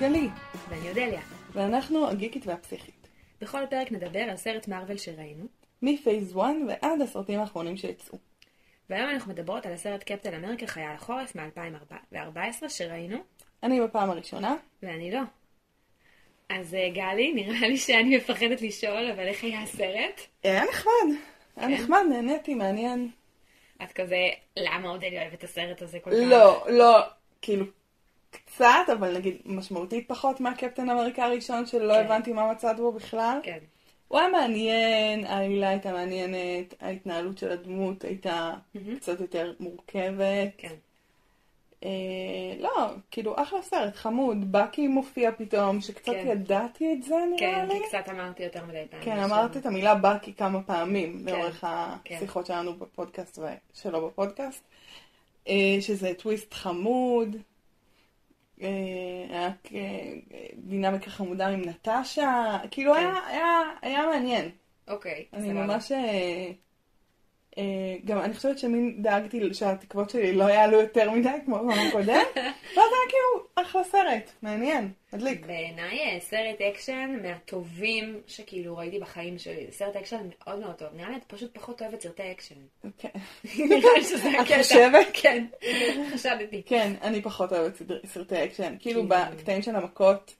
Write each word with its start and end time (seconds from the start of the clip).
גלי, 0.00 0.28
ואני 0.68 0.88
אודליה. 0.88 1.20
ואנחנו 1.52 2.08
הגיקית 2.08 2.46
והפסיכית. 2.46 3.08
בכל 3.40 3.66
פרק 3.70 3.92
נדבר 3.92 4.20
על 4.20 4.36
סרט 4.36 4.68
מארוול 4.68 4.96
שראינו, 4.96 5.44
מפייס 5.82 6.32
1 6.32 6.38
ועד 6.68 7.00
הסרטים 7.00 7.40
האחרונים 7.40 7.76
שיצאו. 7.76 8.18
והיום 8.90 9.10
אנחנו 9.10 9.32
מדברות 9.32 9.66
על 9.66 9.72
הסרט 9.72 10.02
קפטן 10.02 10.34
אמריקה 10.34 10.66
חייל 10.66 10.90
החורף 10.90 11.36
מ-2014 11.36 12.68
שראינו, 12.68 13.16
אני 13.62 13.80
בפעם 13.80 14.10
הראשונה. 14.10 14.56
ואני 14.82 15.10
לא. 15.10 15.20
אז 16.48 16.74
אה, 16.74 16.88
גלי, 16.90 17.32
נראה 17.32 17.68
לי 17.68 17.76
שאני 17.76 18.16
מפחדת 18.16 18.62
לשאול, 18.62 19.10
אבל 19.10 19.26
איך 19.26 19.44
היה 19.44 19.62
הסרט? 19.62 20.20
היה 20.42 20.64
נחמד, 20.64 21.16
היה 21.56 21.68
כן? 21.68 21.74
נחמד, 21.74 22.02
נהניתי, 22.10 22.54
מעניין. 22.54 23.10
את 23.82 23.92
כזה, 23.92 24.28
למה 24.56 24.88
אודליה 24.88 25.22
אוהבת 25.22 25.38
את 25.38 25.44
הסרט 25.44 25.82
הזה 25.82 25.98
כל 26.00 26.10
כך? 26.10 26.16
לא, 26.20 26.66
לא, 26.68 27.00
כאילו, 27.42 27.66
קצת, 28.36 28.86
אבל 28.92 29.16
נגיד 29.16 29.36
משמעותית 29.44 30.08
פחות 30.08 30.40
מהקפטן 30.40 30.90
אמריקה 30.90 31.24
הראשון, 31.24 31.66
שלא 31.66 31.94
כן. 31.94 32.04
הבנתי 32.04 32.32
מה 32.32 32.52
מצאת 32.52 32.76
בו 32.76 32.92
בכלל. 32.92 33.38
כן, 33.42 33.58
הוא 34.08 34.18
היה 34.18 34.28
מעניין, 34.28 35.24
העלילה 35.24 35.68
הייתה 35.68 35.92
מעניינת, 35.92 36.74
ההתנהלות 36.80 37.38
של 37.38 37.50
הדמות 37.50 38.04
הייתה 38.04 38.54
מהמם. 38.74 38.96
קצת 38.96 39.20
יותר 39.20 39.52
מורכבת. 39.60 40.50
כן. 40.58 40.74
אה, 41.84 41.90
לא, 42.60 42.86
כאילו 43.10 43.34
אחלה 43.42 43.62
סרט, 43.62 43.96
חמוד. 43.96 44.52
בקי 44.52 44.88
מופיע 44.88 45.30
פתאום, 45.32 45.80
שקצת 45.80 46.12
כן. 46.12 46.28
ידעתי 46.30 46.92
את 46.92 47.02
זה 47.02 47.14
נראה 47.30 47.38
כן, 47.38 47.68
לי. 47.68 47.80
כי 47.80 47.86
קצת 47.88 48.08
אמרתי 48.10 48.42
יותר 48.42 48.64
מדי 48.64 48.84
פעמים. 48.90 49.04
כן, 49.04 49.10
עכשיו. 49.10 49.24
אמרתי 49.24 49.58
את 49.58 49.66
המילה 49.66 49.94
בקי 49.94 50.34
כמה 50.34 50.62
פעמים 50.62 51.22
כן, 51.26 51.32
לאורך 51.32 51.64
כן. 52.04 52.14
השיחות 52.16 52.46
שלנו 52.46 52.74
בפודקאסט 52.74 53.38
ושלא 53.38 54.06
בפודקאסט. 54.06 54.64
אה, 55.48 55.76
שזה 55.80 56.14
טוויסט 56.14 56.54
חמוד. 56.54 57.36
אה, 58.62 58.68
היה 59.30 59.50
דינמיקה 60.56 61.10
חמודה 61.10 61.46
עם 61.46 61.62
נטשה. 61.64 62.58
כאילו 62.70 62.94
כן. 62.94 62.98
היה- 63.00 63.20
היה- 63.28 63.60
היה 63.82 64.06
מעניין. 64.06 64.50
אוקיי, 64.88 65.24
אני 65.32 65.42
סבבה. 65.48 65.66
ממש... 65.66 65.92
אה, 65.92 66.50
אה, 67.58 67.62
גם 68.04 68.18
אני 68.20 68.34
חושבת 68.34 68.58
שמין 68.58 69.02
דאגתי 69.02 69.54
שהתקוות 69.54 70.10
שלי 70.10 70.32
לא 70.32 70.44
יעלו 70.44 70.80
יותר 70.80 71.10
מדי 71.10 71.28
כמו 71.44 71.56
בפעם 71.56 71.86
הקודם. 71.88 72.06
ואז 72.76 72.76
היה 72.76 73.08
כאילו 73.08 73.46
אחלה 73.54 73.84
סרט, 73.84 74.30
מעניין, 74.42 74.92
מדליק. 75.12 75.46
בעיניי 75.46 76.20
סרט 76.20 76.60
אקשן 76.60 77.16
מהטובים 77.22 78.20
שכאילו 78.26 78.76
ראיתי 78.76 78.98
בחיים 78.98 79.38
שלי. 79.38 79.66
סרט 79.70 79.96
אקשן 79.96 80.28
מאוד 80.38 80.60
מאוד 80.60 80.74
טוב. 80.74 80.88
נראה 80.96 81.10
לי 81.10 81.16
את 81.16 81.24
פשוט 81.26 81.54
פחות 81.54 81.82
אוהבת 81.82 82.00
סרטי 82.00 82.30
אקשן. 82.32 82.54
כן. 83.56 83.68
נראה 83.68 83.92
לי 83.96 84.04
שזה 84.04 84.30
את 84.30 84.34
הקטע. 84.40 84.62
חושבת? 84.62 85.06
כן, 85.12 85.44
חשדתי. 86.14 86.62
כן, 86.66 86.92
אני 87.02 87.22
פחות 87.22 87.52
אוהבת 87.52 87.82
סרטי 88.06 88.44
אקשן. 88.44 88.76
כאילו 88.80 89.02
כאילו- 89.02 89.08
בקטעים 89.08 89.62
של 89.62 89.76
המכות, 89.76 90.34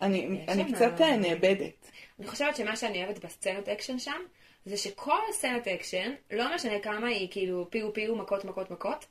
אני 0.00 0.38
קצת 0.74 1.00
אה, 1.00 1.16
נאבדת. 1.16 1.90
אני 2.18 2.26
חושבת 2.28 2.56
שמה 2.56 2.76
שאני 2.76 3.04
אוהבת 3.04 3.24
בסצנות 3.24 3.68
אקשן 3.68 3.98
שם, 3.98 4.20
זה 4.64 4.76
שכל 4.76 5.18
הסצנת 5.30 5.68
אקשן, 5.68 6.12
לא 6.30 6.54
משנה 6.54 6.78
כמה 6.78 7.08
היא 7.08 7.28
כאילו 7.30 7.66
פיו 7.70 7.92
פיו, 7.92 8.16
מכות 8.16 8.44
מכות 8.44 8.70
מכות, 8.70 9.04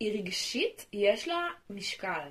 היא 0.00 0.18
רגשית, 0.18 0.86
יש 0.92 1.28
לה 1.28 1.46
משקל. 1.70 2.28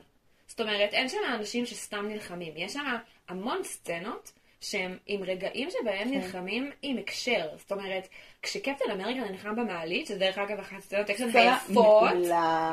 זאת 0.47 0.61
אומרת, 0.61 0.93
אין 0.93 1.09
שם 1.09 1.17
אנשים 1.35 1.65
שסתם 1.65 2.05
נלחמים, 2.07 2.53
יש 2.57 2.73
שם 2.73 2.85
המון 3.29 3.63
סצנות 3.63 4.31
שהם 4.63 4.97
עם 5.07 5.23
רגעים 5.23 5.69
שבהם 5.69 6.09
כן. 6.09 6.17
נלחמים 6.17 6.71
עם 6.81 6.97
הקשר. 6.97 7.49
זאת 7.57 7.71
אומרת, 7.71 8.07
כשקפטן 8.41 8.91
אמריקה 8.91 9.19
נלחם 9.19 9.55
במעלית, 9.55 10.07
שזה 10.07 10.19
דרך 10.19 10.37
אגב 10.37 10.59
אחת 10.59 10.77
הסצנות 10.77 11.09
אקשן 11.09 11.29
היפות. 11.33 12.11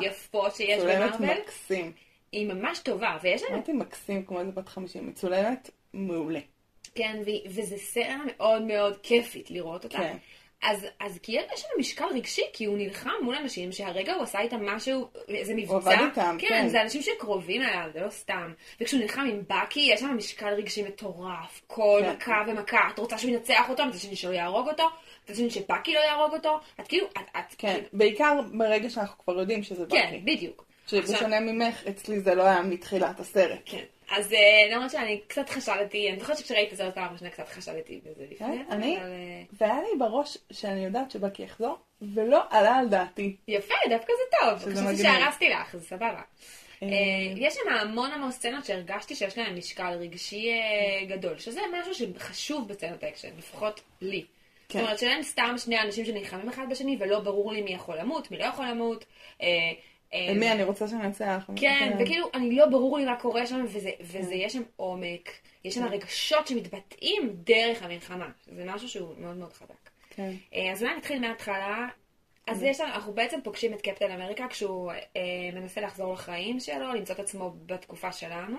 יפות 0.02 0.54
שיש 0.54 0.82
במארוול. 0.82 1.30
היא 2.32 2.46
ממש 2.46 2.78
טובה, 2.78 3.16
ויש 3.22 3.40
שם 3.40 3.54
אמרתי 3.54 3.72
מקסים 3.72 4.24
כמו 4.24 4.40
איזה 4.40 4.52
בת 4.52 4.68
50, 4.68 5.06
מצולמת 5.06 5.70
מעולה. 5.94 6.40
כן, 6.94 7.22
ו- 7.26 7.48
וזה 7.50 7.78
סצנה 7.78 8.24
מאוד 8.26 8.62
מאוד 8.62 8.96
כיפית 9.02 9.50
לראות 9.50 9.84
אותה. 9.84 9.98
כן. 9.98 10.16
אז, 10.62 10.86
אז 11.00 11.18
כי 11.22 11.32
יש 11.32 11.60
שם 11.60 11.68
משקל 11.78 12.04
רגשי, 12.14 12.42
כי 12.52 12.64
הוא 12.64 12.78
נלחם 12.78 13.10
מול 13.22 13.34
אנשים 13.34 13.72
שהרגע 13.72 14.14
הוא 14.14 14.22
עשה 14.22 14.40
איתם 14.40 14.66
משהו, 14.66 15.08
איזה 15.28 15.54
מבצע. 15.54 15.74
עבד 15.76 16.04
איתם, 16.04 16.36
כן, 16.40 16.48
כן. 16.48 16.68
זה 16.68 16.82
אנשים 16.82 17.02
שקרובים 17.02 17.62
אליו, 17.62 17.88
זה 17.92 18.00
לא 18.00 18.10
סתם. 18.10 18.52
וכשהוא 18.80 19.00
נלחם 19.00 19.20
עם 19.20 19.42
בקי, 19.48 19.80
יש 19.80 20.00
שם 20.00 20.16
משקל 20.16 20.48
רגשי 20.48 20.82
מטורף. 20.82 21.60
כל 21.66 22.00
כן. 22.04 22.12
מכה 22.16 22.44
ומכה, 22.46 22.78
את 22.94 22.98
רוצה 22.98 23.18
שהוא 23.18 23.30
ינצח 23.30 23.68
אותו, 23.68 23.86
מצד 23.86 23.98
שני 23.98 24.16
שלא 24.16 24.32
יהרוג 24.32 24.68
אותו, 24.68 24.84
מצד 25.24 25.34
שני 25.34 25.50
שבקי 25.50 25.94
לא 25.94 26.00
יהרוג 26.00 26.34
אותו. 26.34 26.58
את 26.80 26.88
כאילו, 26.88 27.06
את, 27.06 27.36
את, 27.38 27.54
כן, 27.58 27.80
בעיקר 27.92 28.40
ברגע 28.52 28.90
שאנחנו 28.90 29.24
כבר 29.24 29.40
יודעים 29.40 29.62
שזה 29.62 29.84
כן, 29.90 30.06
באקי. 30.22 30.36
בדיוק. 30.36 30.64
עכשיו- 30.84 31.06
שבשונה 31.06 31.40
ממך, 31.40 31.86
אצלי 31.88 32.20
זה 32.20 32.34
לא 32.34 32.42
היה 32.42 32.62
מתחילת 32.62 33.20
הסרט. 33.20 33.58
כן. 33.64 33.84
אז 34.10 34.32
אה, 34.32 34.74
למרות 34.74 34.90
שאני 34.90 35.20
קצת 35.26 35.48
חשדתי, 35.48 36.10
אני 36.10 36.18
זוכרת 36.20 36.38
שכשראיתי 36.38 36.68
את 36.68 36.72
הסרט 36.72 36.94
פעם 36.94 37.12
ראשונה 37.12 37.30
קצת 37.30 37.48
חשדתי 37.48 38.00
בזה 38.04 38.24
לפני, 38.30 38.36
כן, 38.38 38.64
אני- 38.70 38.96
אבל... 38.96 39.06
אה, 39.06 39.42
והיה 39.52 39.80
לי 39.82 39.98
בראש 39.98 40.38
שאני 40.52 40.84
יודעת 40.84 41.10
שבאקי 41.10 41.42
יחזור, 41.42 41.78
ולא 42.02 42.40
עלה 42.50 42.74
על 42.76 42.88
דעתי. 42.88 43.36
יפה, 43.48 43.74
דווקא 43.88 44.12
זה 44.12 44.36
טוב. 44.40 44.58
שזה 44.72 44.80
חשבתי. 44.82 45.02
שהרסתי 45.02 45.48
לך, 45.48 45.76
זה 45.76 45.86
סבבה. 45.86 46.22
אה, 46.82 46.88
אה, 46.88 46.88
יש 47.36 47.54
שם 47.54 47.68
המון 47.70 48.10
המון 48.10 48.30
סצנות 48.30 48.64
שהרגשתי 48.64 49.14
שיש 49.14 49.38
להן 49.38 49.56
משקל 49.58 49.92
רגשי 50.00 50.50
אה, 50.50 51.06
גדול, 51.06 51.38
שזה 51.38 51.60
משהו 51.80 51.94
שחשוב 51.94 52.68
בסצנות 52.68 53.04
אקשן, 53.04 53.28
לפחות 53.38 53.80
לי. 54.00 54.24
זאת 54.62 54.72
כן. 54.72 54.80
אומרת 54.80 54.98
שאין 54.98 55.22
סתם 55.22 55.54
שני 55.58 55.80
אנשים 55.80 56.04
שנלחמים 56.04 56.48
אחד 56.48 56.66
בשני 56.70 56.96
ולא 57.00 57.20
ברור 57.20 57.52
לי 57.52 57.62
מי 57.62 57.72
יכול 57.72 57.96
למות, 57.98 58.30
מי 58.30 58.38
לא 58.38 58.44
יכול 58.44 58.66
למות. 58.66 59.04
אה, 60.14 60.28
אה, 60.28 60.34
מי 60.34 60.52
אני 60.52 60.64
רוצה 60.64 60.88
שננצח? 60.88 61.50
כן, 61.56 61.96
וכאילו, 62.00 62.28
אני 62.34 62.56
לא 62.56 62.66
ברור 62.66 62.98
לי 62.98 63.04
מה 63.04 63.16
קורה 63.16 63.46
שם, 63.46 63.64
וזה, 63.68 63.90
כן. 63.98 64.04
וזה 64.04 64.34
יש 64.34 64.52
שם 64.52 64.62
עומק, 64.76 65.30
יש 65.64 65.74
שם 65.74 65.84
רגשות 65.84 66.46
שמתבטאים 66.46 67.32
דרך 67.32 67.82
המלחמה. 67.82 68.30
זה 68.46 68.64
משהו 68.66 68.88
שהוא 68.88 69.14
מאוד 69.18 69.36
מאוד 69.36 69.52
חזק. 69.52 69.90
כן. 70.10 70.32
אה, 70.54 70.72
אז 70.72 70.82
אולי 70.82 70.96
נתחיל 70.96 71.20
מההתחלה. 71.20 71.88
אז 72.46 72.62
יש 72.62 72.80
לנו, 72.80 72.94
אנחנו 72.94 73.12
בעצם 73.12 73.38
פוגשים 73.44 73.74
את 73.74 73.80
קפטן 73.80 74.10
אמריקה 74.10 74.48
כשהוא 74.48 74.92
אה, 74.92 75.20
מנסה 75.52 75.80
לחזור 75.80 76.12
לחיים 76.12 76.60
שלו, 76.60 76.94
למצוא 76.94 77.14
את 77.14 77.20
עצמו 77.20 77.54
בתקופה 77.66 78.12
שלנו, 78.12 78.58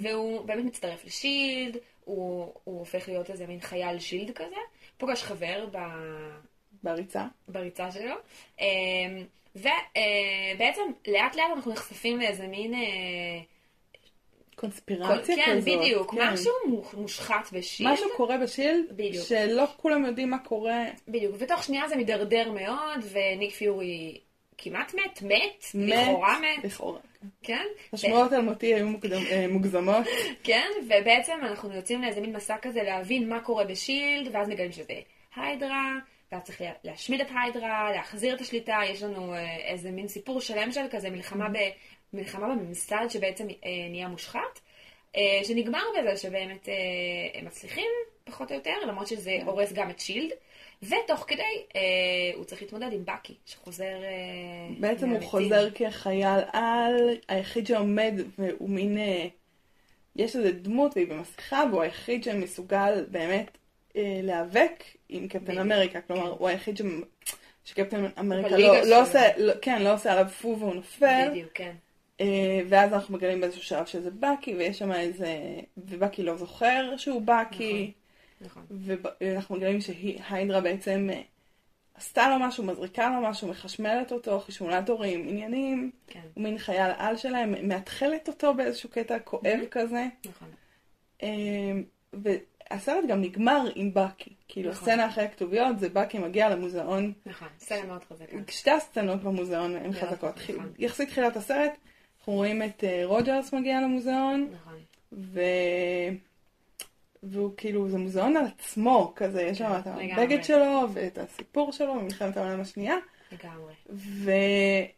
והוא 0.00 0.44
באמת 0.44 0.64
מצטרף 0.64 1.04
לשילד, 1.04 1.76
הוא, 2.04 2.52
הוא 2.64 2.78
הופך 2.78 3.08
להיות 3.08 3.30
איזה 3.30 3.46
מין 3.46 3.60
חייל 3.60 3.98
שילד 3.98 4.30
כזה, 4.30 4.56
פוגש 4.98 5.22
חבר 5.22 5.66
ב, 5.72 5.78
בריצה. 6.82 7.26
בריצה 7.48 7.90
שלו, 7.90 8.14
אה, 8.60 8.66
ובעצם 9.56 10.82
לאט 11.08 11.36
לאט 11.36 11.50
אנחנו 11.56 11.72
נחשפים 11.72 12.18
לאיזה 12.20 12.46
מין... 12.46 12.74
אה, 12.74 12.80
קונספירציה 14.54 15.36
כן, 15.36 15.56
כזאת. 15.56 15.78
בדיוק, 15.78 16.14
כן. 16.14 16.32
משהו 16.32 16.52
מושחת 16.94 17.52
בשילד. 17.52 17.90
משהו 17.92 18.08
קורה 18.16 18.38
בשילד, 18.38 18.84
בדיוק. 18.90 19.26
שלא 19.26 19.64
כולם 19.76 20.04
יודעים 20.04 20.30
מה 20.30 20.38
קורה. 20.38 20.84
בדיוק, 21.08 21.36
ותוך 21.38 21.62
שנייה 21.64 21.88
זה 21.88 21.96
מידרדר 21.96 22.50
מאוד, 22.52 22.98
וניק 23.12 23.50
פיורי 23.54 24.18
כמעט 24.58 24.94
מת, 24.94 25.22
מת, 25.22 25.64
מת. 25.74 25.88
לכאורה 25.88 26.38
מת, 26.40 26.64
לכאורה. 26.64 26.98
כן. 27.20 27.26
כן? 27.42 27.66
השמועות 27.92 28.32
על 28.32 28.40
מותי 28.42 28.74
היו 28.74 28.86
מוקדם- 28.88 29.26
אה, 29.30 29.46
מוגזמות. 29.48 30.06
כן, 30.44 30.66
ובעצם 30.86 31.32
אנחנו 31.42 31.74
יוצאים 31.74 32.02
לאיזה 32.02 32.20
מין 32.20 32.36
מסע 32.36 32.56
כזה 32.62 32.82
להבין 32.82 33.28
מה 33.28 33.40
קורה 33.40 33.64
בשילד, 33.64 34.28
ואז 34.32 34.48
מגלים 34.48 34.72
שזה 34.72 34.92
היידרה, 35.36 35.92
ואז 36.32 36.42
צריך 36.42 36.60
לה- 36.60 36.72
להשמיד 36.84 37.20
את 37.20 37.26
היידרה, 37.42 37.92
להחזיר 37.92 38.34
את 38.34 38.40
השליטה, 38.40 38.78
יש 38.90 39.02
לנו 39.02 39.34
אה, 39.34 39.56
איזה 39.56 39.90
מין 39.90 40.08
סיפור 40.08 40.40
שלם 40.40 40.72
של 40.72 40.84
כזה 40.90 41.10
מלחמה, 41.10 41.48
ב, 41.48 41.56
מלחמה 42.12 42.48
בממסד 42.48 43.06
שבעצם 43.08 43.48
אה, 43.48 43.54
נהיה 43.90 44.08
מושחת, 44.08 44.60
אה, 45.16 45.40
שנגמר 45.44 45.82
בזה 45.98 46.16
שבאמת 46.16 46.68
הם 47.34 47.44
מצליחים, 47.46 47.90
פחות 48.24 48.50
או 48.50 48.56
יותר, 48.56 48.74
למרות 48.88 49.06
שזה 49.06 49.38
הורס 49.44 49.72
גם 49.72 49.90
את 49.90 50.00
שילד, 50.00 50.30
ותוך 50.82 51.24
כדי 51.28 51.42
אה, 51.76 51.80
הוא 52.34 52.44
צריך 52.44 52.62
להתמודד 52.62 52.92
עם 52.92 53.04
בקי, 53.04 53.34
שחוזר... 53.46 54.02
אה, 54.04 54.74
בעצם 54.78 55.08
הוא. 55.10 55.20
חוזר 55.20 55.70
כחייל 55.74 56.40
על, 56.52 57.18
היחיד 57.28 57.66
שעומד 57.66 58.14
והוא 58.38 58.70
מין... 58.70 58.98
אה, 58.98 59.26
יש 60.16 60.36
איזה 60.36 60.52
דמות 60.52 60.96
והיא 60.96 61.08
במסכה 61.08 61.64
והוא 61.70 61.82
היחיד 61.82 62.24
שמסוגל 62.24 63.04
באמת 63.10 63.58
להיאבק 63.94 64.84
עם 65.08 65.28
קפטן. 65.28 65.58
אמריקה. 65.58 66.00
כלומר, 66.00 66.28
הוא 66.38 66.48
היחיד 66.48 66.76
ש... 66.76 66.82
שקפטן 67.64 68.04
אמריקה 68.18 68.56
לא. 68.58 68.80
לא 68.82 69.02
עושה, 69.02 69.20
לא, 69.36 69.52
כן, 69.62 69.82
לא 69.82 69.94
עושה 69.94 70.12
עליו 70.12 70.28
פו 70.28 70.56
והוא 70.58 70.74
נופל. 70.74 71.28
בדיוק, 71.30 71.50
כן. 71.54 71.72
אה, 72.20 72.60
ואז 72.68 72.92
אנחנו 72.92 73.14
מגלים 73.14 73.40
באיזשהו 73.40 73.62
שלב 73.62 73.86
שזה 73.86 74.10
בקי, 74.10 74.54
ויש 74.54 74.78
שם 74.78 74.92
איזה... 74.92 75.36
ובקי 75.76 76.22
לא 76.22 76.36
זוכר 76.36 76.96
שהוא 76.96 77.22
בקי. 77.24 77.92
נכון. 78.40 78.66
ואנחנו 79.20 79.56
מגלים 79.56 79.80
שהיידרה 79.80 80.60
בעצם 80.60 81.08
אה, 81.12 81.20
עשתה 81.94 82.28
לו 82.28 82.46
משהו, 82.46 82.64
מזריקה 82.64 83.10
לו 83.10 83.28
משהו, 83.28 83.48
מחשמלת 83.48 84.12
אותו, 84.12 84.40
חשמולטורים, 84.40 85.28
עניינים. 85.28 85.90
כן, 86.06 86.20
הוא 86.34 86.44
מין 86.44 86.58
חייל 86.58 86.90
על 86.96 87.16
שלהם, 87.16 87.68
מאתחלת 87.68 88.28
אותו 88.28 88.54
באיזשהו 88.54 88.88
קטע 88.88 89.18
כואב 89.18 89.60
כזה. 89.70 90.06
נכון. 90.26 90.48
אה, 91.22 91.28
והסרט 92.72 93.04
גם 93.08 93.20
נגמר 93.20 93.62
עם 93.74 93.94
בקי. 93.94 94.30
כאילו, 94.48 94.70
נכון. 94.70 94.88
הסצנה 94.88 95.08
אחרי 95.08 95.24
הכתוביות 95.24 95.78
זה 95.78 95.88
בקי 95.88 96.18
מגיע 96.18 96.48
למוזיאון. 96.48 97.12
נכון, 97.26 97.48
סצנה 97.58 97.84
מאוד 97.86 98.04
חזקה. 98.04 98.36
שתי 98.48 98.70
הסצנות 98.70 99.22
במוזיאון 99.22 99.76
הן 99.76 99.92
חזקות. 99.92 100.36
נכון. 100.36 100.72
יחסית 100.78 101.08
תחילת 101.08 101.36
הסרט, 101.36 101.72
אנחנו 102.18 102.32
רואים 102.32 102.62
את 102.62 102.84
אה, 102.84 103.02
רוג'רס 103.04 103.54
מגיע 103.54 103.80
למוזיאון, 103.80 104.48
נכון. 104.52 104.74
ו... 105.12 105.40
והוא 107.22 107.50
כאילו, 107.56 107.88
זה 107.88 107.98
מוזיאון 107.98 108.36
על 108.36 108.44
עצמו, 108.44 109.12
כזה, 109.16 109.42
יש 109.42 109.58
שם 109.58 109.72
את 109.80 109.86
לגמרי. 109.86 110.12
הבגד 110.12 110.44
שלו 110.44 110.88
ואת 110.92 111.18
הסיפור 111.18 111.72
שלו 111.72 111.94
ממלחמת 111.94 112.36
העולם 112.36 112.60
השנייה, 112.60 112.96
לגמרי. 113.32 113.74
ו... 113.90 114.30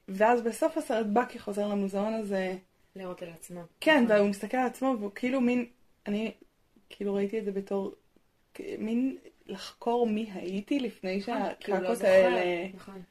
ואז 0.08 0.42
בסוף 0.42 0.76
הסרט 0.76 1.06
בקי 1.12 1.38
חוזר 1.38 1.68
למוזיאון 1.68 2.14
הזה, 2.14 2.56
לראות 2.96 3.22
על 3.22 3.28
עצמו. 3.28 3.60
כן, 3.80 4.04
נכון. 4.04 4.16
והוא 4.16 4.28
מסתכל 4.28 4.56
על 4.56 4.66
עצמו, 4.66 4.96
והוא 4.98 5.10
כאילו 5.14 5.40
מין, 5.40 5.66
אני 6.06 6.32
כאילו 6.96 7.14
ראיתי 7.14 7.38
את 7.38 7.44
זה 7.44 7.52
בתור, 7.52 7.92
מין 8.78 9.16
לחקור 9.46 10.06
מי 10.06 10.30
הייתי 10.34 10.80
לפני 10.80 11.18
נכון, 11.18 11.54
כי 11.60 11.72
הוא 11.72 11.80
לא. 11.80 11.94
האלה 12.02 12.68
נכון. 12.74 13.02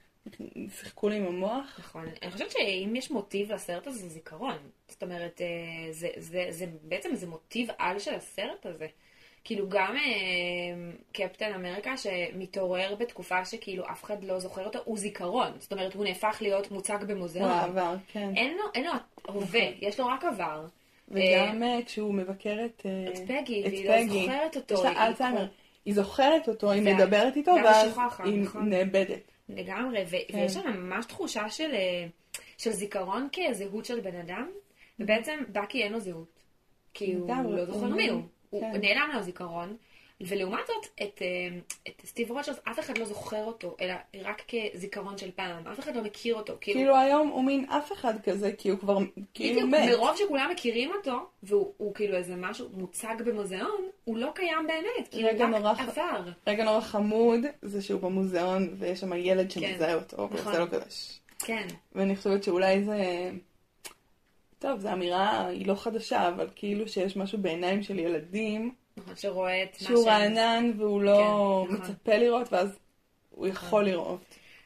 שיחקו 0.80 1.10
לי 1.10 1.16
עם 1.16 1.26
המוח. 1.26 1.80
נכון. 1.80 2.06
אני 2.22 2.32
חושבת 2.32 2.52
שאם 2.52 2.94
יש 2.96 3.12
מוטיב 3.12 3.52
לסרט 3.52 3.88
הזה, 3.88 4.00
זה 4.00 4.10
זיכרון. 4.10 4.58
זאת 4.88 5.04
אומרת, 5.04 5.42
אה, 5.42 5.92
זה, 5.92 6.08
זה, 6.18 6.46
זה 6.50 6.66
בעצם 6.84 7.16
זה 7.16 7.28
מוטיב 7.28 7.70
על 7.78 8.00
של 8.00 8.14
הסרט 8.14 8.66
הזה. 8.66 8.88
כאילו 9.44 9.70
גם 9.70 9.96
אה, 9.96 10.92
קפטן 11.14 11.54
אמריקה 11.54 11.98
שמתעורר 11.98 12.96
בתקופה 12.96 13.46
שכאילו 13.46 13.86
אף 13.92 14.04
אחד 14.04 14.24
לא 14.24 14.40
זוכר 14.40 14.66
אותו, 14.66 14.80
הוא 14.84 14.98
זיכרון. 14.98 15.52
זאת 15.60 15.72
אומרת, 15.72 15.94
הוא 15.94 16.04
נהפך 16.04 16.38
להיות 16.42 16.72
מוצג 16.72 17.00
במוזיאון. 17.08 17.50
הוא 17.50 17.58
העבר, 17.58 17.96
כן. 18.08 18.34
אין 18.36 18.58
לו, 18.58 18.64
אין 18.76 18.84
לו 18.84 18.92
הווה, 19.28 19.70
נכון. 19.70 19.78
יש 19.82 20.00
לו 20.00 20.08
רק 20.08 20.26
עבר. 20.26 20.66
וגם 21.14 21.64
אה, 21.64 21.80
כשהוא 21.86 22.14
מבקר 22.14 22.58
את 22.66 22.86
אה, 22.86 23.14
פגי, 23.28 23.64
את 23.68 23.72
והיא 23.72 23.90
לא. 23.90 24.08
זוכרת 24.08 24.56
אותו. 24.56 24.74
יש 24.74 24.80
לה 24.84 24.90
היא- 24.90 25.08
אלצהיימר. 25.10 25.48
היא 25.86 25.94
זוכרת 25.94 26.48
אותו, 26.50 26.72
היא 26.72 26.82
מדברת 26.82 27.36
איתו, 27.36 27.52
ואז 27.64 27.98
היא 28.24 28.42
נכון. 28.42 28.70
נאבדת. 28.70 29.32
לגמרי, 29.50 30.06
כן. 30.06 30.38
ויש 30.38 30.54
שם 30.54 30.60
ממש 30.78 31.06
תחושה 31.06 31.50
של, 31.50 31.72
אה, 31.74 32.06
של 32.58 32.72
זיכרון 32.72 33.28
כזהות 33.34 33.86
של 33.86 34.00
בן 34.00 34.16
אדם, 34.16 34.50
ובעצם 35.00 35.40
בקי 35.50 35.84
אין 35.84 35.92
לו 35.94 36.00
זהות. 36.00 36.40
כי 36.94 37.14
הוא 37.14 37.30
לא 37.56 37.66
זוכר 37.66 37.80
הוא- 37.86 37.96
מי 37.96 38.10
הוא. 38.10 38.22
הוא 38.50 38.62
כן. 38.62 38.82
נעלם 38.82 39.10
לו 39.14 39.22
זיכרון, 39.24 39.78
ולעומת 40.28 40.68
זאת, 40.68 40.88
את, 41.04 41.22
אה, 41.22 41.58
את 41.88 42.02
סטיב 42.06 42.32
רוג'רס, 42.32 42.60
אף 42.72 42.80
אחד 42.80 42.98
לא 42.98 43.06
זוכר 43.06 43.44
אותו, 43.44 43.76
אלא 43.82 43.94
רק 44.24 44.42
כזיכרון 44.48 45.18
של 45.18 45.32
פעם. 45.32 45.68
אף 45.68 45.80
אחד 45.80 45.96
לא 45.96 46.04
מכיר 46.04 46.36
אותו. 46.36 46.58
כאילו, 46.62 46.80
כאילו 46.80 46.98
היום 46.98 47.28
הוא 47.28 47.44
מין 47.44 47.66
אף 47.70 47.92
אחד 47.92 48.14
כזה, 48.24 48.52
כי 48.58 48.70
הוא 48.70 48.80
כבר 48.80 48.98
כאילו 49.34 49.56
בדיוק, 49.56 49.70
מת. 49.70 49.90
מרוב 49.90 50.18
שכולם 50.18 50.50
מכירים 50.52 50.92
אותו, 50.92 51.26
והוא 51.44 51.74
הוא 51.78 51.94
כאילו 51.94 52.16
איזה 52.16 52.36
משהו 52.36 52.70
מוצג 52.74 53.16
במוזיאון, 53.26 53.82
הוא 54.04 54.18
לא 54.18 54.32
קיים 54.36 54.68
באמת, 54.68 55.08
כי 55.12 55.24
הוא 55.24 55.30
רגע 55.30 55.48
נורא 55.48 55.72
רק 55.72 55.80
עבר. 55.80 56.22
רגע 56.48 56.64
נורא 56.64 56.82
חמוד, 56.82 57.40
זה 57.62 57.82
שהוא 57.82 58.02
במוזיאון, 58.02 58.76
ויש 58.78 59.00
שם 59.00 59.14
ילד 59.14 59.54
כן. 59.54 59.60
שמזהה 59.60 59.96
אותו, 59.96 60.16
נכון. 60.32 60.38
ועושה 60.38 60.60
לו 60.60 60.70
כזה. 60.70 60.86
כן, 61.40 61.68
ואני 61.96 62.16
חושבת 62.16 62.44
שאולי 62.44 62.84
זה... 62.84 63.32
טוב, 64.60 64.80
זו 64.80 64.94
אמירה, 64.94 65.48
היא 65.48 65.68
לא 65.68 65.76
חדשה, 65.76 66.28
אבל 66.28 66.48
כאילו 66.56 66.88
שיש 66.88 67.18
משהו 67.18 67.38
בעיניים 67.38 67.84
של 67.84 68.00
ילדים, 68.00 68.72
שרואה 69.16 69.64
את 69.64 69.70
מה 69.82 69.88
שהוא 69.88 70.04
שהם- 70.04 70.08
רענן 70.14 70.72
והוא 70.78 71.02
לא 71.02 71.66
כן, 71.70 71.74
נכון. 71.74 71.92
מצפה 71.92 72.18
לראות, 72.18 72.54
ואז 72.54 72.80
הוא 73.30 73.48
יכול 73.48 73.84
לראות. 73.86 74.20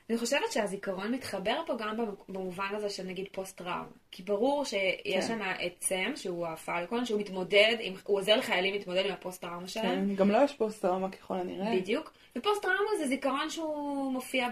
אני 0.10 0.18
חושבת 0.18 0.52
שהזיכרון 0.52 1.12
מתחבר 1.12 1.62
פה 1.66 1.74
גם 1.78 1.96
במובן 2.30 2.70
הזה 2.76 2.90
של 2.90 3.04
נגיד 3.04 3.28
פוסט 3.32 3.58
טראומה. 3.58 3.84
כי 4.12 4.24
ברור 4.24 4.66
שיש 4.66 5.02
כן. 5.06 5.22
שם 5.22 5.42
את 5.66 5.84
סם, 5.84 6.12
שהוא 6.16 6.48
הפלקון, 6.48 7.06
שהוא 7.06 7.20
מתמודד, 7.20 7.76
עם, 7.80 7.94
הוא 8.04 8.18
עוזר 8.20 8.36
לחיילים 8.36 8.74
להתמודד 8.74 9.06
עם 9.06 9.12
הפוסט 9.12 9.42
טראומה 9.42 9.68
שלהם. 9.68 10.08
כן, 10.10 10.16
גם 10.16 10.32
לא 10.32 10.38
יש 10.44 10.54
פוסט 10.54 10.82
טראומה 10.82 11.10
ככל 11.12 11.34
הנראה, 11.34 11.76
בדיוק. 11.76 12.14
ופוסט 12.38 12.62
טראומה 12.62 12.90
זה 13.00 13.08
זיכרון 13.08 13.50
שהוא 13.50 14.12
מופיע, 14.12 14.48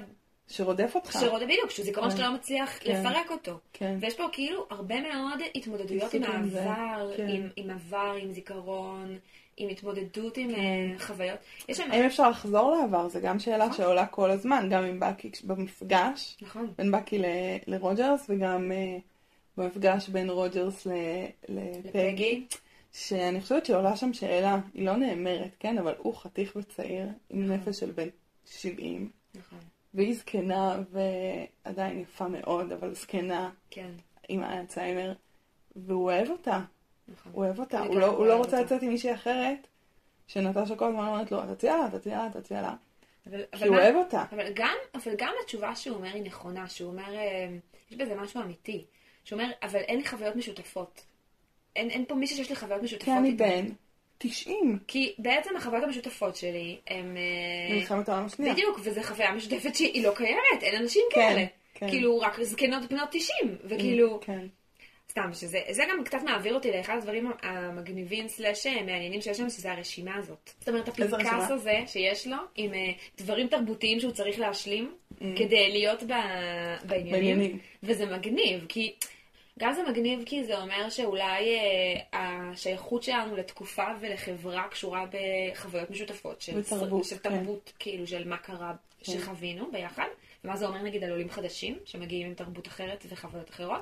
שרודף 0.48 0.92
אותך. 0.95 1.18
שרוד, 1.22 1.44
בדיוק, 1.44 1.69
שהוא 1.69 1.86
זיכרון 1.86 2.10
כן. 2.10 2.16
שאתה 2.18 2.27
לא 2.30 2.33
מצליח 2.36 2.80
כן. 2.83 3.01
לפרק 3.06 3.31
אותו. 3.31 3.60
כן. 3.74 3.98
ויש 4.01 4.13
פה 4.18 4.24
כאילו 4.31 4.66
הרבה 4.69 5.01
מאוד 5.01 5.39
התמודדויות 5.56 6.13
עם 6.13 6.24
העבר, 6.24 7.12
כן. 7.18 7.27
עם, 7.30 7.50
עם 7.56 7.69
עבר, 7.69 8.13
עם 8.22 8.31
זיכרון, 8.31 9.18
עם 9.57 9.69
התמודדות 9.69 10.38
עם. 10.38 10.50
אה, 10.50 11.00
חוויות. 11.00 11.40
יש 11.69 11.78
שם... 11.78 11.92
האם 11.92 12.04
אפשר 12.04 12.30
לחזור 12.30 12.75
לעבר? 12.75 13.10
זו 13.10 13.19
גם 13.22 13.40
שאלה 13.40 13.66
נכון. 13.66 13.78
שעולה 13.78 14.06
כל 14.06 14.31
הזמן, 14.31 14.68
גם 14.72 14.84
עם 14.84 15.00
בקי 15.00 15.31
במפגש 15.44 16.38
נכון. 16.42 16.74
בין 16.78 16.92
בקי 16.92 17.22
לרוג'רס, 17.68 18.25
וגם 18.30 18.72
אה, 18.72 18.98
במפגש 19.57 20.10
בין 20.10 20.30
רוג'רס 20.30 20.88
לפגי. 21.50 22.46
שאני 22.98 23.42
חושבת 23.42 23.66
שעולה 23.66 23.96
שם 23.96 24.13
שאלה, 24.13 24.60
היא 24.74 24.86
לא 24.86 24.96
נאמרת, 24.96 25.56
כן? 25.60 25.78
אבל 25.78 25.94
הוא 25.98 26.16
חתיך 26.16 26.56
וצעיר, 26.56 27.08
עם 27.30 27.44
נכון. 27.44 27.56
נפש 27.56 27.80
של 27.80 27.92
בן 27.92 28.08
70, 28.46 29.10
נכון. 29.36 29.60
והיא 29.94 30.16
זקנה 30.16 30.80
ועדיין 30.92 32.00
יפה 32.00 32.28
מאוד, 32.28 32.72
אבל 32.72 32.94
זקנה 32.94 33.50
כן. 33.69 33.90
עם 34.30 34.44
האלצהיימר, 34.44 35.13
והוא 35.75 36.04
אוהב 36.04 36.30
אותה. 36.30 36.62
נכון. 37.07 37.31
הוא 37.36 37.46
אוהב 37.46 37.60
אותה, 37.60 37.80
הוא 37.80 38.00
לא, 38.00 38.06
הוא 38.06 38.25
לא 38.25 38.38
רוצה. 38.38 38.62
לצאת 38.62 38.81
עם 38.81 38.90
מישהי 38.90 39.13
אחרת, 39.13 39.68
שנטשה 40.28 40.75
כל 40.75 40.86
הזמן 40.86 41.07
אומרת 41.07 41.31
לו, 41.31 41.42
תציע 41.56 41.78
לה, 41.78 42.00
תציע 42.00 42.18
לה, 42.18 42.42
תציע 42.42 42.62
לה, 42.62 42.75
כי 43.57 43.68
הוא 43.68 43.78
אוהב 43.78 43.96
אותה. 43.96 44.24
אבל 44.31 44.54
גם, 44.54 44.75
אבל 44.96 45.16
גם 45.18 45.34
התשובה 45.44 45.75
שהוא 45.75 45.96
אומר 45.96 46.13
היא 46.13 46.24
נכונה, 46.24 46.68
שהוא 46.68 46.92
אומר, 46.92 47.16
אה, 47.16 47.48
יש 47.92 47.98
בזה 47.98 48.16
משהו 48.16 48.42
אמיתי. 48.42 48.86
שהוא 49.24 49.40
אומר, 49.40 49.52
אבל 49.63 49.80
אין 49.80 49.98
לי 49.98 50.07
חוויות 50.07 50.36
משותפות. 50.36 51.06
אין, 51.75 51.90
אין 51.90 52.06
פה 52.06 52.16
מישהו 52.16 52.38
שיש 52.38 52.50
לי 52.50 52.56
חוויות 52.56 52.84
משותפות 52.84 53.06
כי 53.06 53.19
אני. 53.19 53.31
בן 53.31 53.66
90, 54.18 54.80
כי 54.88 55.16
בעצם 55.18 55.56
החוויות 55.56 55.84
המשותפות 55.84 56.36
שלי 56.36 56.80
הם... 56.88 57.18
אה, 57.18 57.75
במלחמת 57.75 58.10
העולם 58.10 58.25
השנייה. 58.25 58.54
בדיוק, 58.54 58.80
וזו 58.84 59.01
חוויה 59.04 59.31
משותפת 59.31 59.75
שהיא 59.75 60.04
לא 60.04 60.12
קיימת, 60.16 60.63
אין 60.63 60.81
אנשים 60.81 61.01
כן, 61.12 61.22
כאלה. 61.22 61.46
כן. 61.74 61.90
כאילו, 61.90 62.19
רק 62.19 62.42
זקנות 62.42 62.90
בנות 62.90 63.10
90, 63.12 63.58
וכאילו, 63.63 64.19
כן, 64.22 64.48
סתם, 65.20 65.34
שזה 65.34 65.60
זה 65.72 65.84
גם 65.92 66.04
קצת 66.04 66.22
מעביר 66.26 66.56
אותי 66.56 66.72
לאחד 66.72 66.98
הדברים 66.98 67.32
המגניבים 67.42 68.28
סלאש 68.28 68.68
מעניינים 68.68 69.22
שיש 69.22 69.40
לנו, 69.40 69.50
שזה 69.50 69.72
הרשימה 69.72 70.16
הזאת. 70.16 70.50
זאת 70.60 70.70
אומרת, 70.70 70.88
הפנקס? 70.88 71.52
הזה 71.52 71.80
שיש 71.88 72.28
לו, 72.28 72.38
עם 72.56 72.74
אה, 72.74 72.92
דברים 73.18 73.48
תרבותיים 73.48 74.00
שהוא 74.00 74.12
צריך 74.12 74.40
להשלים, 74.40 74.96
כדי 75.36 75.72
להיות 75.72 76.04
ב- 76.04 76.88
בעניינים, 76.88 77.12
בעניינים. 77.12 77.60
וזה 77.84 78.06
מגניב, 78.06 78.66
כי... 78.70 78.94
גם 79.60 79.74
זה 79.74 79.82
מגניב 79.90 80.24
כי 80.26 80.44
זה 80.44 80.62
אומר 80.62 80.90
שאולי 80.90 81.58
אה, 81.58 82.20
השייכות 82.20 83.04
שלנו 83.04 83.36
לתקופה 83.36 83.86
ולחברה 84.00 84.68
קשורה 84.72 85.06
בחוויות 85.12 85.90
משותפות 85.90 86.42
של, 86.42 86.60
בתרבות, 86.60 87.04
של 87.04 87.18
כן. 87.18 87.30
תרבות, 87.30 87.74
כאילו 87.80 88.08
של 88.08 88.28
מה 88.28 88.38
קרה 88.38 88.74
שחווינו 89.02 89.72
ביחד, 89.72 90.08
ומה 90.44 90.58
זה 90.58 90.66
אומר 90.66 90.82
נגיד 90.82 91.04
על 91.04 91.12
עולים 91.12 91.30
חדשים 91.30 91.78
שמגיעים 91.86 92.28
עם 92.28 92.34
תרבות 92.34 92.68
אחרת 92.68 93.06
וחוויות 93.10 93.50
אחרות. 93.50 93.82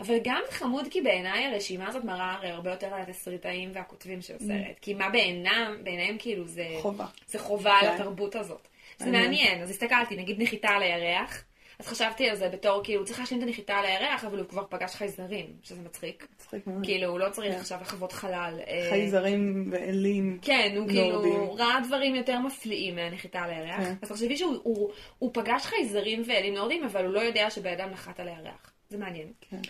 אבל 0.00 0.18
גם 0.24 0.42
חמוד 0.50 0.88
כי 0.90 1.00
בעיניי 1.00 1.46
הרשימה 1.46 1.88
הזאת 1.88 2.04
מראה 2.04 2.32
הרי 2.32 2.50
הרבה 2.50 2.70
יותר 2.70 2.94
על 2.94 3.00
התסריטאים 3.00 3.70
והכותבים 3.74 4.22
של 4.22 4.34
הסרט. 4.34 4.78
כי 4.80 4.94
מה 4.94 5.10
בעינם, 5.10 5.76
בעיניהם 5.82 6.16
כאילו 6.18 6.46
זה 6.46 6.66
חובה. 6.80 7.06
זה 7.26 7.38
חובה 7.38 7.72
על 7.72 7.86
כן. 7.86 7.94
התרבות 7.94 8.36
הזאת. 8.36 8.68
זה 8.98 9.10
מעניין. 9.10 9.62
אז 9.62 9.70
הסתכלתי, 9.70 10.16
נגיד 10.16 10.42
נחיתה 10.42 10.68
על 10.68 10.82
הירח, 10.82 11.44
אז 11.78 11.86
חשבתי 11.86 12.28
על 12.28 12.36
זה 12.36 12.48
בתור 12.48 12.80
כאילו, 12.84 13.00
הוא 13.00 13.06
צריך 13.06 13.20
להשלים 13.20 13.40
את 13.42 13.46
הנחיתה 13.46 13.74
על 13.74 13.84
הירח, 13.84 14.24
אבל 14.24 14.38
הוא 14.38 14.48
כבר 14.48 14.64
פגש 14.68 14.94
חייזרים, 14.94 15.46
שזה 15.62 15.80
מצחיק. 15.80 16.26
מצחיק 16.36 16.66
מאוד. 16.66 16.84
כאילו, 16.84 17.08
הוא 17.08 17.18
לא 17.18 17.28
צריך 17.30 17.54
כן. 17.54 17.60
עכשיו 17.60 17.78
לחוות 17.80 18.12
חלל. 18.12 18.60
אה, 18.66 18.86
חייזרים 18.90 19.68
ואלים. 19.72 20.38
כן, 20.42 20.74
הוא. 20.76 20.88
כאילו 20.88 21.54
ראה 21.54 21.80
דברים 21.86 22.14
יותר 22.14 22.38
מפליאים 22.38 22.96
מהנחיתה 22.96 23.40
על 23.40 23.50
הירח. 23.50 23.80
כן. 23.80 23.94
אז 24.02 24.08
תחשבי 24.08 24.36
שהוא 24.36 24.56
הוא, 24.62 24.90
הוא 25.18 25.30
פגש 25.34 25.62
חייזרים 25.66 26.22
ואלים 26.26 26.54
נורדים, 26.54 26.84
אבל 26.84 27.04
הוא 27.04 27.14
לא 27.14 27.20
יודע 27.20 27.50
שבן 27.50 27.72
אדם 27.72 27.90
נחת 27.90 28.20
על 28.20 28.28
הירח. 28.28 28.71
זה 28.92 28.98
מעניין. 28.98 29.32
כן. 29.50 29.60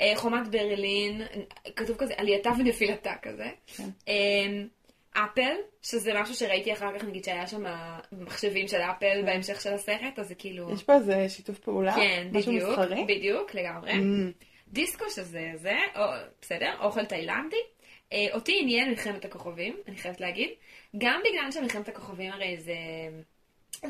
אה, 0.00 0.12
חומת 0.16 0.48
ברלין, 0.48 1.22
כתוב 1.76 1.96
כזה, 1.96 2.14
עלייתה 2.16 2.50
ונפילתה 2.58 3.12
כזה. 3.22 3.50
כן. 3.76 3.88
אה, 4.08 4.62
אפל, 5.12 5.52
שזה 5.82 6.12
משהו 6.14 6.34
שראיתי 6.34 6.72
אחר 6.72 6.98
כך, 6.98 7.04
נגיד 7.04 7.24
שהיה 7.24 7.46
שם 7.46 7.64
מחשבים 8.12 8.68
של 8.68 8.80
אפל 8.80 9.22
בהמשך 9.24 9.60
של 9.60 9.72
הסרט, 9.72 10.18
אז 10.18 10.28
זה 10.28 10.34
כאילו... 10.34 10.72
יש 10.72 10.82
פה 10.82 10.94
איזה 10.94 11.28
שיתוף 11.28 11.58
פעולה? 11.58 11.94
כן, 11.94 12.28
משהו 12.32 12.52
בדיוק, 12.52 12.70
מסחרי? 12.70 13.04
בדיוק, 13.08 13.54
לגמרי. 13.54 13.92
Mm, 13.92 14.44
דיסקו 14.68 15.10
שזה 15.10 15.50
זה, 15.54 15.76
או, 15.96 16.02
בסדר, 16.42 16.72
אוכל 16.80 17.04
תאילנדי. 17.04 17.56
אה, 18.12 18.26
אותי 18.34 18.58
עניין 18.60 18.88
מלחמת 18.88 19.24
הכוכבים, 19.24 19.76
אני 19.88 19.96
חייבת 19.96 20.20
להגיד. 20.20 20.50
גם 20.98 21.20
בגלל 21.24 21.50
שמלחמת 21.50 21.88
הכוכבים 21.88 22.32
הרי 22.32 22.56
זה 22.56 22.74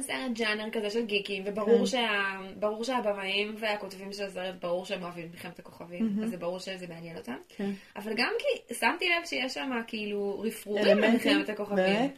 סרט 0.01 0.31
ג'אנר 0.35 0.71
כזה 0.73 0.91
של 0.91 1.07
גיקים, 1.07 1.43
וברור 1.47 1.79
כן. 1.79 1.87
שה, 1.87 2.39
שהבמאים 2.83 3.55
והכותבים 3.59 4.13
של 4.13 4.25
הסרט, 4.25 4.55
ברור 4.61 4.85
שהם 4.87 5.03
אוהבים 5.03 5.27
את 5.27 5.31
מלחמת 5.31 5.59
הכוכבים, 5.59 6.17
אז 6.25 6.31
זה 6.31 6.37
ברור 6.37 6.59
שזה 6.59 6.87
מעניין 6.89 7.17
אותם. 7.17 7.37
כן. 7.49 7.71
אבל 7.97 8.13
גם 8.17 8.33
כי 8.39 8.75
שמתי 8.75 9.09
לב 9.09 9.27
שיש 9.27 9.55
שם 9.55 9.71
כאילו 9.87 10.41
רפרורים? 10.41 10.97
במלחמת 10.97 11.49
הכוכבים. 11.49 12.11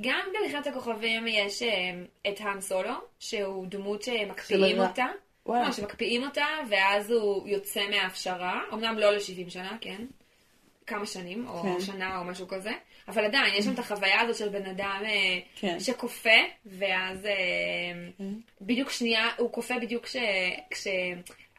גם 0.00 0.20
במלחמת 0.34 0.66
הכוכבים 0.66 1.26
יש 1.26 1.62
אה, 1.62 1.70
את 2.28 2.40
האן 2.40 2.60
סולו, 2.60 2.94
שהוא 3.18 3.66
דמות 3.66 4.02
שמקפיאים. 4.02 4.80
אותה. 4.80 5.06
וואלה. 5.46 5.66
לא, 5.66 5.72
שמקפיאים 5.72 6.24
אותה, 6.24 6.46
ואז 6.70 7.10
הוא 7.10 7.48
יוצא 7.48 7.80
מההפשרה, 7.90 8.60
אמנם 8.72 8.98
לא 8.98 9.10
ל-70 9.10 9.50
שנה, 9.50 9.76
כן? 9.80 10.04
כמה 10.86 11.06
שנים, 11.06 11.48
או 11.48 11.62
כן. 11.62 11.80
שנה 11.80 12.18
או 12.18 12.24
משהו 12.24 12.48
כזה, 12.48 12.72
אבל 13.08 13.24
עדיין, 13.24 13.54
יש 13.54 13.64
שם 13.64 13.72
את 13.72 13.78
החוויה 13.78 14.20
הזאת 14.20 14.36
של 14.36 14.48
בן 14.48 14.66
אדם 14.66 15.02
אה, 15.04 15.38
כן. 15.56 15.80
שכופה, 15.80 16.30
ואז 16.66 17.26
אה, 17.26 17.32
בדיוק 18.60 18.90
שנייה, 18.90 19.28
הוא 19.38 19.52
כופה 19.52 19.74
בדיוק 19.78 20.04
כש... 20.04 20.16
כש 20.70 20.86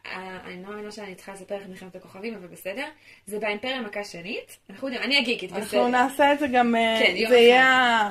אה, 0.06 0.38
אני 0.44 0.62
לא 0.62 0.68
מאמינה 0.68 0.90
שאני 0.90 1.14
צריכה 1.14 1.32
לספר 1.32 1.56
לכם 1.56 1.70
מלחמת 1.70 1.96
הכוכבים, 1.96 2.34
אבל 2.34 2.46
בסדר. 2.46 2.84
זה 3.26 3.38
באימפריה 3.38 3.80
מכה 3.80 4.04
שנית. 4.04 4.58
אנחנו 4.70 4.88
יודעים, 4.88 5.04
אני 5.04 5.18
הגיקית, 5.18 5.52
בסדר. 5.52 5.60
אנחנו 5.62 5.88
נעשה 5.88 6.32
את 6.32 6.38
זה 6.38 6.46
גם, 6.46 6.74
כן, 6.98 7.14
זה 7.28 7.36
יהיה 7.36 8.08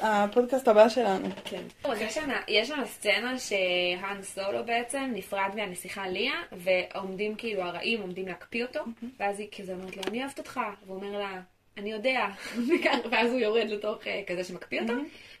הפודקאסט 0.00 0.68
הבא 0.68 0.88
שלנו. 0.88 1.28
כן. 1.44 1.62
יש 2.00 2.14
שם, 2.14 2.30
יש 2.48 2.68
שם 2.68 2.84
סצנה 2.84 3.38
שהאן 3.38 4.22
סולו 4.22 4.64
בעצם 4.64 5.10
נפרד 5.14 5.50
מהנסיכה 5.56 6.08
ליה, 6.08 6.42
ועומדים 6.52 7.34
כאילו 7.34 7.62
הרעים 7.62 8.00
עומדים 8.00 8.28
להקפיא 8.28 8.64
אותו, 8.64 8.80
ואז 9.18 9.40
היא 9.40 9.48
כזה 9.58 9.72
אומרת 9.72 9.96
לו, 9.96 10.02
אני 10.06 10.22
אוהבת 10.22 10.38
אותך, 10.38 10.60
והוא 10.86 10.96
אומר 10.96 11.18
לה, 11.18 11.40
אני 11.78 11.92
יודע, 11.92 12.26
ואז 13.10 13.30
הוא 13.30 13.40
יורד 13.40 13.70
לתוך 13.70 14.06
אה, 14.06 14.22
כזה 14.26 14.44
שמקפיא 14.44 14.80
אותו. 14.80 14.92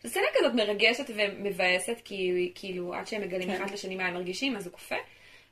זו 0.02 0.08
סצנה 0.08 0.26
כזאת 0.38 0.54
מרגשת 0.54 1.10
ומבאסת, 1.14 2.00
כי 2.04 2.52
כאילו 2.54 2.94
עד 2.94 3.06
שהם 3.06 3.22
מגלים 3.22 3.48
כן. 3.48 3.62
אחד 3.62 3.70
לשני 3.70 3.96
מה 3.96 4.06
הם 4.06 4.14
מרגישים, 4.14 4.56
אז 4.56 4.66
הוא 4.66 4.72
קופא. 4.72 4.96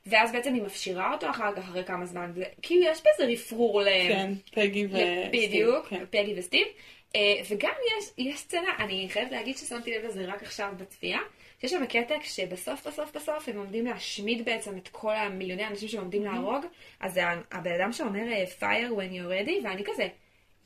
ואז 0.05 0.31
בעצם 0.31 0.53
היא 0.53 0.63
מפשירה 0.63 1.13
אותו 1.13 1.29
אחר 1.29 1.55
כך, 1.55 1.69
אחרי 1.69 1.83
כמה 1.83 2.05
זמן, 2.05 2.31
וכאילו 2.35 2.85
יש 2.91 2.99
בזה 2.99 3.31
רפרור 3.31 3.81
להם. 3.81 4.07
כן, 4.07 4.33
פגי 4.51 4.85
ו... 4.85 4.97
בדיוק, 5.31 5.87
כן. 5.87 6.03
פגי 6.09 6.33
וסטיב. 6.37 6.67
אה, 7.15 7.41
וגם 7.49 7.71
יש, 7.97 8.09
יש 8.17 8.39
סצנה, 8.39 8.69
אני 8.79 9.07
חייבת 9.09 9.31
להגיד 9.31 9.57
ששמתי 9.57 9.97
לב 9.97 10.05
לזה 10.05 10.25
רק 10.25 10.43
עכשיו 10.43 10.73
בצפייה, 10.77 11.19
שיש 11.61 11.71
שם 11.71 11.85
קטע 11.85 12.15
שבסוף 12.23 12.87
בסוף 12.87 13.15
בסוף 13.15 13.49
הם 13.49 13.57
עומדים 13.57 13.85
להשמיד 13.85 14.45
בעצם 14.45 14.77
את 14.77 14.87
כל 14.87 15.15
המיליוני 15.15 15.63
האנשים 15.63 15.89
שהם 15.89 16.01
עומדים 16.01 16.23
להרוג, 16.23 16.65
אז 16.99 17.19
הבן 17.51 17.71
אדם 17.71 17.91
שאומר 17.91 18.31
אה, 18.31 18.43
fire 18.59 18.91
when 18.91 19.11
you're 19.13 19.47
ready, 19.47 19.63
ואני 19.63 19.83
כזה, 19.85 20.07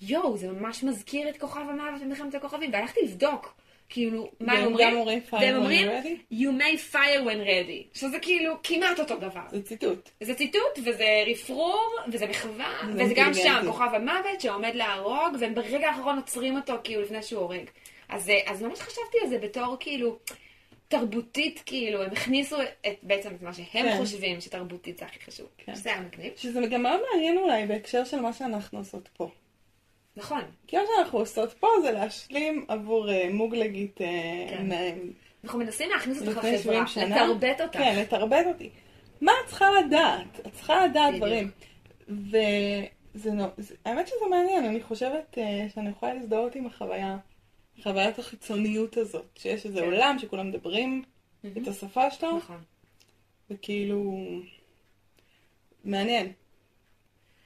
יואו, 0.01 0.37
זה 0.37 0.51
ממש 0.51 0.83
מזכיר 0.83 1.29
את 1.29 1.37
כוכב 1.37 1.61
המוות 1.69 2.01
במלחמת 2.01 2.35
הכוכבים, 2.35 2.73
והלכתי 2.73 2.99
לבדוק. 3.03 3.53
כאילו, 3.89 4.31
מה 4.39 4.53
הם 4.53 4.65
אומרים? 4.65 5.21
והם 5.31 5.55
אומרים, 5.55 5.87
you 6.31 6.61
may 6.61 6.93
fire 6.93 7.25
when 7.25 7.47
ready, 7.47 7.99
שזה 7.99 8.19
כאילו 8.19 8.53
כמעט 8.63 8.99
אותו 8.99 9.15
דבר. 9.15 9.41
זה 9.51 9.63
ציטוט. 9.63 10.09
זה 10.21 10.35
ציטוט, 10.35 10.79
וזה 10.85 11.23
רפרור, 11.27 11.95
וזה 12.11 12.27
מחווה, 12.27 12.73
זה 12.95 13.03
וזה 13.03 13.13
גם. 13.15 13.33
שם, 13.33 13.61
כוכב 13.67 13.89
המוות 13.93 14.41
שעומד 14.41 14.71
להרוג, 14.75 15.35
והם 15.39 15.55
ברגע 15.55 15.89
האחרון 15.89 16.15
עוצרים 16.17 16.55
אותו 16.55 16.73
כאילו 16.83 17.01
לפני 17.01 17.23
שהוא 17.23 17.41
הורג. 17.41 17.65
אז, 18.09 18.29
אה, 18.29 18.39
אז 18.45 18.63
ממש 18.63 18.79
חשבתי 18.79 19.17
על 19.23 19.29
זה 19.29 19.37
בתור 19.37 19.77
כאילו 19.79 20.17
תרבותית, 20.87 21.63
כאילו, 21.65 22.03
הם 22.03 22.11
הכניסו 22.11 22.61
את, 22.61 22.97
בעצם 23.03 23.35
את 23.35 23.41
מה 23.41 23.53
שהם 23.53 23.65
כן. 23.71 23.97
חושבים 23.97 24.41
שתרבותית 24.41 24.97
זה 24.97 25.05
הכי 25.05 25.19
חשוב. 25.25 25.47
כן. 25.57 25.75
שזה 25.75 25.89
היה 25.93 26.01
מגניב. 26.01 26.33
שזה 26.35 26.59
גם 26.71 26.83
מאוד 26.83 26.99
מעניין 27.11 27.37
אולי 27.37 27.65
בהקשר 27.65 28.03
של 28.03 28.19
מה 28.19 28.33
שאנחנו 28.33 28.79
עושות 28.79 29.09
פה. 29.17 29.29
נכון. 30.15 30.41
כי 30.67 30.77
מה 30.77 30.83
שאנחנו 30.95 31.19
עושות 31.19 31.53
פה 31.53 31.67
זה 31.83 31.91
להשלים 31.91 32.65
עבור 32.67 33.09
אה, 33.11 33.29
מוגלגית 33.33 34.01
אה, 34.01 34.07
כן. 34.49 34.67
אנחנו 35.43 35.59
מנסים 35.59 35.89
להכניס 35.89 36.21
אותך 36.21 36.37
לחברה, 36.37 36.57
70 36.57 36.87
שנה. 36.87 37.05
לתרבט 37.25 37.61
אותך. 37.61 37.77
כן, 37.77 37.99
לתרבט 38.01 38.45
אותי. 38.47 38.69
מה 39.21 39.31
את 39.43 39.49
צריכה 39.49 39.65
לדעת? 39.71 40.39
את 40.47 40.53
צריכה 40.53 40.85
לדעת. 40.85 41.15
דברים. 41.15 41.51
וזה 42.09 43.31
נו... 43.31 43.45
זה- 43.57 43.75
האמת 43.85 44.07
שזה 44.07 44.25
מעניין, 44.29 44.65
אני 44.65 44.81
חושבת 44.83 45.37
אה, 45.37 45.67
שאני 45.73 45.89
יכולה 45.89 46.13
להזדהות 46.13 46.55
עם 46.55 46.65
החוויה, 46.65 47.17
חוויית 47.83 48.19
החיצוניות 48.19 48.97
הזאת, 48.97 49.25
שיש 49.35 49.65
איזה 49.65 49.79
כן. 49.79 49.85
עולם 49.85 50.19
שכולם 50.19 50.47
מדברים 50.49 51.03
את 51.61 51.67
השפה 51.67 52.11
שלו, 52.11 52.37
נכון. 52.37 52.61
וכאילו... 53.49 54.13
מעניין. 55.85 56.31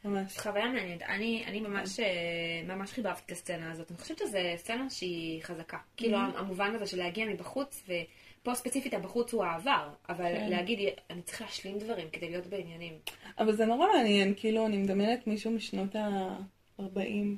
ממש. 0.06 0.38
חוויה 0.38 0.66
מעניינת. 0.66 1.02
אני, 1.02 1.44
אני 1.48 1.60
ממש, 1.60 2.00
אה, 2.00 2.76
ממש 2.76 2.92
חיבבתי 2.92 3.22
את 3.26 3.32
הסצנה 3.32 3.72
הזאת. 3.72 3.92
אני 3.92 3.98
חושבת 3.98 4.18
שזו 4.18 4.38
סצנה 4.56 4.90
שהיא 4.90 5.44
חזקה. 5.44 5.78
כאילו, 5.98 6.18
המובן 6.18 6.76
הזה 6.76 6.88
של 6.88 6.98
להגיע 6.98 7.26
מבחוץ, 7.26 7.84
ופה 7.88 8.56
ספציפית 8.56 8.94
הבחוץ 8.94 9.34
הוא 9.34 9.44
העבר, 9.44 9.90
אבל 10.10 10.36
כן. 10.38 10.50
להגיד, 10.50 10.80
אני 11.10 11.22
צריך 11.22 11.42
להשלים 11.42 11.80
דברים 11.80 12.10
כדי 12.10 12.30
להיות 12.30 12.48
בעניינים. 12.48 12.94
אבל 13.40 13.56
זה 13.56 13.66
נורא 13.66 13.88
מעניין, 13.94 14.34
כאילו, 14.38 14.66
אני 14.66 14.78
מדמיינת 14.78 15.28
מישהו 15.28 15.52
משנות 15.52 15.96
ה-40, 15.96 16.82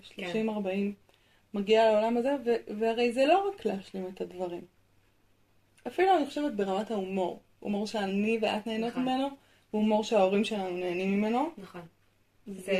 30, 0.01 0.49
40, 0.49 0.93
מגיע 1.53 1.91
לעולם 1.91 2.17
הזה, 2.17 2.35
והרי 2.79 3.11
זה 3.11 3.25
לא 3.25 3.49
רק 3.49 3.65
להשלים 3.65 4.07
את 4.13 4.21
הדברים. 4.21 4.61
אפילו 5.87 6.17
אני 6.17 6.25
חושבת 6.25 6.53
ברמת 6.53 6.91
ההומור. 6.91 7.41
הומור 7.59 7.87
שאני 7.87 8.39
ואת 8.41 8.67
נהנות 8.67 8.91
נכון. 8.91 9.03
ממנו, 9.03 9.27
והומור 9.73 10.03
שההורים 10.03 10.43
שלנו 10.43 10.77
נהנים 10.77 11.11
ממנו. 11.11 11.49
נכון. 11.57 11.81
זה 12.47 12.73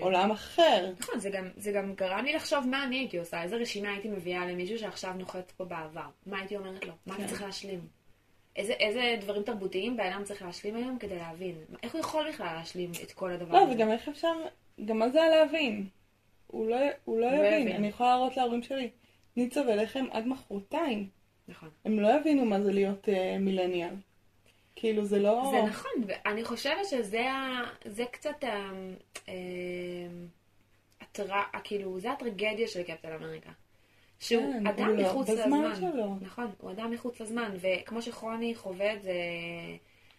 עולם 0.00 0.30
אחר. 0.30 0.92
נכון, 0.98 1.18
זה 1.18 1.30
גם, 1.30 1.48
זה 1.56 1.72
גם 1.72 1.94
גרם 1.94 2.24
לי 2.24 2.32
לחשוב 2.32 2.66
מה 2.66 2.84
אני 2.84 2.98
הייתי 2.98 3.18
עושה, 3.18 3.42
איזה 3.42 3.56
רשימה 3.56 3.90
הייתי 3.90 4.08
מביאה 4.08 4.46
למישהו 4.46 4.78
שעכשיו 4.78 5.12
נוחת 5.12 5.50
פה 5.56 5.64
בעבר. 5.64 6.08
מה 6.26 6.38
הייתי 6.38 6.56
אומרת 6.56 6.84
לו? 6.84 6.92
מה 7.06 7.14
כן. 7.14 7.22
אתה 7.22 7.30
צריך 7.30 7.42
להשלים? 7.42 7.80
איזה, 8.56 8.72
איזה 8.72 9.16
דברים 9.20 9.42
תרבותיים 9.42 9.96
בן 9.96 10.06
אדם 10.12 10.24
צריך 10.24 10.42
להשלים 10.42 10.76
היום 10.76 10.98
כדי 10.98 11.16
להבין? 11.16 11.54
איך 11.82 11.92
הוא 11.92 12.00
יכול 12.00 12.28
בכלל 12.28 12.54
להשלים 12.54 12.90
את 13.02 13.12
כל 13.12 13.30
הדבר 13.30 13.52
לא, 13.52 13.62
הזה? 13.62 13.72
וגם 13.72 13.90
איך 13.90 14.08
אפשר, 14.08 14.32
גם 14.84 14.98
מה 14.98 15.08
זה 15.08 15.20
להבין? 15.30 15.86
הוא 16.46 16.68
לא, 16.68 16.76
הוא 17.04 17.20
לא 17.20 17.26
הוא 17.26 17.34
לא 17.34 17.46
יבין. 17.46 17.62
יבין. 17.62 17.76
אני 17.76 17.88
יכולה 17.88 18.10
להראות 18.10 18.36
להורים 18.36 18.62
שלי, 18.62 18.90
ניצה 19.36 19.60
ולחם 19.60 20.04
עד 20.10 20.26
מחרתיים. 20.26 21.08
נכון. 21.48 21.68
הם 21.84 22.00
לא 22.00 22.08
יבינו 22.20 22.44
מה 22.44 22.60
זה 22.60 22.72
להיות 22.72 23.08
uh, 23.08 23.38
מילניאל. 23.40 23.94
כאילו 24.80 25.04
זה 25.04 25.18
לא... 25.18 25.50
זה 25.50 25.62
נכון, 25.62 25.92
ואני 26.06 26.44
חושבת 26.44 26.86
שזה 26.90 27.30
ה... 27.30 27.62
זה 27.84 28.04
קצת 28.10 28.44
ה... 28.44 28.70
אה, 29.28 29.34
הטר... 31.00 31.26
כאילו, 31.64 32.00
זה 32.00 32.12
הטרגדיה 32.12 32.68
של 32.68 32.82
קפטן 32.82 33.12
אמריקה. 33.12 33.50
שהוא 34.20 34.52
כן, 34.52 34.66
אדם 34.66 34.96
לא 34.96 35.02
מחוץ 35.02 35.28
לזמן. 35.28 35.74
שלו. 35.76 36.16
נכון, 36.20 36.50
הוא 36.60 36.70
אדם 36.70 36.90
מחוץ 36.90 37.20
לזמן, 37.20 37.56
וכמו 37.60 38.02
שכרוני 38.02 38.54
חווה 38.54 38.94
את 38.94 39.02
זה, 39.02 39.12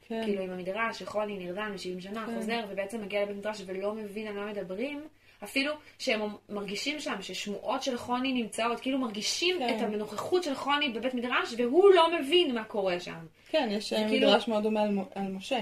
כן. 0.07 0.21
כאילו 0.23 0.43
עם 0.43 0.49
המדרש, 0.49 0.99
שכרוני 0.99 1.37
נרדם 1.37 1.71
ל-70 1.73 2.01
שנה, 2.01 2.25
כן. 2.25 2.35
חוזר 2.35 2.65
ובעצם 2.69 3.01
מגיע 3.01 3.23
לבית 3.23 3.37
מדרש 3.37 3.61
ולא 3.65 3.93
מבין 3.93 4.27
על 4.27 4.33
מה 4.33 4.45
מדברים, 4.45 5.01
אפילו 5.43 5.73
שהם 5.99 6.21
מרגישים 6.49 6.99
שם 6.99 7.21
ששמועות 7.21 7.83
של 7.83 7.97
חוני 7.97 8.33
נמצאות, 8.33 8.79
כאילו 8.79 8.97
מרגישים 8.97 9.55
כן. 9.59 9.77
את 9.77 9.81
הנוכחות 9.81 10.43
של 10.43 10.55
חוני 10.55 10.89
בבית 10.89 11.13
מדרש, 11.13 11.53
והוא 11.57 11.91
לא 11.93 12.19
מבין 12.19 12.55
מה 12.55 12.63
קורה 12.63 12.99
שם. 12.99 13.25
כן, 13.49 13.69
יש 13.71 13.93
אה, 13.93 14.07
כאילו- 14.07 14.27
מדרש 14.27 14.47
מאוד 14.47 14.63
דומה 14.63 14.81
על, 14.81 14.97
על 15.15 15.31
משה. 15.31 15.59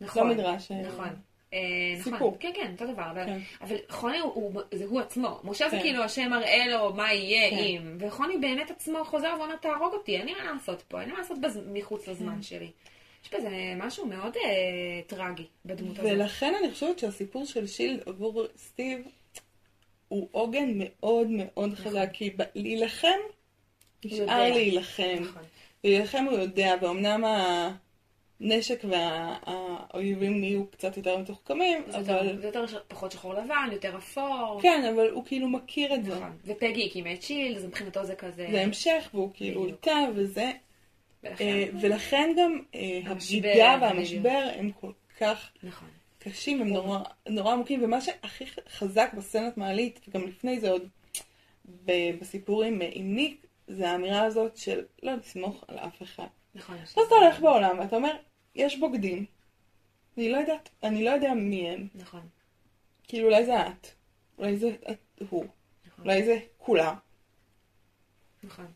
נכון. 0.00 0.28
לא 0.28 0.34
מדרש, 0.34 0.70
אה, 0.72 0.82
נכון. 0.82 1.08
אה, 1.52 1.58
סיפור. 1.96 2.14
נכון, 2.16 2.34
כן, 2.40 2.50
כן, 2.54 2.72
אותו 2.72 2.92
דבר, 2.92 3.10
אבל, 3.10 3.24
כן. 3.26 3.38
אבל 3.60 3.76
חוני 3.88 4.18
הוא, 4.18 4.32
הוא, 4.34 4.62
זה 4.74 4.84
הוא 4.84 5.00
עצמו. 5.00 5.40
משה 5.44 5.68
זה 5.68 5.76
כן. 5.76 5.82
כאילו 5.82 6.02
השם 6.02 6.30
מראה 6.30 6.66
לו 6.66 6.92
מה 6.92 7.12
יהיה 7.12 7.50
כן. 7.50 7.56
אם, 7.56 7.96
וחוני 8.00 8.36
באמת 8.38 8.70
עצמו 8.70 9.04
חוזר 9.04 9.34
ואומר 9.38 9.56
תהרוג 9.56 9.92
אותי, 9.92 10.16
אין 10.16 10.26
לי 10.26 10.34
מה 10.34 10.52
לעשות 10.52 10.82
פה, 10.82 11.00
אין 11.00 11.08
לי 11.08 11.12
מה 11.12 11.18
לעשות 11.18 11.40
בז... 11.40 11.60
מחוץ 11.72 12.04
כן. 12.04 12.10
לזמן 12.10 12.42
שלי. 12.42 12.70
יש 13.24 13.34
בזה 13.34 13.50
משהו 13.76 14.06
מאוד 14.06 14.36
אה, 14.36 15.00
טרגי 15.06 15.46
בדמות 15.64 15.98
הזאת. 15.98 16.10
ולכן 16.12 16.54
אני 16.60 16.70
חושבת 16.72 16.98
שהסיפור 16.98 17.44
של 17.44 17.66
שילד 17.66 18.00
עבור 18.06 18.46
סטיב 18.56 18.98
הוא 20.08 20.28
עוגן 20.32 20.70
מאוד 20.74 21.26
מאוד 21.30 21.74
חזק, 21.74 22.08
כי 22.12 22.30
ב- 22.30 22.42
להילחם, 22.54 23.08
נשאר. 24.04 24.26
להילחם. 24.26 25.18
נכון. 25.20 25.42
להילחם 25.84 26.24
הוא 26.24 26.38
יודע, 26.38 26.74
ואומנם 26.80 27.24
הנשק 28.40 28.84
והאויבים 28.84 30.40
נהיו 30.40 30.66
קצת 30.66 30.96
יותר 30.96 31.18
מתוחכמים, 31.18 31.82
אבל... 31.94 32.38
זה 32.40 32.46
יותר 32.46 32.64
פחות 32.88 33.12
שחור 33.12 33.34
לבן, 33.34 33.68
יותר 33.72 33.96
אפור. 33.98 34.58
כן, 34.62 34.84
אבל 34.94 35.10
הוא 35.10 35.24
כאילו 35.24 35.48
מכיר 35.48 35.94
את 35.94 36.04
זה. 36.04 36.14
נכון. 36.14 36.36
ופגי 36.44 36.86
הקימה 36.86 37.12
את 37.12 37.22
שילד, 37.22 37.56
אז 37.56 37.64
מבחינתו 37.64 38.04
זה 38.04 38.14
כזה... 38.14 38.46
זה 38.50 38.62
המשך, 38.62 39.10
והוא 39.14 39.30
כאילו. 39.34 39.66
איתה, 39.66 39.98
וזה... 40.14 40.52
ולכן- 41.24 41.44
אה, 41.44 41.68
ולכן 41.80 42.34
גם 42.38 42.60
אה, 42.74 43.00
הבגידה. 43.06 43.78
והמשבר 43.80 44.50
הם 44.56 44.70
כל 44.80 44.92
כך 45.18 45.50
נכון. 45.62 45.88
קשים, 46.18 46.60
הם 46.60 46.68
נורא, 47.28 47.52
עמוקים, 47.52 47.84
ומה 47.84 48.00
שהכי 48.00 48.44
חזק 48.68 49.10
בסצנת 49.16 49.56
מעלית, 49.56 50.00
וגם 50.08 50.26
לפני 50.26 50.60
זה 50.60 50.70
עוד 50.70 50.88
בסיפור 52.20 52.62
עם, 52.62 52.78
עם 52.92 53.14
ניק, 53.14 53.46
זה 53.68 53.90
האמירה 53.90 54.22
הזאת 54.22 54.56
של 54.56 54.84
לא 55.02 55.14
לסמוך 55.14 55.64
על 55.68 55.78
אף 55.78 56.02
אחד. 56.02 56.26
נכון. 56.54 56.76
אז 56.78 56.90
אתה 57.06 57.14
הולך 57.14 57.40
בעולם 57.40 57.78
ואתה 57.78 57.96
אומר, 57.96 58.16
יש 58.54 58.78
בוגדים, 58.78 59.24
אני 60.18 60.30
לא 60.32 60.36
יודעת, 60.36 60.68
אני 60.82 61.04
לא 61.04 61.10
יודע 61.10 61.34
מי 61.34 61.68
הם, 61.70 61.88
נכון. 61.94 62.20
כאילו 63.08 63.26
אולי 63.28 63.46
זה 63.46 63.66
את, 63.66 63.86
אולי 64.38 64.56
זה 64.56 64.70
הוא, 65.30 65.44
נכון. 65.86 66.04
אולי 66.04 66.24
זה 66.24 66.38
כולם. 66.58 66.94
נכון. 68.44 68.66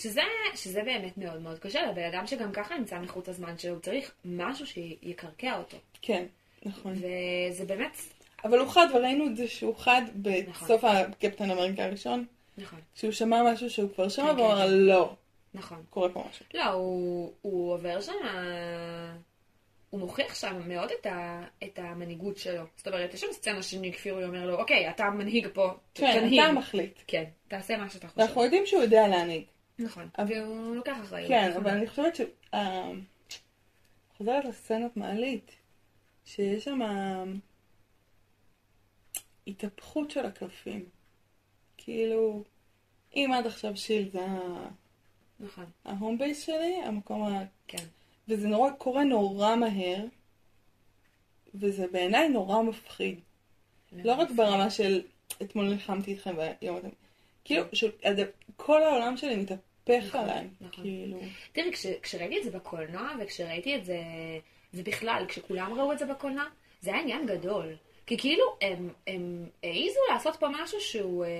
שזה, 0.00 0.20
שזה 0.54 0.82
באמת 0.82 1.18
מאוד 1.18 1.40
מאוד 1.42 1.58
קשה 1.58 1.86
לבן 1.86 2.04
אדם 2.04 2.26
שגם 2.26 2.52
ככה 2.52 2.78
נמצא 2.78 2.98
מחוץ 2.98 3.28
לזמן 3.28 3.58
שלו, 3.58 3.72
הוא 3.72 3.80
צריך 3.80 4.12
משהו 4.24 4.66
שיקרקע 4.66 5.58
אותו. 5.58 5.76
כן, 6.02 6.26
נכון. 6.64 6.92
וזה 6.92 7.64
באמת, 7.64 7.96
אבל 8.44 8.58
הוא 8.58 8.68
חד, 8.68 8.86
וראינו 8.94 9.26
את 9.26 9.36
זה 9.36 9.48
שהוא 9.48 9.76
חד 9.76 10.02
נכון. 10.46 10.66
בסוף 10.66 10.84
הקפטן 10.84 11.50
אמריקה 11.50 11.84
הראשון, 11.84 12.24
נכון, 12.58 12.78
כשהוא 12.94 13.12
שמע 13.12 13.52
משהו 13.52 13.70
שהוא 13.70 13.90
כבר 13.94 14.08
שמע, 14.08 14.30
כן, 14.30 14.38
והוא 14.38 14.48
כן, 14.48 14.54
אמר 14.54 14.66
כן. 14.66 14.72
לא, 14.72 15.14
נכון. 15.54 15.82
קורה 15.90 16.08
פה 16.08 16.24
משהו. 16.30 16.44
לא, 16.54 16.64
הוא, 16.64 17.32
הוא 17.42 17.74
עובר 17.74 18.00
שם, 18.00 18.12
הוא 19.90 20.00
מוכיח 20.00 20.34
שם 20.34 20.68
מאוד 20.68 20.90
את, 21.00 21.06
ה, 21.06 21.44
את 21.64 21.78
המנהיגות 21.78 22.36
שלו. 22.36 22.62
זאת 22.76 22.86
אומרת, 22.86 23.14
יש 23.14 23.20
שם 23.20 23.32
סצנה 23.32 23.62
שניק 23.62 23.96
פיורי 23.96 24.24
אומר 24.24 24.46
לו, 24.46 24.58
אוקיי, 24.58 24.90
אתה 24.90 25.10
מנהיג 25.10 25.48
פה, 25.54 25.70
כן, 25.94 26.20
תנהיג. 26.20 26.40
אתה 26.40 26.52
מחליט. 26.52 26.98
כן, 27.06 27.24
תעשה 27.48 27.76
מה 27.76 27.90
שאתה 27.90 28.08
חושב. 28.08 28.20
ואנחנו 28.20 28.44
יודעים 28.44 28.66
שהוא 28.66 28.82
יודע 28.82 29.08
להנהיג. 29.08 29.44
נכון. 29.80 30.08
אבל- 30.18 30.32
והוא 30.32 30.74
לוקח 30.76 30.96
אחריות. 31.04 31.28
כן, 31.28 31.48
נכון. 31.50 31.62
אבל 31.62 31.70
אני 31.70 31.86
חושבת 31.86 32.16
ש... 32.16 32.20
אה, 32.54 32.90
חוזרת 34.16 34.44
לסצנת 34.44 34.96
מעלית. 34.96 35.50
שיש 36.24 36.64
שם 36.64 36.80
התהפכות 39.46 40.10
של 40.10 40.26
הקלפים. 40.26 40.84
כאילו, 41.76 42.44
אם 43.14 43.30
עד 43.34 43.46
עכשיו 43.46 43.76
שיל 43.76 44.10
זה 44.12 44.26
נכון. 45.40 45.64
ההום 45.84 46.18
בייס 46.18 46.46
שלי, 46.46 46.76
המקום 46.84 47.22
ה... 47.22 47.44
כן. 47.68 47.84
וזה 48.28 48.48
נורא, 48.48 48.70
קורה 48.70 49.04
נורא 49.04 49.56
מהר, 49.56 50.04
וזה 51.54 51.86
בעיניי 51.92 52.28
נורא 52.28 52.62
מפחיד. 52.62 53.20
לא 53.92 54.12
רק 54.12 54.30
ברמה 54.30 54.70
של 54.70 55.02
אתמול 55.42 55.68
נלחמתי 55.68 56.10
איתכם 56.10 56.34
והיום 56.36 56.76
אתם... 56.76 56.88
כאילו, 57.44 57.64
כל 58.56 58.82
העולם 58.82 59.16
שלי 59.16 59.36
מתהפך 59.36 59.69
נכון, 59.88 60.20
עליי. 60.20 60.46
נכון. 60.60 60.84
כאילו... 60.84 61.18
תראי, 61.52 61.72
כש, 61.72 61.86
כשראיתי 62.02 62.38
את 62.38 62.44
זה 62.44 62.50
בקולנוע, 62.50 63.10
וכשראיתי 63.20 63.76
את 63.76 63.84
זה, 63.84 63.98
ובכלל, 64.74 65.24
כשכולם 65.28 65.72
ראו 65.80 65.92
את 65.92 65.98
זה 65.98 66.06
בקולנוע, 66.06 66.44
זה 66.80 66.90
היה 66.90 67.00
עניין 67.00 67.26
גדול. 67.26 67.76
כי 68.10 68.18
כאילו, 68.18 68.44
הם, 68.62 68.88
הם 69.06 69.46
העיזו 69.62 70.00
לעשות 70.12 70.36
פה 70.36 70.46
משהו 70.62 70.80
שהוא 70.80 71.24
אה, 71.24 71.30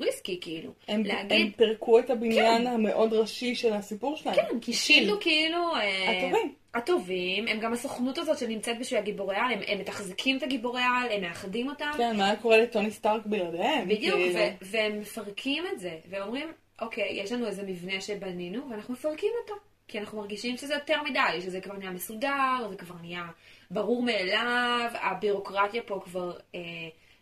ריסקי, 0.00 0.38
כאילו. 0.40 0.70
הם, 0.88 1.02
להגיד, 1.04 1.40
הם 1.40 1.50
פירקו 1.56 1.98
את 1.98 2.10
הבניין 2.10 2.62
כן. 2.62 2.66
המאוד 2.66 3.12
ראשי 3.12 3.54
של 3.54 3.72
הסיפור 3.72 4.16
שלהם. 4.16 4.36
כן, 4.36 4.60
כי 4.60 4.72
שילדו 4.72 5.20
כאילו... 5.20 5.76
אה, 5.76 6.10
הטובים. 6.10 6.54
הטובים, 6.74 7.48
הם 7.48 7.60
גם 7.60 7.72
הסוכנות 7.72 8.18
הזאת 8.18 8.38
שנמצאת 8.38 8.78
בשביל 8.78 9.00
הגיבורי 9.00 9.36
על, 9.36 9.52
הם, 9.52 9.60
הם 9.66 9.78
מתחזקים 9.78 10.36
את 10.36 10.42
הגיבורי 10.42 10.82
על, 10.82 11.12
הם 11.12 11.20
מאחדים 11.20 11.68
אותם. 11.68 11.90
כן, 11.96 12.16
מה 12.16 12.26
היה 12.26 12.36
קורה 12.36 12.58
לטוני 12.58 12.90
סטארק 12.90 13.26
בלעדיהם? 13.26 13.88
בדיוק, 13.88 14.16
כאילו. 14.16 14.40
והם 14.62 15.00
מפרקים 15.00 15.64
את 15.72 15.80
זה, 15.80 15.96
ואומרים, 16.10 16.52
אוקיי, 16.80 17.08
יש 17.12 17.32
לנו 17.32 17.46
איזה 17.46 17.62
מבנה 17.62 18.00
שבנינו, 18.00 18.70
ואנחנו 18.70 18.94
מפרקים 18.94 19.30
אותו. 19.42 19.54
כי 19.88 19.98
אנחנו 19.98 20.18
מרגישים 20.18 20.56
שזה 20.56 20.74
יותר 20.74 21.02
מדי, 21.02 21.40
שזה 21.40 21.60
כבר 21.60 21.76
נהיה 21.76 21.90
מסודר, 21.90 22.66
זה 22.70 22.76
כבר 22.76 22.94
נהיה 23.00 23.24
ברור 23.70 24.02
מאליו, 24.02 24.90
הבירוקרטיה 24.94 25.82
פה 25.82 26.00
כבר 26.04 26.38
אה, 26.54 26.60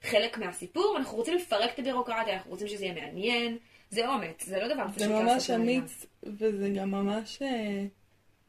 חלק 0.02 0.38
מהסיפור, 0.38 0.96
אנחנו 0.98 1.16
רוצים 1.16 1.34
לפרק 1.34 1.74
את 1.74 1.78
הבירוקרטיה, 1.78 2.34
אנחנו 2.34 2.50
רוצים 2.50 2.68
שזה 2.68 2.84
יהיה 2.84 2.94
מעניין. 2.94 3.58
זה 3.90 4.08
אומץ, 4.08 4.44
זה 4.44 4.60
לא 4.60 4.74
דבר 4.74 4.88
פשוט 4.88 4.98
זה 4.98 5.08
לעשות 5.08 5.24
ממש 5.24 5.50
לעניין. 5.50 5.78
אמיץ, 5.78 6.06
וזה 6.22 6.70
גם 6.76 6.90
ממש 6.90 7.42
אה, 7.42 7.84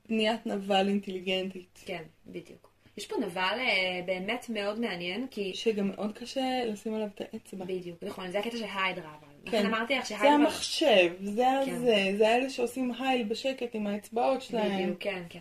בניית 0.10 0.46
נבל 0.46 0.88
אינטליגנטית. 0.88 1.80
כן, 1.86 2.04
בדיוק. 2.28 2.70
יש 2.98 3.08
פה 3.08 3.16
נבל 3.18 3.60
אה, 3.60 4.02
באמת 4.06 4.46
מאוד 4.50 4.80
מעניין, 4.80 5.28
כי... 5.32 5.54
שגם 5.54 5.88
מאוד 5.88 6.18
קשה 6.18 6.66
לשים 6.66 6.94
עליו 6.94 7.08
את 7.16 7.22
האצבע. 7.22 7.66
בדיוק, 7.66 8.04
נכון, 8.04 8.32
זה 8.32 8.40
הקטע 8.40 8.58
של 8.58 8.66
היידרה. 8.76 9.29
לכן 9.46 9.66
אמרתי 9.66 9.96
לך 9.96 10.02
זה 10.02 10.10
שהיידרה... 10.10 10.34
המחשב, 10.34 11.14
זה 11.24 11.44
כן. 11.66 11.74
הזה, 11.76 12.14
זה 12.18 12.28
האלה 12.28 12.50
שעושים 12.50 12.92
הייל 13.00 13.28
בשקט 13.28 13.70
עם 13.76 13.88
האצבעות 13.88 14.42
שלהם. 14.42 14.84
בדיוק, 14.84 14.98
כן, 15.00 15.24
כן. 15.30 15.40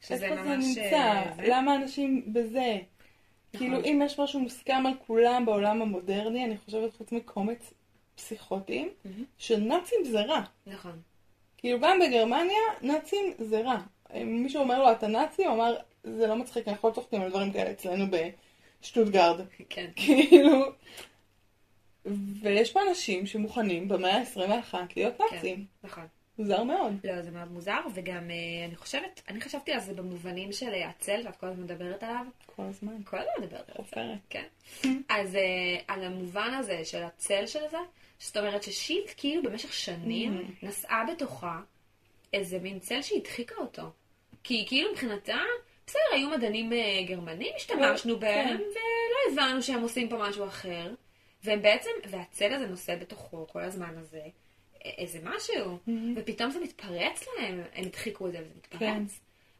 שזה 0.00 0.26
איפה 0.26 0.42
זה 0.42 0.56
ממש... 0.56 0.64
נמצא? 0.64 0.96
אה, 0.96 1.32
זה. 1.36 1.42
למה 1.46 1.76
אנשים 1.76 2.22
בזה? 2.26 2.78
כאילו, 3.56 3.76
אם 3.84 4.02
יש 4.04 4.20
משהו 4.20 4.40
מוסכם 4.40 4.86
על 4.86 4.92
כולם 5.06 5.46
בעולם 5.46 5.82
המודרני, 5.82 6.44
אני 6.44 6.56
חושבת 6.64 6.94
חוץ 6.94 7.12
מקומץ 7.12 7.72
פסיכוטיים, 8.14 8.88
מהמם. 9.04 9.24
שנאצים 9.38 9.98
זה 10.04 10.20
רע. 10.20 10.42
נכון. 10.66 11.00
כאילו, 11.58 11.80
גם 11.80 11.98
בגרמניה, 12.00 12.60
נאצים 12.82 13.32
זה 13.38 13.60
רע. 13.60 13.78
מישהו 14.24 14.62
אומר 14.62 14.78
לו, 14.78 14.92
אתה 14.92 15.06
נאצי, 15.06 15.44
הוא 15.44 15.54
אמר, 15.54 15.76
זה 16.04 16.26
לא 16.26 16.36
מצחיק, 16.36 16.68
אנחנו 16.68 16.88
לא 16.88 16.94
צוחקים 16.94 17.22
על 17.22 17.30
דברים 17.30 17.52
כאלה 17.52 17.70
אצלנו 17.70 18.04
בשטוטגרד. 18.80 19.40
כן. 19.68 19.90
כאילו... 19.96 20.72
ויש 22.42 22.72
פה 22.72 22.80
אנשים 22.88 23.26
שמוכנים 23.26 23.88
במאה 23.88 24.16
ה-21 24.18 24.74
להיות 24.96 25.14
כן, 25.18 25.24
נאצים. 25.36 25.64
נכון. 25.84 26.04
מוזר 26.38 26.62
מאוד. 26.62 26.92
לא, 27.04 27.22
זה 27.22 27.30
מאוד 27.30 27.52
מוזר, 27.52 27.80
וגם 27.94 28.30
אה, 28.30 28.64
אני 28.66 28.76
חושבת, 28.76 29.22
אני 29.28 29.40
חשבתי 29.40 29.72
על 29.72 29.80
זה 29.80 29.94
במובנים 29.94 30.52
של 30.52 30.68
אה, 30.74 30.88
הצל, 30.88 31.22
שאת 31.22 31.36
כל 31.36 31.46
הזמן 31.46 31.62
מדברת 31.64 32.02
עליו. 32.02 32.24
כל 32.56 32.62
הזמן. 32.62 32.92
כל 33.04 33.16
הזמן 33.18 33.32
מדברת 33.44 33.68
על 33.68 33.74
הצל. 33.74 33.82
חופרת. 33.82 34.18
כן. 34.30 34.44
אז 35.08 35.36
אה, 35.36 35.40
על 35.88 36.04
המובן 36.04 36.54
הזה 36.58 36.84
של 36.84 37.02
הצל 37.02 37.46
של 37.46 37.60
זה, 37.70 37.76
זאת 38.18 38.36
אומרת 38.36 38.62
ששילד 38.62 39.10
כאילו 39.16 39.42
במשך 39.42 39.72
שנים 39.72 40.38
Mhm. 40.38 40.66
נשאה 40.66 41.04
בתוכה 41.12 41.60
איזה 42.32 42.58
מין 42.58 42.78
צל 42.78 43.02
שהדחיקה 43.02 43.54
אותו. 43.58 43.82
כי 44.44 44.64
כאילו 44.68 44.90
מבחינתה, 44.92 45.38
בסדר, 45.86 46.00
היו 46.12 46.30
מדענים 46.30 46.72
גרמנים, 47.06 47.52
השתמשנו 47.56 48.18
בהם, 48.18 48.48
כן. 48.48 48.62
ולא 48.62 49.42
הבנו 49.42 49.62
שהם 49.62 49.80
עושים 49.82 50.08
פה 50.08 50.16
משהו 50.28 50.46
אחר. 50.46 50.94
והם 51.44 51.62
בעצם, 51.62 51.90
והצל 52.10 52.52
הזה 52.52 52.66
נושא 52.66 52.96
בתוכו 52.96 53.46
כל 53.48 53.62
הזמן 53.62 53.98
הזה 53.98 54.22
איזה 54.84 55.18
משהו, 55.22 55.78
ופתאום 56.16 56.50
זה 56.50 56.60
מתפרץ 56.60 57.26
להם, 57.38 57.60
הם 57.74 57.84
הדחיקו 57.86 58.26
את 58.26 58.32
זה 58.32 58.38
וזה 58.38 58.54
מתפרץ. 58.56 58.80
כן. 58.80 59.02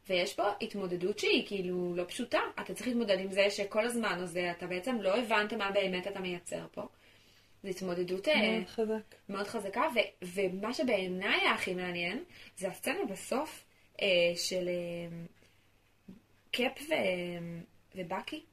ויש 0.09 0.33
פה 0.33 0.43
התמודדות 0.61 1.19
שהיא 1.19 1.47
כאילו 1.47 1.95
לא 1.95 2.03
פשוטה. 2.03 2.39
אתה 2.59 2.73
צריך 2.73 2.87
להתמודד 2.87 3.19
עם 3.19 3.31
זה 3.31 3.49
שכל 3.49 3.85
הזמן 3.85 4.17
הזה 4.19 4.51
אתה 4.51 4.67
בעצם 4.67 5.01
לא 5.01 5.17
הבנת 5.17 5.53
מה 5.53 5.71
באמת 5.71 6.07
אתה 6.07 6.19
מייצר 6.19 6.67
פה. 6.71 6.81
זו 7.63 7.69
התמודדות 7.69 8.27
אה, 8.27 8.51
מאוד 8.51 8.67
חזק. 8.67 9.15
מאוד 9.29 9.47
חזקה, 9.47 9.81
ו- 9.95 10.25
ומה 10.25 10.73
שבעיניי 10.73 11.41
היה 11.41 11.51
הכי 11.51 11.73
מעניין, 11.73 12.23
זה 12.57 12.67
הסצנה 12.67 13.05
בסוף 13.09 13.65
אה, 14.01 14.07
של 14.35 14.67
אה, 14.67 15.17
Cap 16.51 16.81
ו- 16.89 17.63
ובאקי. 17.95 18.43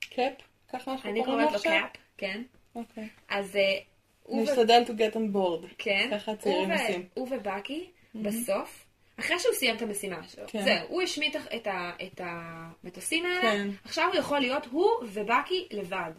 Cap? 0.00 0.32
ככה 0.68 0.92
אנחנו 0.92 1.10
אני 1.10 1.24
קוראים 1.24 1.40
לו 1.40 1.48
קוראת 1.48 1.52
לו 1.52 1.56
עכשיו? 1.56 1.88
Cap, 1.92 2.02
כן. 2.16 2.42
אוקיי. 2.74 3.08
אז 3.28 3.56
אה, 3.56 3.78
הוא 4.22 4.40
ו- 4.40 4.42
נשתדל 4.44 4.82
to 4.86 4.90
get 4.90 5.14
on 5.14 5.34
board. 5.36 5.74
כן, 5.78 6.08
ככה 6.12 6.32
הצעירים 6.32 6.72
עושים. 6.72 7.06
הוא 7.14 7.28
ובאקי 7.30 7.90
בסוף, 8.14 8.86
אחרי 9.20 9.38
שהוא 9.38 9.54
סיים 9.54 9.76
את 9.76 9.82
המשימה 9.82 10.22
שלו, 10.28 10.44
כן. 10.48 10.62
זהו, 10.62 10.86
הוא 10.88 11.02
השמיט 11.02 11.36
את 11.56 11.66
ה- 11.66 11.90
את 12.02 12.20
המטוסים 12.24 13.26
האלה, 13.26 13.40
כן. 13.40 13.68
עכשיו 13.84 14.06
הוא 14.12 14.16
יכול 14.16 14.38
להיות 14.40 14.66
הוא 14.70 14.90
ובאקי 15.02 15.68
לבד. 15.70 16.12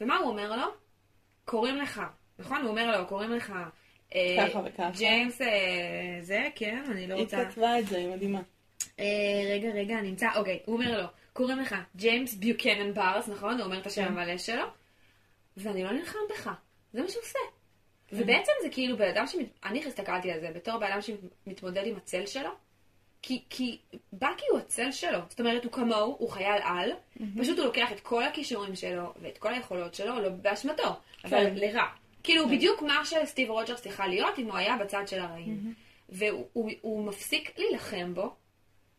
ומה 0.00 0.16
הוא 0.16 0.28
אומר 0.28 0.56
לו? 0.56 0.66
קוראים 1.44 1.76
לך, 1.76 2.02
נכון? 2.38 2.60
הוא 2.62 2.70
אומר 2.70 2.98
לו, 3.00 3.06
קוראים 3.06 3.32
לך... 3.32 3.52
אה, 4.14 4.36
ככה 4.48 4.60
וככה. 4.64 4.90
ג'יימס 4.96 5.40
אה, 5.42 5.46
זה, 6.20 6.42
כן, 6.54 6.84
אני 6.90 7.06
לא 7.06 7.14
היא 7.14 7.22
רוצה... 7.22 7.44
כתבה 7.44 7.78
את 7.78 7.86
זה, 7.86 7.96
היא 7.98 8.08
מדהימה. 8.08 8.40
אה, 9.00 9.04
רגע, 9.54 9.68
רגע, 9.74 9.98
אני 9.98 10.08
אמצא, 10.10 10.28
אוקיי, 10.36 10.58
הוא 10.64 10.76
אומר 10.76 11.00
לו, 11.02 11.06
קוראים 11.32 11.58
לך 11.58 11.74
ג'יימס 11.96 12.34
ביוקנן 12.34 12.94
בארס, 12.94 13.28
נכון? 13.28 13.54
הוא 13.54 13.62
אומר 13.64 13.78
את 13.80 13.86
השם 13.86 14.02
כן. 14.04 14.08
המלא 14.08 14.38
שלו, 14.38 14.64
ואני 15.56 15.84
לא 15.84 15.92
נלחם 15.92 16.18
בך. 16.30 16.50
זה 16.92 17.02
מה 17.02 17.08
שהוא 17.08 17.22
עושה. 17.22 17.38
כן. 18.08 18.16
ובעצם 18.16 18.52
זה 18.62 18.68
כאילו 18.70 18.96
בן 18.96 19.08
אדם 19.08 19.26
שמת... 19.26 19.46
אני 19.64 19.84
הסתכלתי 19.84 20.30
על 20.30 20.40
זה 20.40 20.50
בתור 20.54 20.78
בן 20.78 20.86
אדם 20.86 21.00
שמתמודד 21.02 21.86
עם 21.86 21.96
הצל 21.96 22.26
שלו, 22.26 22.50
כי, 23.22 23.42
כי 23.50 23.78
בקי 24.12 24.44
הוא 24.50 24.58
הצל 24.58 24.92
שלו. 24.92 25.18
זאת 25.28 25.40
אומרת, 25.40 25.64
הוא 25.64 25.72
כמוהו, 25.72 26.16
הוא 26.18 26.30
חייל 26.30 26.62
על, 26.62 26.90
פשוט 27.38 27.58
הוא 27.58 27.66
לוקח 27.66 27.92
את 27.92 28.00
כל 28.00 28.24
הכישורים 28.24 28.76
שלו 28.76 29.14
ואת 29.20 29.38
כל 29.38 29.54
היכולות 29.54 29.94
שלו, 29.94 30.20
לא 30.20 30.28
באשמתו, 30.28 30.96
אבל 31.24 31.46
לרע. 31.54 31.86
כאילו, 32.22 32.48
בדיוק 32.48 32.82
מה 32.82 33.04
שסטיב 33.04 33.50
רוג'רס 33.50 33.82
צריכה 33.82 34.06
להיות 34.06 34.38
אם 34.38 34.46
הוא 34.46 34.56
היה 34.56 34.76
בצד 34.76 35.02
של 35.06 35.20
הרעים. 35.20 35.74
והוא 36.08 36.46
הוא, 36.52 36.70
הוא 36.80 37.06
מפסיק 37.06 37.58
להילחם 37.58 38.14
בו, 38.14 38.34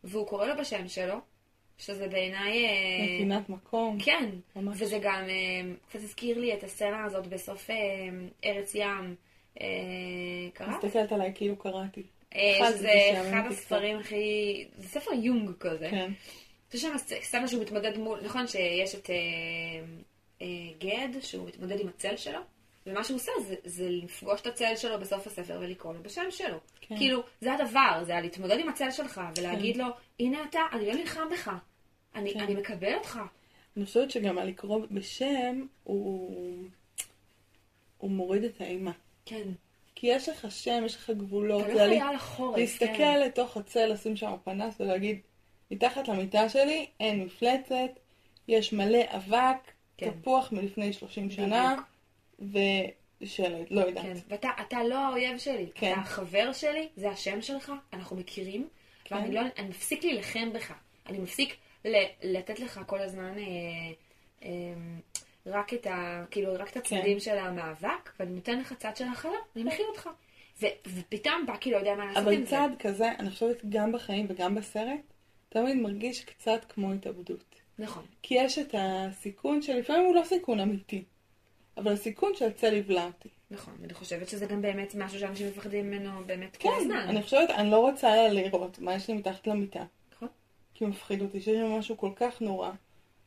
והוא 0.04 0.26
קורא 0.26 0.46
לו 0.46 0.56
בשם 0.56 0.88
שלו, 0.88 1.20
שזה 1.78 2.08
בעיניי... 2.08 2.66
אה, 2.66 3.14
נתינת 3.14 3.48
מקום. 3.48 3.98
כן, 4.00 4.30
ממש. 4.56 4.76
וזה 4.80 4.98
גם 5.02 5.24
אה, 5.28 5.74
קצת 5.88 6.02
הזכיר 6.02 6.38
לי 6.38 6.54
את 6.54 6.64
הסצנה 6.64 7.04
הזאת 7.04 7.26
בסוף 7.26 7.70
אה, 7.70 7.76
ארץ 8.44 8.74
ים. 8.74 9.14
קראת? 10.54 10.84
מסתכלת 10.84 11.12
עליי 11.12 11.32
כאילו 11.34 11.56
קראתי. 11.56 12.02
שזה 12.34 12.78
זה 12.78 13.30
אחד 13.30 13.50
הספרים 13.50 13.98
הכי... 13.98 14.64
זה 14.76 14.88
ספר 14.88 15.10
יונג 15.12 15.50
כזה. 15.60 15.88
כן. 15.90 16.12
יש 16.74 16.82
שם 16.82 16.98
סצנה 16.98 17.48
שהוא 17.48 17.62
מתמודד 17.62 17.98
מול... 17.98 18.20
נכון 18.24 18.46
שיש 18.46 18.94
את 18.94 19.10
גד, 20.78 21.20
שהוא 21.20 21.48
מתמודד 21.48 21.80
עם 21.80 21.88
הצל 21.88 22.16
שלו, 22.16 22.40
ומה 22.86 23.04
שהוא 23.04 23.16
עושה 23.16 23.32
זה, 23.46 23.54
זה 23.64 23.88
לפגוש 23.88 24.40
את 24.40 24.46
הצל 24.46 24.76
שלו 24.76 25.00
בסוף 25.00 25.26
הספר 25.26 25.58
ולקרוא 25.60 25.94
לו 25.94 26.02
בשם 26.02 26.30
שלו. 26.30 26.58
כן. 26.80 26.96
כאילו, 26.96 27.22
זה 27.40 27.52
הדבר, 27.52 28.02
זה 28.06 28.12
להתמודד 28.22 28.58
עם 28.60 28.68
הצל 28.68 28.90
שלך 28.90 29.20
ולהגיד 29.38 29.76
לו, 29.76 29.86
הנה 30.20 30.44
אתה, 30.50 30.60
אני 30.72 30.86
לא 30.86 30.94
נלחם 30.94 31.28
בך. 31.32 31.50
אני, 32.14 32.34
כן. 32.34 32.40
אני 32.40 32.54
מקבל 32.54 32.94
אותך. 32.94 33.18
אני 33.76 33.84
חושבת 33.84 34.10
שגם 34.10 34.38
הלקרוא 34.38 34.80
בשם, 34.90 35.66
הוא... 35.84 36.64
הוא 37.98 38.10
מוריד 38.10 38.44
את 38.44 38.60
האימה. 38.60 38.92
כן. 39.26 39.48
כי 39.94 40.06
יש 40.06 40.28
לך 40.28 40.46
שם, 40.50 40.82
יש 40.86 40.96
לך 40.96 41.10
גבולות. 41.10 41.64
אתה 41.66 41.74
לא 41.74 41.86
לי- 41.86 42.00
חייל 42.00 42.14
לחורף. 42.16 42.58
להסתכל 42.58 42.86
כן. 42.96 43.20
לתוך 43.20 43.56
הצל, 43.56 43.86
לשים 43.92 44.16
שם 44.16 44.34
פנס 44.44 44.80
ולהגיד, 44.80 45.20
מתחת 45.70 46.08
למיטה 46.08 46.48
שלי 46.48 46.86
אין 47.00 47.24
מפלצת, 47.24 47.90
יש 48.48 48.72
מלא 48.72 48.98
אבק, 49.08 49.70
כן. 49.96 50.10
תפוח 50.10 50.52
מלפני 50.52 50.92
30 50.92 51.30
שנה, 51.30 51.76
ושלד, 52.38 53.66
לא 53.70 53.80
יודעת. 53.80 54.04
כן, 54.04 54.16
ואתה 54.28 54.48
אתה 54.68 54.84
לא 54.84 54.98
האויב 54.98 55.38
שלי, 55.38 55.66
כן. 55.74 55.92
אתה 55.92 56.00
החבר 56.00 56.52
שלי, 56.52 56.88
זה 56.96 57.10
השם 57.10 57.42
שלך, 57.42 57.72
אנחנו 57.92 58.16
מכירים, 58.16 58.68
כן. 59.04 59.14
ואני 59.16 59.34
לא, 59.34 59.40
אני 59.58 59.68
מפסיק 59.68 60.04
להילחם 60.04 60.52
בך, 60.52 60.72
אני 61.06 61.18
מפסיק 61.18 61.56
לתת 62.22 62.60
לך 62.60 62.80
כל 62.86 63.00
הזמן 63.00 63.38
אה, 63.38 63.44
אה, 64.42 64.48
רק 65.46 65.74
את 65.74 65.86
ה... 65.86 66.24
כאילו, 66.30 66.52
רק 66.58 66.70
את 66.70 66.76
הצדדים 66.76 67.20
של 67.20 67.38
המאבק, 67.38 68.10
ואני 68.20 68.30
נותן 68.30 68.60
לך 68.60 68.72
צד 68.72 68.96
של 68.96 69.04
הכלה, 69.12 69.38
אני 69.56 69.64
מכיל 69.64 69.86
אותך. 69.88 70.08
ו, 70.62 70.66
ופתאום 70.86 71.46
בקי 71.46 71.70
לא 71.70 71.76
יודע 71.76 71.94
מה 71.94 72.04
לעשות 72.04 72.22
עם 72.22 72.28
אבל 72.28 72.44
זה. 72.44 72.50
צעד 72.50 72.72
כזה, 72.78 73.12
אני 73.18 73.30
חושבת 73.30 73.64
גם 73.68 73.92
בחיים 73.92 74.26
וגם 74.28 74.54
בסרט, 74.54 75.00
תמיד 75.48 75.76
מרגיש 75.76 76.24
קצת 76.24 76.64
כמו 76.68 76.92
התאבדות. 76.92 77.44
נכון. 77.78 78.04
כי 78.22 78.34
יש 78.34 78.58
את 78.58 78.74
הסיכון 78.78 79.62
שלפעמים 79.62 80.06
הוא 80.06 80.14
לא 80.14 80.22
סיכון 80.24 80.60
אמיתי, 80.60 81.04
אבל 81.76 81.92
הסיכון 81.92 82.34
שהצל 82.34 82.74
יבלע 82.74 83.06
אותי. 83.06 83.28
נכון, 83.50 83.74
ואני 83.80 83.94
חושבת 83.94 84.28
שזה 84.28 84.46
גם 84.46 84.62
באמת 84.62 84.94
משהו 84.94 85.20
שאנשים 85.20 85.48
מפחדים 85.48 85.90
ממנו 85.90 86.10
באמת 86.26 86.56
כן, 86.56 86.68
כל 86.68 86.74
הזמן. 86.80 86.96
אני 87.08 87.22
חושבת, 87.22 87.50
אני 87.50 87.70
לא 87.70 87.78
רוצה 87.78 88.28
לראות 88.28 88.78
מה 88.78 88.94
יש 88.94 89.08
לי 89.08 89.14
מתחת 89.14 89.46
למיטה. 89.46 89.84
כי 90.78 90.86
מפחיד 90.86 91.22
אותי 91.22 91.40
שיש 91.40 91.54
לי 91.54 91.78
משהו 91.78 91.96
כל 91.96 92.10
כך 92.16 92.40
נורא, 92.40 92.70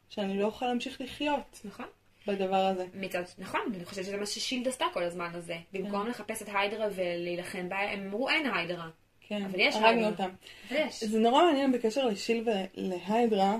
שאני 0.09 0.39
לא 0.39 0.45
אוכל 0.45 0.65
להמשיך 0.65 1.01
לחיות 1.01 1.61
נכון. 1.65 1.85
בדבר 2.27 2.55
הזה. 2.55 2.85
מצד, 2.93 3.23
נכון, 3.37 3.61
אני 3.75 3.85
חושבת 3.85 4.05
שזה 4.05 4.17
מה 4.17 4.25
ששילד 4.25 4.67
עשתה 4.67 4.85
כל 4.93 5.03
הזמן 5.03 5.29
הזה. 5.33 5.57
כן. 5.71 5.83
במקום 5.83 6.07
לחפש 6.07 6.41
את 6.41 6.47
היידרה 6.53 6.87
ולהילחם 6.95 7.69
בה, 7.69 7.79
הם 7.79 8.07
אמרו 8.07 8.29
אין 8.29 8.53
היידרה. 8.53 8.89
כן, 9.21 9.45
אבל 9.45 9.59
יש 9.59 9.75
הרגנו. 9.75 10.07
אותם. 10.07 10.29
ויש. 10.71 11.03
זה 11.03 11.19
נורא 11.19 11.43
מעניין 11.45 11.71
בקשר 11.71 12.05
לשיל 12.05 12.49
ולהיידרה, 12.77 13.57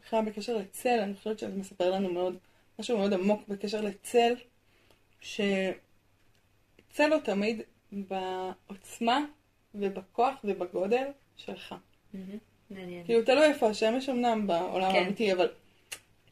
בכלל 0.00 0.24
בקשר 0.24 0.56
לצל, 0.56 0.98
אני 1.02 1.14
חושבת 1.14 1.38
שזה 1.38 1.56
מספר 1.56 1.90
לנו 1.90 2.12
מאוד, 2.12 2.36
משהו 2.78 2.98
מאוד 2.98 3.12
עמוק 3.12 3.48
בקשר 3.48 3.80
לצל, 3.80 4.34
שצל 5.20 5.74
הוא 6.98 7.20
תמיד 7.24 7.62
בעוצמה 7.92 9.24
ובכוח 9.74 10.34
ובגודל 10.44 11.06
שלך. 11.36 11.74
מהמם. 12.14 12.38
מעניין. 12.70 13.04
כאילו, 13.04 13.24
תלוי 13.24 13.44
איפה 13.44 13.68
השמש 13.68 14.08
אמנם 14.08 14.46
בעולם 14.46 14.92
כן. 14.92 14.98
האמיתי, 14.98 15.32
אבל 15.32 15.48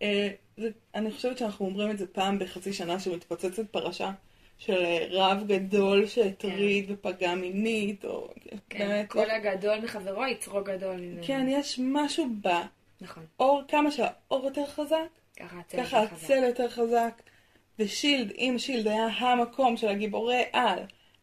אה, 0.03 0.29
זה, 0.57 0.71
אני 0.95 1.11
חושבת 1.11 1.39
שאנחנו 1.39 1.67
אומרים 1.67 1.91
את 1.91 1.99
זה 1.99 2.07
פעם 2.07 2.39
בחצי 2.39 2.73
שנה 2.73 3.01
שמתפוצצת 3.01 3.69
פרשה 3.71 4.11
של 4.59 4.85
אה, 4.85 5.07
רב 5.11 5.47
גדול 5.47 6.07
שהטריד 6.07 6.85
ופגע 6.89 7.35
מינית, 7.35 8.05
או 8.05 8.29
כן, 8.69 8.79
באמת, 8.79 9.09
כל 9.09 9.31
הגדול 9.31 9.81
מחברו 9.81 10.27
יצרו 10.27 10.65
גדול. 10.65 11.01
כן, 11.27 11.47
יש 11.49 11.81
משהו 11.83 12.27
נכון. 13.01 13.27
באור, 13.39 13.63
כמה 13.69 13.91
שהאור 13.91 14.45
יותר 14.45 14.67
חזק, 14.67 14.97
ככה 15.37 15.59
הצל 15.59 15.85
ככה 15.85 16.01
יותר 16.01 16.15
חזק. 16.15 16.25
הצל 16.25 16.45
יותר 16.45 16.69
חזק. 16.69 17.23
ושילד, 17.79 18.33
אם 18.39 18.55
שילד 18.59 18.89
היה 18.89 19.07
המקום 19.07 19.77
של 19.77 19.89
הגיבורי 19.89 20.43
על, 20.53 20.79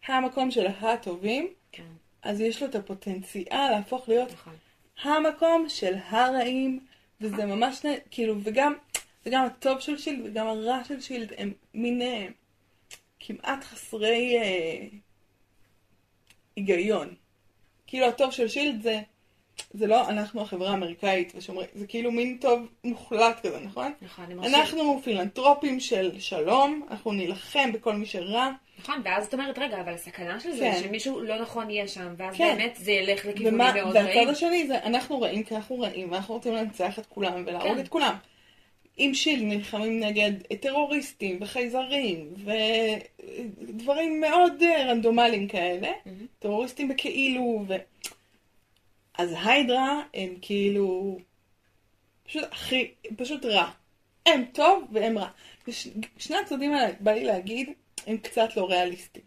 המקום 0.07 0.51
של 0.51 0.67
הטובים, 0.67 1.47
כן, 1.71 1.83
אז 2.21 2.41
יש 2.41 2.61
לו 2.61 2.67
את 2.69 2.75
הפוטנציאל 2.75 3.69
להפוך 3.71 4.09
להיות 4.09 4.31
נכון. 4.31 4.53
המקום 5.01 5.69
של 5.69 5.93
הרעים, 6.09 6.79
וזה 7.21 7.45
ממש, 7.45 7.85
כאילו, 8.11 8.35
וגם, 8.43 8.73
וגם 9.25 9.45
הטוב 9.45 9.79
של 9.79 9.97
שילד 9.97 10.19
וגם 10.25 10.47
הרע 10.47 10.83
של 10.87 11.01
שילד 11.01 11.33
הם 11.37 11.53
מין 11.73 12.01
אה, 12.01 12.27
כמעט 13.19 13.63
חסרי 13.63 14.37
אה, 14.37 14.87
היגיון. 16.55 17.15
כאילו 17.87 18.05
הטוב 18.05 18.31
של 18.31 18.47
שילד 18.47 18.81
זה, 18.81 19.01
זה 19.73 19.87
לא 19.87 20.09
אנחנו 20.09 20.41
החברה 20.41 20.71
האמריקאית 20.71 21.33
ושומרי, 21.35 21.65
זה 21.73 21.87
כאילו 21.87 22.11
מין 22.11 22.37
טוב 22.41 22.67
מוחלט 22.83 23.45
כזה, 23.45 23.59
נכון? 23.59 23.93
נכון, 24.01 24.25
אני 24.25 24.33
מרשה. 24.33 24.57
אנחנו 24.57 24.99
פילנטרופים 25.03 25.79
של 25.79 26.19
שלום, 26.19 26.85
אנחנו 26.91 27.11
נילחם 27.11 27.71
בכל 27.71 27.93
מי 27.93 28.05
שרע, 28.05 28.49
נכון, 28.79 29.01
ואז 29.05 29.25
את 29.25 29.33
אומרת, 29.33 29.59
רגע, 29.59 29.81
אבל 29.81 29.93
הסכנה 29.93 30.39
של 30.39 30.51
זה, 30.51 30.71
כן. 30.73 30.83
שמישהו 30.83 31.21
לא 31.21 31.41
נכון 31.41 31.69
יהיה 31.69 31.87
שם, 31.87 32.13
ואז 32.17 32.35
כן. 32.35 32.55
באמת 32.57 32.75
זה 32.75 32.91
ילך 32.91 33.25
לכיוונים 33.25 33.53
ומה, 33.53 33.73
מאוד 33.73 33.95
והצד 33.95 34.07
רעים. 34.07 34.29
השני 34.29 34.67
זה 34.67 34.83
אנחנו 34.83 35.21
רעים 35.21 35.43
כי 35.43 35.55
אנחנו 35.55 35.79
רעים 35.79 36.11
ואנחנו 36.11 36.33
רוצים 36.33 36.53
לנצח 36.53 36.99
את 36.99 37.05
כולם 37.05 37.43
ולהרוג 37.45 37.73
כן. 37.73 37.79
את 37.79 37.87
כולם. 37.87 38.15
עם 38.97 39.13
שילד 39.13 39.43
נלחמים 39.43 39.99
נגד 39.99 40.31
טרוריסטים 40.61 41.37
וחייזרים 41.41 42.33
ודברים 43.59 44.21
מאוד 44.21 44.63
אה, 44.63 44.85
רנדומליים 44.85 45.47
כאלה, 45.47 45.89
מהמם. 46.05 46.25
טרוריסטים 46.39 46.87
בכאילו 46.87 47.65
ו... 47.67 47.75
אז 49.19 49.35
היידרה 49.43 50.01
הם 50.13 50.35
כאילו 50.41 51.17
פשוט 52.23 52.43
הכי, 52.51 52.91
פשוט 53.17 53.45
רע. 53.45 53.71
הם 54.25 54.45
טוב 54.53 54.83
והם 54.91 55.17
רע. 55.17 55.29
וש... 55.67 55.87
שני 56.17 56.37
הצדדים 56.37 56.73
האלה, 56.73 56.93
בא 56.99 57.11
לי 57.11 57.23
להגיד, 57.23 57.69
הם 58.07 58.17
קצת 58.17 58.55
לא 58.57 58.69
ריאליסטיים. 58.69 59.25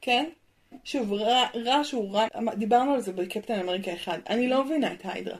כן? 0.00 0.30
שוב, 0.84 1.12
רע, 1.12 1.48
רע 1.54 1.84
שהוא 1.84 2.14
רע, 2.14 2.26
דיברנו 2.56 2.94
על 2.94 3.00
זה 3.00 3.12
בקפטן 3.12 3.60
אמריקה 3.60 3.94
1, 3.94 4.30
אני 4.30 4.48
לא 4.48 4.64
מבינה 4.64 4.92
את 4.92 5.00
היידרה. 5.04 5.38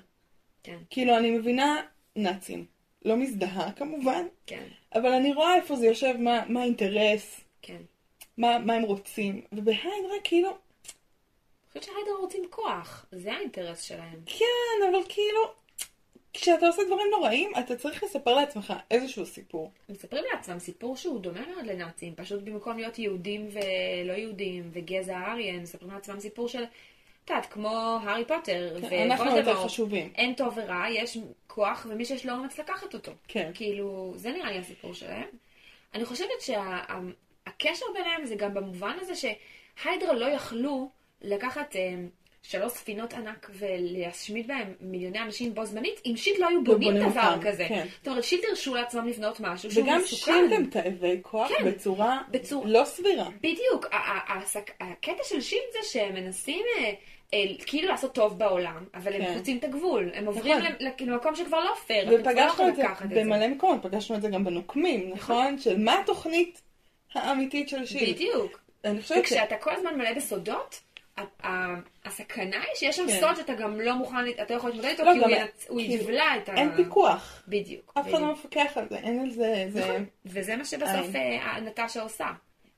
כן, 0.62 0.76
כאילו, 0.90 1.16
אני 1.16 1.30
מבינה 1.30 1.82
נאצים. 2.16 2.66
לא 3.04 3.16
מזדהה 3.16 3.72
כמובן, 3.72 4.26
כן, 4.46 4.64
אבל 4.94 5.12
אני 5.12 5.32
רואה 5.32 5.54
איפה 5.54 5.76
זה 5.76 5.86
יושב, 5.86 6.16
מה, 6.18 6.42
מה 6.48 6.60
האינטרס, 6.60 7.40
כן. 7.62 7.82
מה, 8.38 8.58
מה 8.58 8.74
הם 8.74 8.82
רוצים. 8.82 9.40
ובהיידרה 9.52 10.14
כאילו, 10.24 10.58
חושבת 11.72 11.84
שהיידר 11.84 12.12
רוצים 12.20 12.42
כוח, 12.50 13.06
זה 13.12 13.32
האינטרס 13.32 13.82
שלהם. 13.82 14.20
כן, 14.26 14.86
אבל 14.90 14.98
כאילו, 15.08 15.40
כשאתה 16.32 16.66
עושה 16.66 16.82
דברים 16.86 17.06
נוראים, 17.10 17.52
אתה 17.58 17.76
צריך 17.76 18.04
לספר 18.04 18.34
לעצמך 18.34 18.72
איזשהו 18.90 19.26
סיפור. 19.26 19.70
מספרים 19.88 20.24
לעצמם 20.32 20.58
סיפור 20.58 20.96
שהוא 20.96 21.20
דומה 21.20 21.40
מאוד 21.54 21.66
לנאצים, 21.66 22.14
פשוט 22.14 22.42
במקום 22.42 22.76
להיות 22.76 22.98
יהודים 22.98 23.48
ולא 23.52 24.12
יהודים 24.12 24.70
וגזע 24.72 25.18
הארי, 25.18 25.50
הם 25.50 25.62
מספרים 25.62 25.90
לעצמם 25.90 26.20
סיפור 26.20 26.48
של, 26.48 26.62
את 26.62 27.30
יודעת, 27.30 27.46
כמו 27.46 27.98
הארי 28.02 28.24
פוטר 28.24 28.76
כן, 28.90 29.10
אנחנו 29.10 29.36
יותר. 29.36 29.64
חשובים. 29.64 30.12
אין 30.14 30.34
טוב 30.34 30.54
ורע, 30.56 30.84
יש 30.90 31.18
כוח 31.46 31.86
ומי 31.90 32.04
שיש 32.04 32.26
לו 32.26 32.32
אומץ 32.32 32.58
לקחת 32.58 32.94
אותו. 32.94 33.12
כן. 33.28 33.50
כאילו, 33.54 34.12
זה 34.16 34.30
נראה 34.30 34.50
לי 34.50 34.58
הסיפור 34.58 34.94
שלהם. 34.94 35.28
אני 35.94 36.04
חושבת 36.04 36.40
שהקשר 36.40 37.86
ביניהם 37.94 38.24
זה 38.26 38.34
גם 38.34 38.54
במובן 38.54 38.96
הזה 39.00 39.12
שהיידרה 39.14 40.12
לא 40.12 40.26
יכלו 40.26 40.90
לקחת 41.22 41.76
אה, 41.76 41.94
שלוש 42.42 42.72
ספינות 42.72 43.12
ענק 43.12 43.50
ולהשמיד 43.58 44.46
בהם 44.46 44.74
מיליוני 44.80 45.18
אנשים 45.18 45.54
בו 45.54 45.64
זמנית, 45.64 46.00
אם 46.06 46.16
שיט 46.16 46.38
לא 46.38 46.48
היו 46.48 46.64
בונים 46.64 46.94
בונים 46.94 47.10
דבר 47.10 47.34
אותם, 47.34 47.48
כזה. 47.48 47.64
כן. 47.68 47.86
זאת 47.98 48.08
אומרת, 48.08 48.24
שיט 48.24 48.44
הרשו 48.48 48.74
לעצמם 48.74 49.08
לבנות 49.08 49.40
משהו 49.40 49.70
שהוא 49.70 49.84
וגם 49.84 49.98
מסוכן. 50.00 50.32
שילד 50.32 50.52
הם 50.52 50.64
תאבי 50.66 51.18
כוח 51.22 51.48
כן. 51.48 51.64
בצורה 51.64 52.22
בצור- 52.30 52.64
לא 52.66 52.84
סבירה. 52.84 53.28
בדיוק, 53.36 53.86
הקטע 54.80 55.22
של 55.24 55.40
שילד 55.40 55.62
זה 55.72 55.78
שהם 55.82 56.14
מנסים 56.14 56.64
אה, 56.78 56.92
אה, 57.34 57.44
כאילו 57.66 57.88
לעשות 57.88 58.14
טוב 58.14 58.38
בעולם, 58.38 58.84
אבל 58.94 59.12
הם 59.12 59.24
כן. 59.24 59.34
חוצים 59.38 59.58
את 59.58 59.64
הגבול, 59.64 60.10
הם 60.14 60.26
עוברים 60.26 60.58
נכון. 60.58 60.72
למקום 61.00 61.34
שכבר 61.36 61.64
לא 61.64 61.74
פייר, 61.86 62.10
לא 62.10 62.16
ופגשנו 62.20 62.68
את 62.68 62.76
זה. 62.76 62.82
במלא 63.10 63.48
מקומות, 63.48 63.82
פגשנו 63.82 64.16
את 64.16 64.22
זה 64.22 64.28
גם 64.28 64.44
בנוקמים, 64.44 65.10
נכון? 65.14 65.58
של 65.58 65.78
מה 65.78 66.00
התוכנית 66.00 66.62
האמיתית 67.14 67.68
של 67.68 67.86
שילד. 67.86 68.14
בדיוק. 68.14 68.60
אני 68.84 69.02
חושבת 69.02 69.26
ש... 69.26 69.32
וכשאתה 69.32 69.56
כל 69.56 69.70
הזמן 69.70 69.98
מלא 69.98 70.12
בסודות, 70.12 70.80
הסכנה 72.04 72.56
היא 72.56 72.74
שיש 72.74 72.96
שם 72.96 73.06
כן. 73.06 73.20
סוד 73.20 73.36
שאתה 73.36 73.54
גם 73.54 73.80
לא 73.80 73.94
מוכן, 73.94 74.16
אתה 74.42 74.54
לא 74.54 74.58
יכול 74.58 74.70
להתמודד 74.70 74.88
איתו, 74.88 75.04
לא, 75.04 75.12
כי 75.12 75.18
הוא 75.68 75.80
ינצ- 75.80 75.90
יבלע 75.92 76.36
את 76.36 76.48
ה... 76.48 76.54
אין 76.54 76.76
פיקוח. 76.76 77.42
בדיוק. 77.48 77.92
אף 77.98 78.08
אחד 78.08 78.20
לא. 78.20 78.32
מפקח 78.32 78.72
על 78.76 78.86
זה, 78.90 78.96
אין 78.96 79.20
על 79.20 79.30
זה... 79.30 79.66
זה... 79.68 79.80
נכון. 79.80 80.04
וזה 80.26 80.56
מה 80.56 80.64
שבסוף. 80.64 81.14
אה, 81.16 81.60
נטשה 81.60 82.02
עושה. 82.02 82.26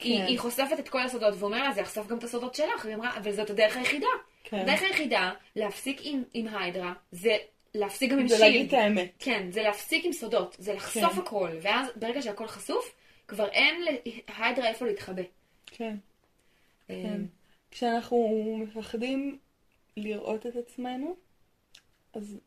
היא 0.00 0.18
כן. 0.18 0.26
היא 0.26 0.38
חושפת 0.38 0.78
את 0.78 0.88
כל 0.88 1.00
הסודות 1.02 1.35
ואומרת 1.38 1.74
זה 1.74 1.81
יחשוף 1.81 2.07
גם 2.07 2.18
את 2.18 2.24
הסודות 2.24 2.55
שלך, 2.55 2.85
והיא 2.85 2.94
אמרה, 2.96 3.11
וזאת 3.22 3.50
הדרך 3.50 3.76
היחידה. 3.76 4.07
כן. 4.44 4.57
הדרך 4.59 4.83
היחידה 4.83 5.31
להפסיק 5.57 6.00
עם- 6.02 6.22
עם 6.35 6.46
היידרה, 6.57 6.92
זה 7.12 7.37
להפסיק 7.74 8.11
גם 8.12 8.18
עם 8.18 8.28
זה 8.28 8.38
להגיד. 8.38 8.66
את 8.66 8.81
האמת. 8.81 9.11
כן, 9.18 9.46
זה 9.50 9.62
להפסיק 9.62 10.05
עם 10.05 10.12
סודות, 10.12 10.57
זה 10.59 10.74
לחשוף 10.74 11.12
כן. 11.12 11.18
הכל, 11.20 11.48
ואז 11.62 11.87
ברגע 11.96 12.22
שהכל 12.22 12.46
חשוף, 12.46 12.94
כבר 13.28 13.48
אין 13.48 13.83
להיידרה 14.38 14.68
איפה 14.68 14.87
להתחבא. 14.87 15.22
כן. 15.66 15.94
אה, 16.90 17.02
כן. 17.05 17.20
כשאנחנו 17.72 18.56
מפחדים 18.58 19.38
לראות 19.96 20.46
את 20.46 20.56
עצמנו, 20.56 21.16
אז 22.12 22.38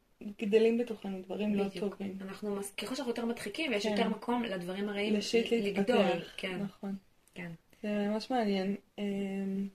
גדלים 0.41 0.77
בתוכנו 0.77 1.21
דברים 1.21 1.55
לא 1.55 1.63
בדיוק. 1.63 1.95
טובים. 1.95 2.17
אנחנו, 2.21 2.59
ככל 2.77 2.95
שאנחנו 2.95 3.11
יותר 3.11 3.25
מדחיקים, 3.25 3.73
יש 3.73 3.83
כן. 3.83 3.91
יותר 3.91 4.09
מקום 4.09 4.43
לדברים 4.43 4.89
הרעים 4.89 5.13
לשיט 5.13 5.51
לגדול. 5.51 6.05
כן, 6.37 6.61
נכון. 6.63 6.95
כן. 7.35 7.51
זה 7.81 8.07
ממש 8.09 8.31
מעניין. 8.31 8.75
אה, 8.99 9.03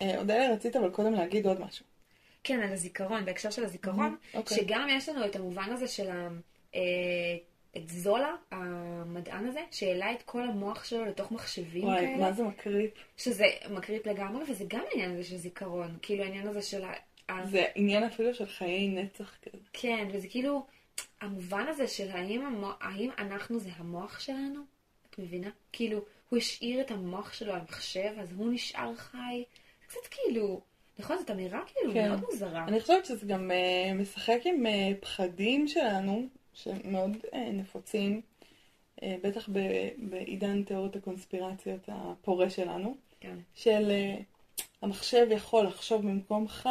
אה, 0.02 0.18
אודליה, 0.18 0.52
רצית 0.52 0.76
אבל 0.76 0.90
קודם 0.90 1.12
להגיד 1.12 1.46
עוד 1.46 1.60
משהו. 1.60 1.84
כן, 2.44 2.60
על 2.60 2.72
הזיכרון, 2.72 3.24
בהקשר 3.24 3.50
של 3.50 3.64
הזיכרון, 3.64 4.16
אוקיי. 4.34 4.56
שגם 4.56 4.88
יש 4.90 5.08
לנו 5.08 5.26
את 5.26 5.36
המובן 5.36 5.70
הזה 5.72 5.88
של 5.88 6.10
ה... 6.10 6.28
את 7.76 7.88
זולה, 7.88 8.34
המדען 8.50 9.46
הזה, 9.46 9.60
שהעלה 9.70 10.12
את 10.12 10.22
כל 10.22 10.42
המוח 10.42 10.84
שלו 10.84 11.04
לתוך 11.04 11.32
מחשבים 11.32 11.84
וואי, 11.84 12.00
כאלה, 12.00 12.16
מה 12.16 12.32
זה 12.32 12.42
מקריפ. 12.42 12.90
שזה 13.16 13.44
מקריפ 13.70 14.06
לגמרי, 14.06 14.44
וזה 14.48 14.64
גם 14.68 14.80
העניין 14.90 15.12
הזה 15.12 15.24
של 15.24 15.36
זיכרון, 15.36 15.98
כאילו 16.02 16.24
העניין 16.24 16.48
הזה 16.48 16.62
של 16.62 16.84
ה... 16.84 16.92
זה 17.44 17.64
עניין 17.74 18.04
אפילו 18.04 18.34
של 18.34 18.46
חיי 18.46 18.88
נצח 18.88 19.36
כזה. 19.42 19.62
כן, 19.72 20.08
וזה 20.12 20.28
כאילו, 20.28 20.66
המובן 21.20 21.66
הזה 21.68 21.88
של 21.88 22.10
האם, 22.10 22.46
המו... 22.46 22.70
האם 22.80 23.10
אנחנו 23.18 23.58
זה 23.58 23.70
המוח 23.76 24.20
שלנו? 24.20 24.60
את 25.10 25.18
מבינה? 25.18 25.50
כאילו, 25.72 26.00
הוא 26.28 26.36
השאיר 26.36 26.80
את 26.80 26.90
המוח 26.90 27.32
שלו 27.32 27.52
על 27.52 27.60
מחשב, 27.68 28.10
אז 28.18 28.32
הוא 28.32 28.52
נשאר 28.52 28.94
חי. 28.94 29.44
זה 29.80 29.86
קצת 29.86 30.06
כאילו, 30.10 30.60
נכון? 30.98 31.18
זאת 31.18 31.30
אמירה 31.30 31.60
כאילו 31.66 31.92
כן. 31.92 32.08
מאוד 32.08 32.20
מוזרה. 32.20 32.64
אני 32.64 32.80
חושבת 32.80 33.06
שזה 33.06 33.26
גם 33.26 33.50
אה, 33.50 33.94
משחק 33.94 34.40
עם 34.44 34.66
אה, 34.66 34.90
פחדים 35.00 35.68
שלנו, 35.68 36.28
שמאוד 36.62 37.16
אה, 37.34 37.50
נפוצים, 37.52 38.20
אה, 39.02 39.16
בטח 39.22 39.48
בעידן 39.98 40.62
תיאוריות 40.62 40.96
הקונספירציות 40.96 41.88
הפורה 41.88 42.50
שלנו, 42.50 42.94
כן. 43.20 43.36
של 43.54 43.90
אה, 43.90 44.16
המחשב 44.82 45.26
יכול 45.30 45.66
לחשוב 45.66 46.02
במקומך, 46.02 46.68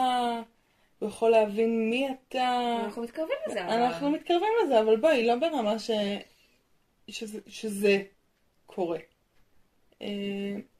הוא 1.00 1.10
יכול 1.10 1.30
להבין 1.30 1.90
מי 1.90 2.08
אתה. 2.10 2.78
אנחנו 2.86 3.04
מתקרבים 3.04 3.36
לזה. 3.48 3.66
אבל- 3.66 3.72
אנחנו 3.74 4.12
מתקרבים 4.12 4.50
לזה, 4.66 4.80
אבל 4.80 4.98
בואי, 4.98 5.28
לא 5.28 5.36
ברמה 5.36 5.80
ש... 5.80 5.92
שזה, 7.08 7.40
שזה 7.48 8.02
קורה. 8.66 8.98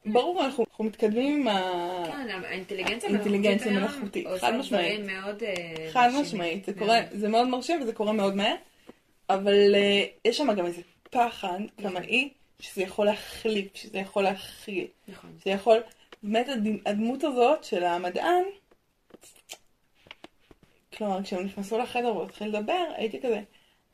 ברור, 0.06 0.44
אנחנו, 0.44 0.64
אנחנו 0.70 0.84
מתקדמים 0.84 1.40
עם 1.40 1.48
ה... 1.48 2.02
כן, 2.06 2.44
האינטליגנציה 2.44 3.10
האינטליגנציה 3.10 3.66
היום 3.72 3.82
מלאכותית, 3.82 4.26
עושה 4.26 4.46
חד 4.46 4.54
משמעית. 4.54 5.00
מאוד... 5.00 5.42
חד. 5.92 6.10
משמעית, 6.20 6.64
זה 6.64 6.72
מאוד. 6.72 6.78
קורה, 6.84 7.00
זה 7.12 7.28
מאוד 7.28 7.48
מרשים 7.48 7.82
וזה 7.82 7.92
קורה 7.92 8.12
מאוד 8.12 8.34
מהר, 8.34 8.54
אבל 9.34 9.74
אה, 9.74 10.04
יש 10.24 10.36
שם 10.36 10.52
גם 10.52 10.66
איזה 10.66 10.82
פחד 11.10 11.58
קמאי, 11.82 12.28
שזה 12.60 12.82
יכול 12.82 13.06
להחליף, 13.06 13.74
שזה 13.76 13.98
יכול 13.98 14.22
להכיל, 14.22 14.86
נכון. 15.08 15.30
שזה 15.40 15.50
יכול, 15.50 15.78
באמת 16.22 16.48
הד- 16.48 16.86
הדמות 16.86 17.24
הזאת 17.24 17.64
של 17.64 17.84
המדען, 17.84 18.42
כלומר, 20.96 21.22
כשהם 21.22 21.44
נכנסו 21.44 21.78
לחדר 21.78 22.12
והוא 22.12 22.24
התחיל 22.24 22.48
לדבר, 22.48 22.84
הייתי 22.96 23.20
כזה, 23.20 23.40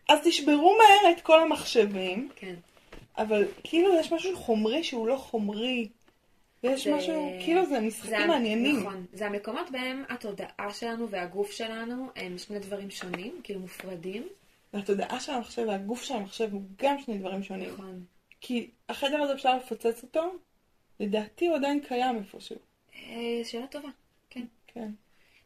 אז 0.09 0.19
תשברו 0.25 0.77
מהר 0.79 1.13
את 1.13 1.21
כל 1.21 1.43
המחשבים, 1.43 2.29
כן. 2.37 2.55
אבל 3.19 3.45
כאילו 3.65 4.01
יש 4.01 4.13
משהו 4.13 4.37
חומרי 4.37 4.85
שהוא 4.85 5.09
לא 5.09 5.17
חומרי, 5.17 5.89
ויש 6.65 6.85
זה- 6.85 6.95
משהו, 6.95 7.33
כאילו 7.45 7.65
זה 7.65 7.71
זה 7.71 7.81
משחקים 7.81 8.15
המ- 8.15 8.29
מעניינים. 8.29 8.81
נכון. 8.81 9.07
זה 9.13 9.27
המקומות 9.27 9.71
בהם 9.71 10.05
התודעה 10.09 10.75
שלנו 10.75 11.09
והגוף 11.11 11.51
שלנו 11.53 12.07
הם 12.17 12.39
שני 12.39 12.59
דברים 12.59 12.91
שונים, 12.91 13.41
כאילו 13.45 13.61
מופרדים. 13.61 14.29
והתודעה 14.75 15.21
של 15.21 15.33
המחשב 15.33 15.65
והגוף 15.69 16.03
של 16.03 16.15
המחשב 16.15 16.53
הוא 16.53 16.63
גם 16.77 16.99
שני 16.99 17.19
דברים 17.19 17.43
שונים. 17.43 17.73
נכון. 17.73 18.05
כי 18.41 18.71
החדר 18.89 19.23
הזה 19.23 19.33
אפשר 19.35 19.57
לפוצץ 19.57 20.03
אותו, 20.03 20.33
לדעתי 21.01 21.47
הוא 21.47 21.57
עדיין 21.57 21.81
קיים 21.89 22.17
איפשהו. 22.17 22.57
אה, 22.95 23.45
שאלה 23.45 23.67
טובה. 23.67 23.89
כן. 24.31 24.45
כן. 24.67 24.91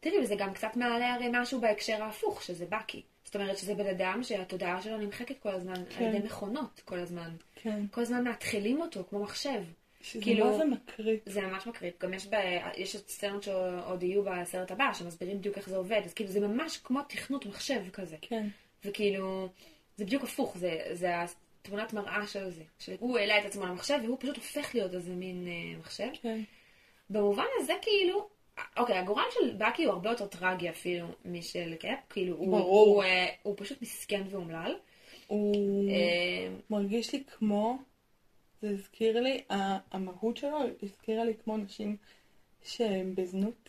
תראי, 0.01 0.19
וזה 0.23 0.35
גם 0.35 0.55
קצת 0.55 0.77
מעלה 0.77 1.15
הרי 1.15 1.29
משהו 1.33 1.61
בהקשר 1.61 2.03
ההפוך, 2.03 2.43
שזה 2.43 2.67
בקי. 2.67 3.03
זאת 3.25 3.37
אומרת 3.37 3.59
שזה 3.59 3.75
בן 3.75 3.87
אדם 3.87 4.23
שהתודעה 4.23 4.83
שלו 4.83 4.99
נמחקת 4.99 5.39
כל 5.39 5.49
הזמן 5.49 5.85
כן. 5.91 6.05
על 6.05 6.15
ידי 6.15 6.27
מכונות 6.27 6.81
כל 6.85 6.99
הזמן. 6.99 7.31
כן. 7.55 7.87
כל 7.91 8.01
הזמן 8.01 8.25
מאתחלים 8.25 8.81
אותו 8.81 9.05
כמו 9.11 9.23
מחשב. 9.23 9.63
שזה 10.03 10.23
כאילו- 10.23 10.47
מה 10.47 10.57
זה 10.57 10.65
מקרית. 10.65 11.23
זה 11.27 11.41
ממש 11.41 11.67
מקריב. 11.67 11.93
גם 12.01 12.15
יש, 12.15 12.27
ב... 12.27 12.35
יש 12.77 12.97
סצנות 12.97 13.43
שעוד 13.43 14.03
יהיו 14.03 14.23
בסרט 14.23 14.71
הבא, 14.71 14.93
שמסבירים 14.93 15.39
בדיוק 15.39 15.57
איך 15.59 15.69
זה 15.69 15.77
עובד. 15.77 16.01
אז 16.05 16.15
כאילו 16.15 16.31
זה 16.31 16.41
ממש 16.41 16.77
כמו 16.77 17.01
תכנות 17.09 17.47
מחשב 17.47 17.83
כזה. 17.93 18.17
כן. 18.21 18.49
וכאילו, 18.85 19.49
זה 19.97 20.05
בדיוק 20.05 20.23
הפוך, 20.25 20.59
זה, 20.59 20.81
זה 20.93 21.09
התמונת 21.63 21.93
מראה 21.93 22.27
של 22.27 22.51
זה. 22.51 22.63
שהוא 22.79 23.19
העלה 23.19 23.39
את 23.39 23.45
עצמו 23.45 23.67
למחשב 23.67 23.99
והוא 24.05 24.17
פשוט 24.21 24.37
הופך 24.37 24.75
להיות 24.75 24.95
איזה 24.95 25.15
מין 25.15 25.47
אה, 25.49 25.79
מחשב. 25.79 26.09
כן. 26.23 26.41
במובן 27.11 27.45
הזה 27.59 27.73
כאילו, 27.83 28.29
אוקיי, 28.77 28.99
הגורל 28.99 29.25
של 29.31 29.55
בקי 29.59 29.85
הוא 29.85 29.93
הרבה 29.93 30.11
יותר 30.11 30.27
טרגי 30.27 30.71
אפילו 30.71 31.07
משל 31.25 31.75
קאפ, 31.75 31.99
כאילו 32.11 32.37
הוא, 32.37 32.59
ברור. 32.59 32.95
הוא, 32.95 33.03
אה, 33.03 33.27
הוא 33.43 33.55
פשוט 33.59 33.83
מסכן 33.83 34.23
ואומלל. 34.31 34.75
הוא 35.27 35.91
אה, 35.91 36.49
מרגיש 36.71 37.13
לי 37.13 37.25
כמו, 37.25 37.79
זה 38.63 38.71
הזכיר 38.71 39.21
לי, 39.21 39.43
המהות 39.91 40.37
שלו 40.37 40.59
הזכירה 40.83 41.25
לי 41.25 41.35
כמו 41.45 41.57
נשים 41.57 41.97
שהם 42.65 43.15
בזנות. 43.15 43.69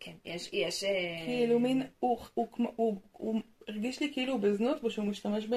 כן, 0.00 0.12
יש, 0.24 0.50
יש... 0.52 0.84
אה, 0.84 1.22
כאילו 1.26 1.60
מין, 1.60 1.82
הוא, 2.00 2.18
הוא, 2.34 2.46
כמו- 2.52 2.72
הוא, 2.76 2.96
הוא 3.12 3.40
הרגיש 3.68 4.00
לי 4.00 4.12
כאילו 4.12 4.32
הוא 4.32 4.40
בזנות 4.40 4.84
ושהוא 4.84 5.04
משתמש 5.04 5.46
ב, 5.46 5.54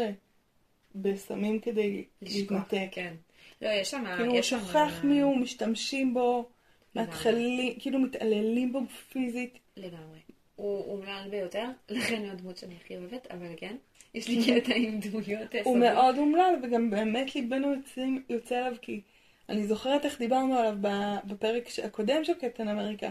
בסמים 0.96 1.60
כדי 1.60 2.04
להתנתק. 2.22 2.88
כן. 2.91 3.13
לא, 3.62 3.70
יש 3.70 3.91
שם... 3.91 4.04
כאילו 4.17 4.32
הוא 4.32 4.41
שוכח 4.41 5.04
מי 5.04 5.22
הוא, 5.22 5.38
משתמשים 5.38 6.13
בו. 6.13 6.50
מתחילים, 6.96 7.74
כאילו 7.80 8.00
מתעללים 8.00 8.72
בו 8.72 8.80
פיזית. 9.12 9.60
לגמרי. 9.78 10.20
הוא 10.56 10.93
אומלל 10.93 11.28
ביותר, 11.32 11.65
לכן 11.89 12.24
הוא 12.24 12.32
הדמות 12.32 12.58
שאני 12.58 12.76
הכי 12.84 12.98
אוהבת, 12.98 13.28
אבל 13.32 13.48
כן, 13.58 13.76
יש 14.13 14.28
לי 14.28 14.62
קטע 14.62 14.74
עם 14.76 15.00
דמויות 15.00 15.56
הוא. 15.63 15.78
מאוד 15.78 16.17
אומלל, 16.17 16.56
וגם 16.63 16.89
באמת 16.89 17.36
ליבנו 17.36 17.74
יוצא, 18.30 18.60
אליו, 18.60 18.74
כי 18.82 19.02
אני 19.50 19.67
זוכרת 19.67 20.06
איך 20.06 20.20
דיברנו 20.20 20.58
עליו 20.58 20.78
בפרק 21.26 21.67
הקודם 21.84 22.24
של 22.24 22.34
קפטן 22.34 22.67
אמריקה. 22.67 23.10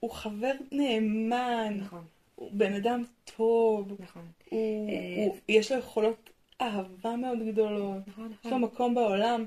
הוא 0.00 0.10
חבר 0.10 0.52
נאמן, 0.72 1.76
נכון, 1.80 2.04
הוא 2.42 2.50
בן 2.52 2.74
אדם 2.74 3.04
טוב, 3.36 3.92
נכון. 3.98 4.26
הוא, 4.50 4.90
אה, 4.90 5.24
הוא, 5.26 5.36
יש 5.48 5.72
לו 5.72 5.78
יכולות 5.78 6.30
אהבה 6.60 7.16
מאוד 7.16 7.38
גדולות, 7.46 8.08
נכון, 8.08 8.32
יש 8.32 8.46
לו 8.46 8.50
נכון. 8.50 8.60
מקום 8.62 8.94
בעולם, 8.94 9.46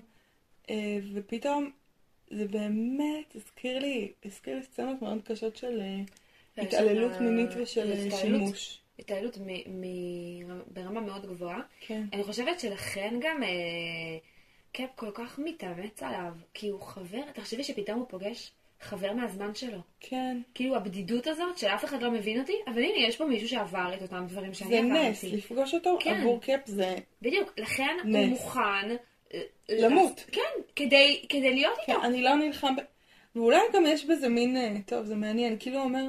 אה, 0.69 0.75
ופתאום 1.13 1.71
זה 2.31 2.47
באמת 2.47 3.35
הזכיר 3.35 3.79
לי, 3.79 4.11
הזכיר 4.25 4.55
לי 4.55 4.63
סצנות 4.63 5.01
מאוד 5.01 5.21
קשות 5.25 5.55
של 5.55 5.81
אה, 5.81 6.01
ויש 6.57 6.67
התעללות 6.67 7.11
שם- 7.17 7.23
מינית 7.23 7.49
ושל 7.61 7.91
אה, 7.91 8.17
שימוש. 8.17 8.79
התעללות 8.99 9.37
מ- 9.37 9.81
מ- 9.81 10.61
ברמה 10.73 11.01
מאוד 11.01 11.25
גבוהה. 11.25 11.61
כן. 11.87 12.03
אני 12.13 12.23
חושבת 12.23 12.59
שלכן 12.59 13.19
גם 13.21 13.43
אה, 13.43 13.49
קאפ 14.71 14.89
כל 14.95 15.11
כך 15.13 15.39
מתאמץ 15.39 16.03
עליו, 16.03 16.33
כי 16.53 16.67
הוא 16.69 16.81
חבר, 16.81 17.21
תחשבי 17.33 17.63
שפתאום 17.63 17.99
הוא 17.99 18.07
פוגש 18.09 18.51
חבר 18.81 19.13
מהזמן 19.13 19.55
שלו. 19.55 19.79
כן. 19.99 20.41
כאילו 20.53 20.75
הבדידות 20.75 21.27
הזאת 21.27 21.57
שאף 21.57 21.85
אחד 21.85 22.01
לא 22.03 22.11
מבין 22.11 22.39
אותי, 22.39 22.53
אבל 22.67 22.83
הנה 22.83 23.07
יש 23.07 23.15
פה 23.15 23.25
מישהו 23.25 23.49
שעבר 23.49 23.93
את 23.97 24.01
אותם 24.01 24.25
דברים 24.27 24.53
שאני 24.53 24.69
זה 24.69 24.77
עברתי. 24.79 25.09
נס, 25.09 25.23
לפגוש 25.23 25.73
אותו 25.73 25.97
כן. 25.99 26.19
עבור 26.19 26.41
קאפ 26.41 26.59
זה 26.65 26.95
בדיוק, 27.21 27.53
לכן 27.57 27.97
הוא 28.03 28.11
נס. 28.11 28.29
מוכן... 28.29 28.95
אה, 29.33 29.41
למות. 29.69 30.25
כן, 30.31 30.41
כדי, 30.75 31.25
כדי 31.29 31.53
להיות 31.53 31.77
כן, 31.85 31.93
איתו. 31.93 32.03
אני 32.03 32.21
לא 32.21 32.35
נלחם 32.35 32.75
ב... 32.75 32.79
ואולי 33.35 33.59
גם 33.73 33.83
יש 33.87 34.05
בזה 34.05 34.29
מין, 34.29 34.57
אה, 34.57 34.75
טוב, 34.85 35.05
זה 35.05 35.15
מעניין, 35.15 35.57
כאילו 35.59 35.77
הוא 35.77 35.83
אומר, 35.83 36.05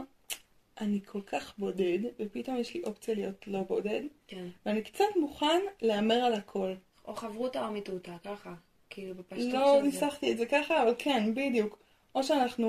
אני 0.81 1.01
כל 1.07 1.21
כך 1.21 1.55
בודד, 1.59 1.99
ופתאום 2.21 2.57
יש 2.59 2.75
לי 2.75 2.83
אופציה 2.85 3.15
להיות 3.15 3.47
לא 3.47 3.61
בודד, 3.61 4.01
כן. 4.29 4.47
ואני 4.67 4.83
קצת 4.83 5.05
מוכן 5.17 5.61
להמר 5.83 6.15
על 6.15 6.35
הכל. 6.35 6.75
או 7.05 7.15
חברותא 7.15 7.59
או 7.59 7.73
מיטותא, 7.73 8.13
ככה. 8.25 8.55
כאילו 8.91 9.15
בפשטות 9.15 9.53
לא 9.53 9.75
של 9.75 9.81
זה. 9.81 9.87
ניסחתי 9.87 10.33
את 10.33 10.39
זה 10.39 10.47
ככה, 10.47 10.83
אבל 10.83 10.95
כן, 10.99 11.35
בדיוק. 11.35 11.86
או 12.17 12.23
שאנחנו... 12.23 12.69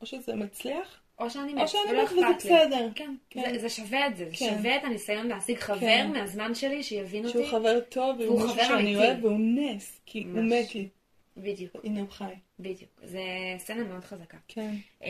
או 0.00 0.06
שזה 0.06 0.34
מצליח, 0.34 1.00
או 1.18 1.30
שאני 1.30 1.52
או 1.52 1.58
מת, 1.58 1.68
שאני 1.68 1.82
ולא 1.90 2.02
מת 2.04 2.12
וזה 2.12 2.30
אכפת 2.30 2.44
לי. 2.44 2.50
בסדר. 2.50 2.88
כן, 2.94 3.14
כן. 3.30 3.52
זה, 3.52 3.58
זה 3.58 3.68
שווה 3.68 4.06
את 4.06 4.16
זה, 4.16 4.24
זה 4.24 4.36
כן. 4.36 4.56
שווה 4.56 4.76
את 4.76 4.84
הניסיון 4.84 5.28
להשיג 5.28 5.58
חבר 5.58 5.80
כן. 5.80 6.10
מהזמן 6.12 6.54
שלי 6.54 6.82
שיבין 6.82 7.26
אותי. 7.26 7.32
שהוא 7.32 7.46
חבר 7.50 7.80
טוב, 7.88 8.20
והוא 8.20 8.40
חבר 8.40 8.62
שאני 8.64 8.82
אמיתי. 8.82 8.96
אוהב, 8.96 9.24
והוא 9.24 9.38
נס, 9.40 10.00
כי 10.06 10.22
הוא 10.22 10.32
ממש. 10.32 10.52
מת 10.52 10.74
לי. 10.74 10.88
בדיוק, 11.36 11.72
הנה 11.84 12.00
הוא 12.00 12.08
חי. 12.10 12.24
בדיוק. 12.60 12.90
זה 13.02 13.20
סצנה 13.58 13.84
מאוד 13.84 14.04
חזקה. 14.04 14.36
כן. 14.48 14.74
אמ, 15.02 15.08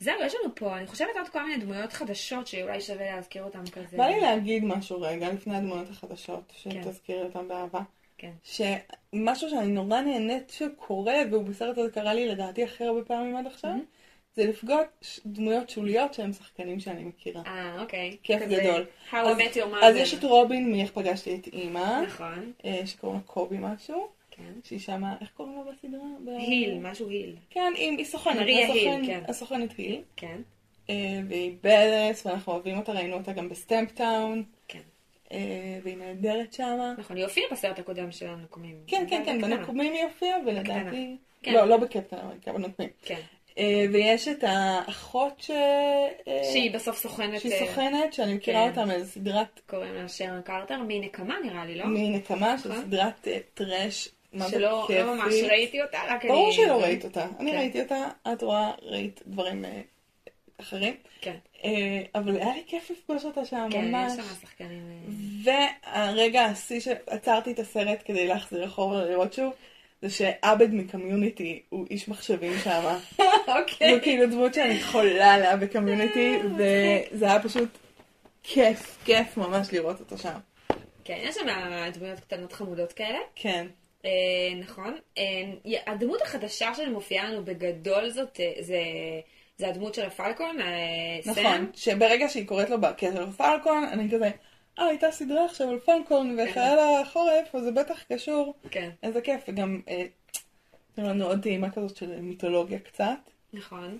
זהו, 0.00 0.14
יש 0.26 0.34
לנו 0.34 0.54
פה, 0.54 0.78
אני 0.78 0.86
חושבת 0.86 1.08
עוד 1.18 1.28
כל 1.28 1.46
מיני 1.46 1.64
דמויות 1.64 1.92
חדשות 1.92 2.46
שאולי 2.46 2.80
שווה 2.80 3.14
להזכיר 3.16 3.44
אותן 3.44 3.66
כזה. 3.66 3.96
בא 3.96 4.06
לי 4.06 4.20
להגיד 4.20 4.64
משהו 4.64 5.00
רגע, 5.00 5.32
לפני 5.32 5.56
הדמויות 5.56 5.90
החדשות, 5.90 6.52
כן. 6.62 6.70
שתזכירי 6.70 7.22
אותן 7.22 7.48
באהבה. 7.48 7.80
כן. 8.18 8.30
שמשהו 8.42 9.50
שאני 9.50 9.66
נורא 9.66 10.00
נהנית 10.00 10.50
שקורה, 10.50 11.14
והוא 11.30 11.42
בסרט 11.44 11.78
הזה 11.78 11.90
קרה 11.90 12.14
לי 12.14 12.28
לדעתי 12.28 12.64
הכי 12.64 12.84
הרבה 12.84 13.02
פעמים 13.04 13.36
עד 13.36 13.46
עכשיו, 13.46 13.70
זה 14.34 14.46
לפגוש 14.46 15.20
דמויות 15.26 15.70
שוליות 15.70 16.14
שהם 16.14 16.32
שחקנים 16.32 16.80
שאני 16.80 17.04
מכירה. 17.04 17.42
אה, 17.46 17.82
אוקיי. 17.82 18.16
כיף 18.22 18.42
כזה, 18.42 18.56
גדול. 18.56 18.86
How 19.10 19.16
אז- 19.16 19.36
I 19.38 19.40
met 19.40 19.54
your 19.54 19.74
mother. 19.74 19.84
אז 19.84 19.96
יש 19.96 20.14
את 20.14 20.24
רובין 20.24 20.72
מאיך 20.72 20.90
פגשתי 20.92 21.34
את 21.34 21.46
אימא, 21.46 22.00
נכון, 22.06 22.52
אה, 22.64 22.86
שקוראים 22.86 23.18
לה 23.18 23.26
קובי 23.26 23.56
משהו, 23.60 24.08
כן. 24.30 24.52
שהיא 24.64 24.78
שמה, 24.78 25.16
איך 25.20 25.28
קוראים 25.36 25.54
לה 25.56 25.72
בסדרה? 25.72 26.00
ב- 26.24 26.28
היל, 26.28 26.78
משהו 26.78 27.08
היל. 27.08 27.36
כן, 27.50 27.72
היא 27.76 27.90
היא 27.98 28.04
סוכנת, 28.04 28.36
מריה 28.36 28.66
היל, 28.72 29.06
כן. 29.06 29.20
הסוכנת 29.28 29.72
היל. 29.76 30.00
כן, 30.16 30.36
אה, 30.90 30.94
והיא 31.28 31.52
badass, 31.62 32.26
ואנחנו 32.26 32.52
אוהבים 32.52 32.78
אותה, 32.78 32.92
ראינו 32.92 33.16
אותה 33.16 33.32
גם 33.32 33.48
בסטמפטאון, 33.48 34.42
כן. 34.68 34.80
אה, 35.32 35.38
והיא 35.82 35.96
נהדרת 35.96 36.52
שמה. 36.52 36.94
נכון, 36.98 37.16
היא 37.16 37.24
הופיעה 37.24 37.46
בסרט 37.52 37.78
הקודם 37.78 38.12
של 38.12 38.26
הנוקמים. 38.26 38.76
כן, 38.86 39.04
כן, 39.10 39.22
כן. 39.24 39.40
בנקומים 39.40 39.92
היא 39.92 40.04
הופיעה, 40.04 40.38
ולדעתי... 40.46 41.16
כן. 41.42 41.54
לא, 41.54 41.64
לא 41.64 41.76
בקפטן 41.76 42.16
אמריקה, 42.16 42.52
בנוקמים. 42.52 42.90
כן. 43.02 43.20
אה, 43.58 43.84
ויש 43.92 44.28
את 44.28 44.44
האחות 44.46 45.40
ש... 45.40 45.50
אה, 45.50 46.40
שהיא 46.52 46.74
בסוף 46.74 46.98
סוכנת, 46.98 47.40
שהיא 47.40 47.66
סוכנת, 47.66 48.12
שאני 48.12 48.34
מכירה 48.34 48.62
כן. 48.62 48.68
אותה 48.68 48.84
מאיזו 48.84 49.10
סדרת 49.10 49.60
קוראים 49.66 49.94
לה 49.94 50.08
שרן 50.08 50.42
קרטר, 50.42 50.78
מנקמה 50.88 51.34
נראה 51.44 51.64
לי, 51.64 51.74
לא? 51.74 51.84
מנקמה, 51.86 52.58
של 52.58 52.68
נכון. 52.68 52.84
סדרת 52.84 53.28
טראש, 53.54 54.08
שלא 54.50 54.86
לא 54.90 55.14
ממש. 55.14 55.34
ראיתי 55.48 55.82
אותה, 55.82 55.98
רק 56.08 56.24
אני... 56.24 56.32
ברור 56.32 56.52
שלא 56.52 56.82
ראית 56.82 57.04
אותה. 57.04 57.26
אני 57.40 57.50
כן. 57.50 57.58
ראיתי 57.58 57.82
אותה, 57.82 58.08
את 58.32 58.42
רואה, 58.42 58.72
ראית 58.82 59.22
דברים 59.26 59.64
אחרים. 60.60 60.94
כן, 61.20 61.36
אבל 62.14 62.36
היה 62.36 62.54
לי 62.54 62.62
כיף 62.66 62.90
לפגוש 62.90 63.24
אותה 63.24 63.44
שם, 63.44 63.68
כן, 63.70 63.88
ממש. 63.88 64.12
יש 64.12 64.16
שם 64.16 64.34
שחקנים... 64.40 64.82
אה, 65.46 66.12
והרגע 66.12 66.44
השיא 66.44 66.80
שעצרתי 66.80 67.52
את 67.52 67.58
הסרט 67.58 68.02
כדי 68.04 68.26
להחזיר 68.26 68.64
אחורה 68.64 69.04
לראות 69.04 69.32
שוב, 69.32 69.52
זה 70.02 70.10
שעבד 70.10 70.74
מקמיוניטי 70.74 71.62
הוא 71.68 71.86
איש 71.90 72.08
מחשבים 72.08 72.52
שם. 72.64 72.82
אוקיי. 73.58 73.94
זו 73.94 74.02
כאילו 74.02 74.26
דמות 74.26 74.54
שאני 74.54 74.82
חולה 74.82 75.34
עליה 75.34 75.56
בקמיוניטי, 75.56 76.38
וזה 76.56 77.26
היה 77.26 77.42
פשוט 77.42 77.68
כיף, 78.42 78.98
כיף 79.04 79.36
ממש 79.36 79.68
לראות 79.72 80.00
אותו 80.00 80.18
שם. 80.18 80.38
כן, 81.04 81.18
יש 81.22 81.34
שם 81.34 81.46
דמויות 81.92 82.20
קטנות 82.20 82.52
חמודות 82.52 82.92
כאלה. 82.92 83.18
כן. 83.36 83.66
אה, 84.04 84.54
נכון. 84.60 84.96
אה, 85.18 85.22
הדמות 85.86 86.22
החדשה 86.22 86.74
שמופיעה 86.74 87.30
לנו 87.30 87.44
בגדול 87.44 88.10
זאת, 88.10 88.40
אה, 88.40 88.52
זה 88.60 88.80
זה 89.58 89.68
הדמות 89.68 89.94
של 89.94 90.04
הפלקון, 90.04 90.60
אה, 90.60 91.22
סם. 91.22 91.30
נכון, 91.30 91.70
שברגע 91.74 92.28
שהיא 92.28 92.46
קוראת 92.46 92.70
לו 92.70 92.80
בקשר 92.80 93.24
לפלקון, 93.24 93.84
אני 93.84 94.10
כזה, 94.10 94.30
אה, 94.78 94.86
הייתה 94.86 95.10
סדרה 95.10 95.44
עכשיו 95.44 95.70
על 95.70 95.78
פלקון 95.78 96.38
וחייל 96.38 96.78
החורף, 96.78 97.54
אז 97.54 97.62
זה 97.62 97.70
בטח 97.70 98.02
קשור. 98.12 98.54
כן, 98.70 98.90
איזה 99.02 99.20
כיף, 99.20 99.40
וגם, 99.48 99.80
אה, 99.88 100.04
נותנים 100.88 101.06
לנו 101.06 101.26
עוד 101.26 101.42
טעימה 101.42 101.70
כזאת 101.70 101.96
של 101.96 102.20
מיתולוגיה 102.20 102.78
קצת. 102.78 103.30
נכון. 103.52 103.98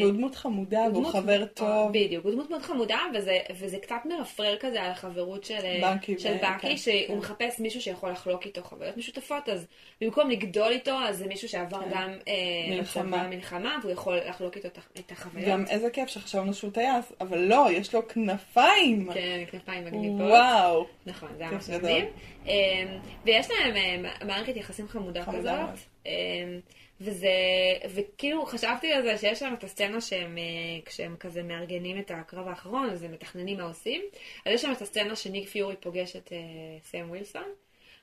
והוא 0.00 0.12
דמות 0.12 0.34
חמודה, 0.34 0.80
והוא 0.92 1.06
חבר 1.06 1.44
טוב. 1.44 1.92
בדיוק, 1.92 2.24
הוא 2.24 2.32
דמות 2.32 2.50
מאוד 2.50 2.62
חמודה, 2.62 2.98
וזה, 3.14 3.38
וזה 3.58 3.78
קצת 3.78 3.96
מרפרר 4.04 4.56
כזה 4.60 4.82
על 4.82 4.90
החברות 4.90 5.44
של 5.44 5.78
בנקי 5.80 6.18
של 6.18 6.32
ו- 6.32 6.38
בקי, 6.38 6.68
כן, 6.68 6.76
שהוא 6.76 6.94
כן. 7.08 7.16
מחפש 7.18 7.60
מישהו 7.60 7.80
שיכול 7.80 8.10
לחלוק 8.10 8.46
איתו 8.46 8.62
חוויות 8.62 8.96
משותפות, 8.96 9.48
אז 9.48 9.66
במקום 10.00 10.30
לגדול 10.30 10.72
איתו, 10.72 10.98
אז 11.08 11.18
זה 11.18 11.26
מישהו 11.26 11.48
שעבר 11.48 11.80
כן. 11.80 11.90
גם 11.90 12.10
אה, 12.28 12.34
מלחמה. 12.76 13.28
מלחמה, 13.28 13.78
והוא 13.82 13.92
יכול 13.92 14.16
לחלוק 14.28 14.56
איתו 14.56 14.68
את 14.98 15.12
החוויות. 15.12 15.48
גם 15.48 15.64
איזה 15.70 15.90
כיף 15.90 16.08
שחשבנו 16.08 16.54
שהוא 16.54 16.70
טייס, 16.70 17.12
אבל 17.20 17.38
לא, 17.38 17.66
יש 17.70 17.94
לו 17.94 18.08
כנפיים. 18.08 19.08
כן, 19.14 19.44
כנפיים 19.50 19.84
מגניבות. 19.84 20.30
וואו. 20.30 20.86
נכון, 21.06 21.28
זה 21.36 21.48
היה 21.48 21.58
גדול. 21.78 21.90
מדהים. 21.90 22.04
ויש 23.24 23.48
להם 23.50 23.76
אה, 23.76 24.24
מערכת 24.26 24.56
יחסים 24.56 24.88
חמודה 24.88 25.24
חמודה. 25.24 25.66
כזאת. 25.72 25.97
אמ, 26.08 26.60
וזה, 27.00 27.28
וכאילו 27.94 28.46
חשבתי 28.46 28.92
על 28.92 29.02
זה 29.02 29.18
שיש 29.18 29.38
שם 29.38 29.54
את 29.58 29.64
הסצנה 29.64 30.00
שהם, 30.00 30.38
אה, 30.38 30.42
כשהם 30.84 31.16
כזה 31.20 31.42
מארגנים 31.42 31.98
את 31.98 32.10
הקרב 32.14 32.48
האחרון, 32.48 32.90
אז 32.90 33.02
הם 33.02 33.12
מתכננים 33.12 33.56
מה 33.56 33.62
עושים. 33.62 34.02
אז 34.46 34.52
יש 34.52 34.62
שם 34.62 34.72
את 34.72 34.82
הסצנה 34.82 35.16
שניק 35.16 35.48
פיורי 35.48 35.76
פוגש 35.80 36.16
את 36.16 36.32
אה, 36.32 36.38
סם 36.82 37.10
ווילסון. 37.10 37.48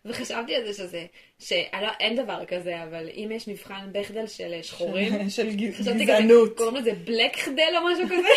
וחשבתי 0.05 0.55
על 0.55 0.65
זה 0.65 0.73
שזה, 0.73 1.05
שאין 1.39 2.15
דבר 2.15 2.45
כזה, 2.45 2.83
אבל 2.83 3.09
אם 3.13 3.29
יש 3.31 3.47
מבחן 3.47 3.89
בכדל 3.91 4.27
של 4.27 4.53
אה, 4.53 4.63
שחורים, 4.63 5.29
של 5.37 5.49
גזענות. 5.55 6.57
קוראים 6.57 6.75
לזה 6.75 6.93
בלק 6.93 7.35
חדל 7.35 7.73
או 7.77 7.85
משהו 7.85 8.05
כזה, 8.05 8.27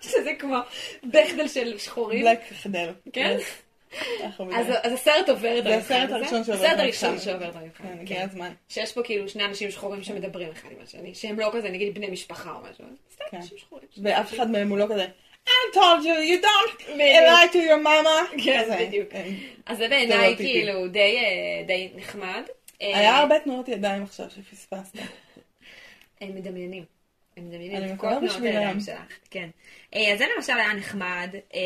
שזה 0.10 0.30
כמו 0.38 0.56
בכדל 1.04 1.48
של 1.48 1.78
שחורים. 1.78 2.24
בלק 2.24 2.40
חדל. 2.52 2.92
כן? 3.12 3.36
אז. 4.54 4.66
אז 4.82 4.92
הסרט 4.92 5.28
עובר 5.28 5.58
את 5.58 5.64
זה 5.64 5.74
המבחן 5.74 5.94
הסרט 5.94 6.10
הזה. 6.10 6.16
הראשון 6.16 6.44
שעובר 6.44 6.64
את 6.64 6.70
הסרט 6.70 6.80
הראשון. 6.80 7.18
שעובר 7.18 7.48
את 7.48 7.56
המבחן. 7.56 7.84
כן. 7.84 7.98
הגיע 8.00 8.22
הזמן. 8.22 8.52
שיש 8.68 8.92
פה 8.92 9.02
כאילו 9.02 9.28
שני 9.28 9.44
אנשים 9.44 9.70
שחורים 9.70 10.02
שמדברים 10.02 10.50
אחד 10.50 10.68
עם 10.72 10.78
השני, 10.82 11.14
שהם 11.14 11.40
לא 11.40 11.50
כזה 11.52 11.68
נגיד 11.68 11.94
בני 11.94 12.10
משפחה 12.10 12.52
או 12.52 12.60
משהו. 12.70 12.84
סתם 13.12 13.24
כן. 13.30 13.36
אנשים 13.36 13.58
שחורים. 13.58 13.86
ואף 14.02 14.34
אחד 14.34 14.50
מהם 14.50 14.68
הוא 14.68 14.78
לא 14.78 14.86
כזה, 14.90 15.06
I 15.46 15.74
told 15.74 16.04
you, 16.04 16.16
you 16.30 16.40
don't 16.40 16.96
lie 16.96 17.48
to 17.52 17.58
your 17.58 17.82
mama. 17.84 18.44
כן. 18.44 18.86
בדיוק. 18.86 19.08
כן. 19.10 19.28
אז 19.66 19.78
זה 19.78 19.88
בעיניי. 19.88 20.36
כאילו 20.36 20.88
די, 20.88 21.16
אה, 21.16 21.66
די 21.66 21.90
נחמד. 21.94 22.42
אה, 22.82 22.98
היה 22.98 23.18
הרבה 23.18 23.40
תנועות 23.40 23.68
ידיים 23.68 24.02
עכשיו 24.02 24.26
שפספסת. 24.30 24.98
הם 26.20 26.34
מדמיינים. 26.34 26.84
הם 27.36 27.48
מדמיינים 27.48 27.76
אני 27.76 27.86
את 27.86 27.90
מקווה 27.92 28.10
כל 28.10 28.18
תנועות 28.18 28.34
בשבילם. 28.34 28.56
הידיים 28.56 28.80
שלך. 28.80 29.18
כן. 29.30 29.48
אה, 29.94 30.12
אז 30.12 30.18
זה 30.18 30.24
למשל 30.36 30.52
היה 30.52 30.72
נחמד, 30.72 31.30
אה, 31.54 31.60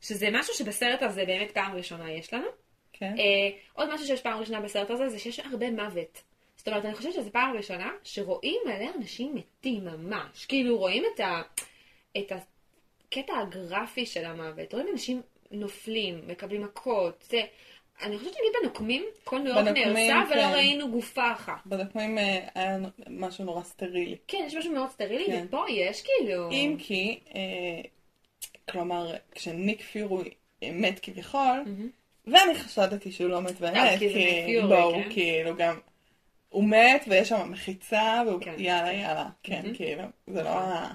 שזה 0.00 0.28
משהו 0.32 0.54
שבסרט 0.54 1.02
הזה 1.02 1.24
באמת 1.24 1.50
פעם 1.50 1.76
ראשונה 1.76 2.12
יש 2.12 2.34
לנו. 2.34 2.46
כן. 2.92 3.14
אה, 3.18 3.50
עוד 3.72 3.94
משהו 3.94 4.06
שיש 4.06 4.20
פעם 4.20 4.40
ראשונה 4.40 4.60
בסרט 4.60 4.90
הזה, 4.90 5.08
זה 5.08 5.18
שיש 5.18 5.40
הרבה 5.40 5.70
מוות. 5.70 6.22
זאת 6.56 6.68
אומרת, 6.68 6.84
אני 6.84 6.94
חושבת 6.94 7.12
שזו 7.12 7.30
פעם 7.32 7.56
ראשונה 7.56 7.90
שרואים 8.04 8.60
מלא 8.66 8.86
אנשים 8.96 9.34
מתים 9.34 9.84
ממש. 9.84 10.46
כאילו, 10.46 10.78
רואים 10.78 11.02
את, 11.14 11.20
ה, 11.20 11.42
את 12.18 12.32
הקטע 12.32 13.38
הגרפי 13.38 14.06
של 14.06 14.24
המוות. 14.24 14.74
רואים 14.74 14.88
אנשים 14.92 15.22
נופלים, 15.50 16.20
מקבלים 16.26 16.62
מכות. 16.62 17.24
זה... 17.30 17.40
אני 18.02 18.18
חושבת 18.18 18.32
שנגיד 18.32 18.52
בנוקמים, 18.62 19.04
כל 19.24 19.38
ניו 19.38 19.52
יורק 19.52 19.64
בנוקמים, 19.64 20.10
נהרסה 20.10 20.32
ולא 20.32 20.42
כן. 20.42 20.52
ראינו 20.52 20.90
גופה 20.90 21.32
אחת. 21.32 21.66
בדקמים 21.66 22.18
אה, 22.18 22.48
היה 22.54 22.78
משהו 23.10 23.44
נורא 23.44 23.62
סטרילי. 23.62 24.16
כן, 24.28 24.44
יש 24.46 24.54
משהו 24.54 24.72
מאוד 24.72 24.90
סטרילי, 24.90 25.26
כן. 25.26 25.44
ופה 25.48 25.64
יש 25.68 26.02
כאילו... 26.02 26.50
אם 26.50 26.76
כי, 26.78 27.20
אה, 27.34 27.40
כלומר, 28.68 29.14
כשניק 29.32 29.82
פיורי 29.82 30.30
מת 30.62 31.00
כביכול, 31.02 31.64
ואני 32.26 32.54
חשדתי 32.54 33.12
שהוא 33.12 33.30
לא 33.30 33.42
מת 33.42 33.60
באמת, 33.60 33.76
אה, 33.76 33.98
כי 33.98 34.56
בואו, 34.68 34.94
כן. 34.94 35.08
כאילו 35.10 35.56
גם, 35.56 35.78
הוא 36.48 36.64
מת 36.64 37.04
ויש 37.08 37.28
שם 37.28 37.52
מחיצה, 37.52 38.22
והוא 38.26 38.40
כן. 38.40 38.54
יאללה 38.58 38.92
יאללה, 38.92 39.28
כן, 39.42 39.60
מהמם. 39.62 39.74
כאילו, 39.74 40.02
זה 40.26 40.42
לא 40.42 40.48
ה... 40.48 40.92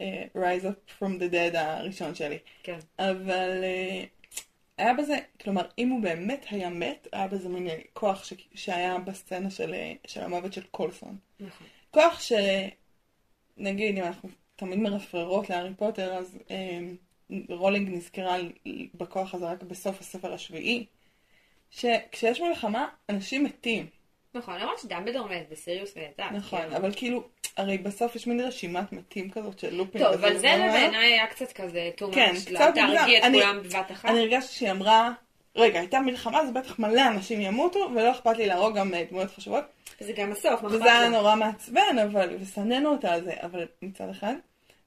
אה, 0.00 0.24
Rise 0.36 0.64
up 0.64 1.02
from 1.02 1.20
the 1.20 1.32
dead 1.32 1.58
הראשון 1.58 2.14
שלי. 2.14 2.38
כן. 2.62 2.78
אבל 2.98 3.64
אה, 3.64 4.04
היה 4.78 4.94
בזה, 4.94 5.16
כלומר, 5.40 5.66
אם 5.78 5.88
הוא 5.88 6.02
באמת 6.02 6.46
היה 6.50 6.70
מת, 6.70 7.08
היה 7.12 7.28
בזה 7.28 7.48
מין 7.48 7.68
כוח 7.92 8.24
ש... 8.24 8.32
שהיה 8.54 8.98
בסצנה 8.98 9.50
של, 9.50 9.74
של 10.06 10.20
המוות 10.20 10.52
של 10.52 10.62
קולסון. 10.70 11.16
נכון. 11.40 11.66
כוח 11.90 12.20
ש... 12.20 12.32
נגיד, 13.56 13.98
אם 13.98 14.04
אנחנו 14.04 14.28
תמיד 14.56 14.78
מרפררות 14.78 15.50
להארי 15.50 15.74
פוטר, 15.74 16.14
אז 16.14 16.38
אה, 16.50 16.78
רולינג 17.48 17.88
נזכרה 17.88 18.36
בכוח 18.94 19.34
הזה 19.34 19.46
רק 19.46 19.62
בסוף 19.62 20.00
הספר 20.00 20.34
השביעי, 20.34 20.86
שכשיש 21.70 22.40
מלחמה, 22.40 22.88
אנשים 23.08 23.44
מתים. 23.44 23.86
נכון, 24.34 24.60
למרות 24.60 24.78
שדמבלדור 24.78 25.28
מת 25.28 25.48
בסיריוס 25.50 25.96
נהדר. 25.96 26.36
נכון, 26.36 26.60
כאילו. 26.60 26.76
אבל 26.76 26.92
כאילו, 26.96 27.28
הרי 27.56 27.78
בסוף 27.78 28.16
יש 28.16 28.26
מין 28.26 28.40
רשימת 28.40 28.92
מתים 28.92 29.30
כזאת 29.30 29.58
של 29.58 29.74
לופים. 29.74 30.00
טוב, 30.00 30.12
אבל 30.12 30.36
זה 30.38 30.48
בעיניי 30.72 31.12
היה 31.12 31.26
קצת 31.26 31.52
כזה 31.52 31.90
too 31.98 32.02
much, 32.02 32.14
כן, 32.14 32.32
קצת 32.46 32.66
מוגזם. 32.76 32.92
להרגיע 32.92 33.26
את 33.26 33.32
כולם 33.32 33.62
בבת 33.62 33.90
אחת. 33.92 34.08
אני 34.08 34.20
הרגשתי 34.20 34.52
שהיא 34.52 34.70
אמרה, 34.70 35.12
רגע, 35.56 35.78
הייתה 35.80 36.00
מלחמה, 36.00 36.40
אז 36.40 36.50
בטח 36.50 36.78
מלא 36.78 37.08
אנשים 37.08 37.40
ימותו, 37.40 37.88
ולא 37.94 38.10
אכפת 38.10 38.36
לי 38.36 38.46
להרוג 38.46 38.78
גם 38.78 38.94
אה, 38.94 39.04
דמויות 39.10 39.30
חשובות. 39.30 39.64
זה 40.00 40.12
גם 40.12 40.32
הסוף, 40.32 40.44
מה 40.46 40.54
אכפת 40.54 40.64
וזה 40.70 40.84
היה? 40.84 41.08
נורא 41.08 41.34
מעצבן, 41.36 41.98
אבל, 42.04 42.36
ושנאנו 42.40 42.88
אותה 42.88 43.12
על 43.12 43.24
זה, 43.24 43.32
אבל 43.42 43.66
מצד 43.82 44.08
אחד. 44.08 44.34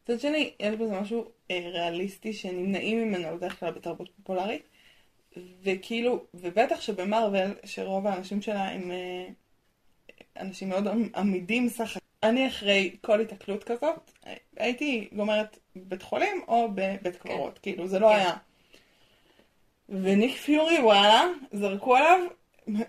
מצד 0.04 0.20
שני, 0.20 0.54
יש 0.60 0.76
בזה 0.76 1.00
משהו 1.02 1.26
אה, 1.52 1.60
ריאליסטי 1.74 2.34
שנמנעים 2.34 3.04
ממנו 3.04 3.38
בדרך 3.38 3.60
כלל 3.60 3.72
בתרבות 3.72 4.10
פופולרית. 4.16 4.62
וכאילו, 5.64 6.24
ובטח 6.34 6.82
שבמרוויל, 6.82 7.54
שרוב 7.66 8.08
האנשים 8.08 8.42
שלה 8.42 8.70
הם 8.70 8.92
אה, 8.92 9.28
אנשים 10.40 10.70
מאוד 10.70 10.88
עמ- 10.88 11.18
עמידים 11.18 11.70
סך 11.70 11.98
הכל. 11.98 12.06
אני 12.24 12.48
אחרי 12.48 12.96
כל 13.02 13.22
התקלות 13.22 13.64
כזאת, 13.64 14.12
אה, 14.28 14.34
הייתי 14.58 15.08
גומרת 15.16 15.60
בבית 15.76 16.02
חולים 16.02 16.42
או 16.48 16.70
בבית 16.76 17.16
קברות, 17.16 17.60
כאילו 17.60 17.88
זה 17.88 18.00
לא 18.00 18.08
כן. 18.08 18.16
היה. 18.16 18.34
וניק 19.90 20.38
פיורי, 20.38 20.80
וואלה, 20.80 21.28
זרקו 21.52 21.96
עליו 21.96 22.20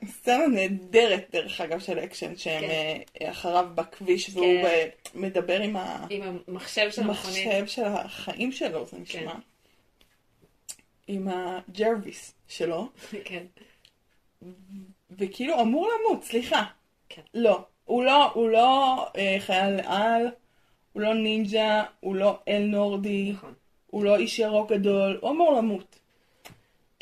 סצנה 0.06 0.46
נהדרת, 0.46 1.28
דרך 1.32 1.60
אגב, 1.60 1.78
של 1.78 1.98
אקשן, 1.98 2.36
שהם 2.36 2.60
כן. 2.60 2.68
אה, 3.20 3.30
אחריו 3.30 3.68
בכביש, 3.74 4.30
והוא 4.34 4.46
כן. 4.46 4.64
אה, 4.64 4.88
מדבר 5.14 5.60
עם 5.60 5.76
עם 6.10 6.38
המחשב 6.48 6.90
של 6.90 7.02
המכונית. 7.02 7.68
של 7.68 7.84
החיים 7.84 8.52
שלו, 8.52 8.86
זה 8.86 8.98
נשמע. 8.98 9.32
כן. 9.32 9.38
עם 11.06 11.28
הג'רוויס 11.28 12.34
שלו, 12.48 12.88
כן. 13.24 13.44
וכאילו 15.10 15.60
אמור 15.60 15.88
למות, 15.88 16.24
סליחה. 16.24 16.64
כן. 17.08 17.22
לא. 17.34 17.64
הוא 17.84 18.04
לא, 18.04 18.32
הוא 18.32 18.48
לא 18.48 19.06
אה, 19.16 19.36
חייל 19.40 19.80
על, 19.84 20.28
הוא 20.92 21.02
לא 21.02 21.14
נינג'ה, 21.14 21.84
הוא 22.00 22.16
לא 22.16 22.38
אל 22.48 22.62
נורדי, 22.62 23.32
נכון. 23.32 23.54
הוא 23.86 24.04
לא 24.04 24.16
איש 24.16 24.38
ירוק 24.38 24.72
גדול, 24.72 25.18
הוא 25.20 25.30
אמור 25.30 25.52
למות. 25.52 25.98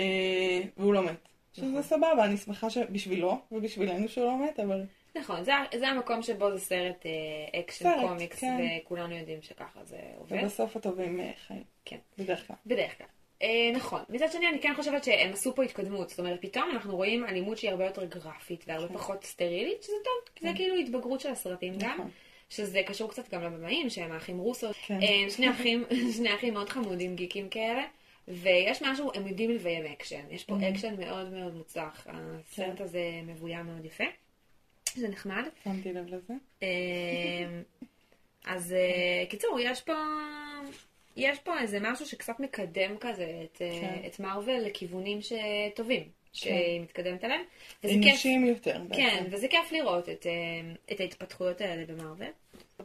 אה, 0.00 0.60
והוא 0.76 0.94
לא 0.94 1.02
מת. 1.02 1.28
שזה 1.52 1.66
נכון. 1.66 1.82
סבבה, 1.82 2.24
אני 2.24 2.36
שמחה 2.36 2.70
שבשבילו, 2.70 3.38
ובשבילנו 3.52 4.08
שהוא 4.08 4.24
לא 4.24 4.36
מת, 4.36 4.60
אבל... 4.60 4.84
נכון, 5.14 5.44
זה, 5.44 5.52
זה 5.78 5.88
המקום 5.88 6.22
שבו 6.22 6.52
זה 6.52 6.58
סרט 6.58 7.06
אה, 7.06 7.60
אקשן 7.60 7.84
סרט, 7.84 8.00
קומיקס, 8.00 8.40
כן. 8.40 8.56
וכולנו 8.84 9.16
יודעים 9.16 9.42
שככה 9.42 9.80
זה 9.84 9.96
עובד. 10.18 10.38
ובסוף 10.42 10.76
הטובים 10.76 11.20
אה, 11.20 11.30
חיים. 11.46 11.62
כן. 11.84 11.96
בדרך 12.18 12.46
כלל. 12.46 12.56
בדרך 12.66 12.98
כלל. 12.98 13.06
אה, 13.42 13.70
נכון. 13.74 14.00
מצד 14.08 14.32
שני, 14.32 14.48
אני 14.48 14.60
כן 14.60 14.72
חושבת 14.76 15.04
שהם 15.04 15.32
עשו 15.32 15.54
פה 15.54 15.62
התקדמות. 15.62 16.10
זאת 16.10 16.18
אומרת, 16.18 16.42
פתאום 16.42 16.70
אנחנו 16.72 16.96
רואים 16.96 17.24
אלימות 17.24 17.58
שהיא 17.58 17.70
הרבה 17.70 17.84
יותר 17.84 18.04
גרפית 18.04 18.64
והרבה 18.66 18.88
כן. 18.88 18.94
פחות 18.94 19.24
סטרילית, 19.24 19.82
שזה 19.82 19.96
טוב, 20.04 20.34
כי 20.34 20.46
זה 20.46 20.52
כן. 20.52 20.56
כאילו 20.56 20.74
התבגרות 20.74 21.20
של 21.20 21.30
הסרטים 21.30 21.74
גם. 21.78 21.94
נכון. 21.94 22.10
שזה 22.48 22.82
קשור 22.86 23.10
קצת 23.10 23.34
גם 23.34 23.42
לבמאים, 23.42 23.90
שהם 23.90 24.12
האחים 24.12 24.38
רוסו. 24.38 24.66
כן. 24.86 24.98
אה, 25.02 25.30
שני 25.30 25.50
אחים, 25.50 25.84
שני 26.16 26.34
אחים 26.34 26.54
מאוד 26.54 26.68
חמודים, 26.68 27.16
גיקים 27.16 27.48
כאלה. 27.48 27.82
ויש 28.28 28.82
משהו, 28.82 29.10
הם 29.14 29.26
יודעים 29.26 29.50
לביים 29.50 29.86
אקשן. 29.86 30.24
יש 30.30 30.44
פה 30.44 30.54
Mhm. 30.60 30.64
אקשן 30.64 30.94
מאוד 31.00 31.32
מאוד 31.32 31.54
מוצלח. 31.54 32.06
הסרט 32.10 32.76
כן. 32.78 32.82
הזה 32.84 33.00
מבוים 33.26 33.66
מאוד 33.66 33.84
יפה. 33.84 34.04
זה 34.94 35.08
נחמד. 35.08 35.42
שמתי 35.64 35.92
לב 35.92 36.06
לזה. 36.14 36.34
אמ, 36.62 36.66
אז 38.54 38.72
אה, 38.72 39.26
קיצור, 39.28 39.58
יש 39.60 39.80
פה, 39.80 39.92
יש 41.16 41.38
פה 41.38 41.60
איזה 41.60 41.78
משהו 41.80 42.06
שקצת 42.06 42.40
מקדם 42.40 42.96
כזה 43.00 43.42
את, 43.44 43.62
אה, 43.62 43.80
כן. 43.80 44.02
את 44.06 44.20
מארוול 44.20 44.58
לכיוונים 44.60 45.18
שטובים, 45.22 46.02
שהיא 46.32 46.80
מתקדמת 46.80 47.20
כיף, 47.82 47.90
אנושיים 47.92 48.44
יותר. 48.46 48.80
כן, 48.92 49.16
בעצם. 49.22 49.34
וזה 49.36 49.48
כיף 49.48 49.72
לראות 49.72 50.08
את, 50.08 50.26
אה, 50.26 50.32
את 50.94 51.00
ההתפתחויות 51.00 51.60
האלה 51.60 51.84
במארוול. 51.86 52.26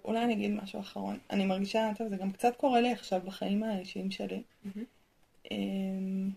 אולי 0.06 0.24
אני 0.24 0.34
אגיד 0.34 0.52
משהו 0.52 0.80
אחרון. 0.80 1.18
אני 1.30 1.46
מרגישה, 1.46 1.92
טוב, 1.98 2.08
זה 2.08 2.16
גם 2.16 2.32
קצת 2.32 2.56
קורה 2.56 2.82
לי 2.82 2.92
עכשיו 2.92 3.22
בחיים 3.26 3.64
האישיים 3.64 4.12
שלי. 4.12 4.42
מהמם. 4.64 4.86
אמ, 5.52 6.30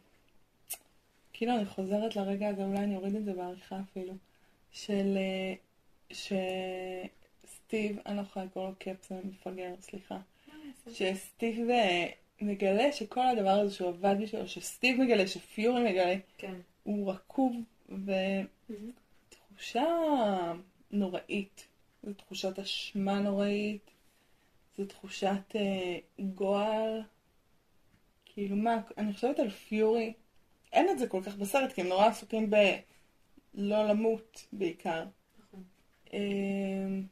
כאילו 1.33 1.57
אני 1.57 1.65
חוזרת 1.65 2.17
לרגע 2.17 2.49
הזה, 2.49 2.65
אולי 2.65 2.79
אני 2.79 2.97
אוריד 2.97 3.15
את 3.15 3.25
זה 3.25 3.33
בעריכה 3.33 3.81
אפילו, 3.81 4.15
של 4.73 5.17
אה, 5.17 5.55
שסטיב 6.11 7.99
אני 8.07 8.17
לא 8.17 8.23
יכולה 8.23 8.45
לקרוא 8.45 8.69
לו 8.69 8.75
קאפ, 8.79 9.09
זה 9.09 9.21
מפגר, 9.25 9.75
סליחה. 9.81 10.19
שסטיב 10.93 11.71
אה, 11.71 12.07
מגלה 12.41 12.93
שכל 12.93 13.27
הדבר 13.27 13.51
הזה 13.51 13.75
שהוא 13.75 13.89
עבד 13.89 14.17
בשבילו, 14.23 14.49
שסטיב 14.49 15.01
מגלה, 15.01 15.27
שפיורי 15.27 15.91
מגלה, 15.91 16.15
כן. 16.39 16.55
הוא 16.83 17.12
רקוב 17.12 17.57
ותחושה 19.29 19.85
נוראית. 20.91 21.67
זו 22.03 22.12
תחושת 22.12 22.59
אשמה 22.59 23.21
נוראית, 23.21 23.91
זו 24.77 24.85
תחושת 24.85 25.57
אה, 25.57 25.99
גועל. 26.21 27.03
כאילו 28.35 28.57
מה, 28.57 28.80
אני 28.99 29.12
חושבת 29.12 29.39
על 29.39 29.51
פיורי, 29.51 30.12
אין 30.72 30.89
את 30.91 30.99
זה 30.99 31.09
כל 31.09 31.20
כך 31.26 31.37
בסרט, 31.37 31.72
כי 31.72 31.80
הם 31.80 31.87
נורא 31.87 32.07
עסוקים 32.07 32.51
בלא 32.51 33.89
למות 33.89 34.47
בעיקר. 34.53 35.05
נכון. 35.39 35.62
אמ, 36.12 37.07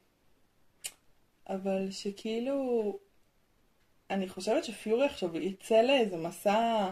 אבל 1.48 1.90
שכאילו, 1.90 2.98
אני 4.10 4.28
חושבת 4.28 4.64
שפיורי 4.64 5.06
עכשיו 5.06 5.36
יצא 5.36 5.82
לאיזה 5.82 6.16
מסע 6.16 6.90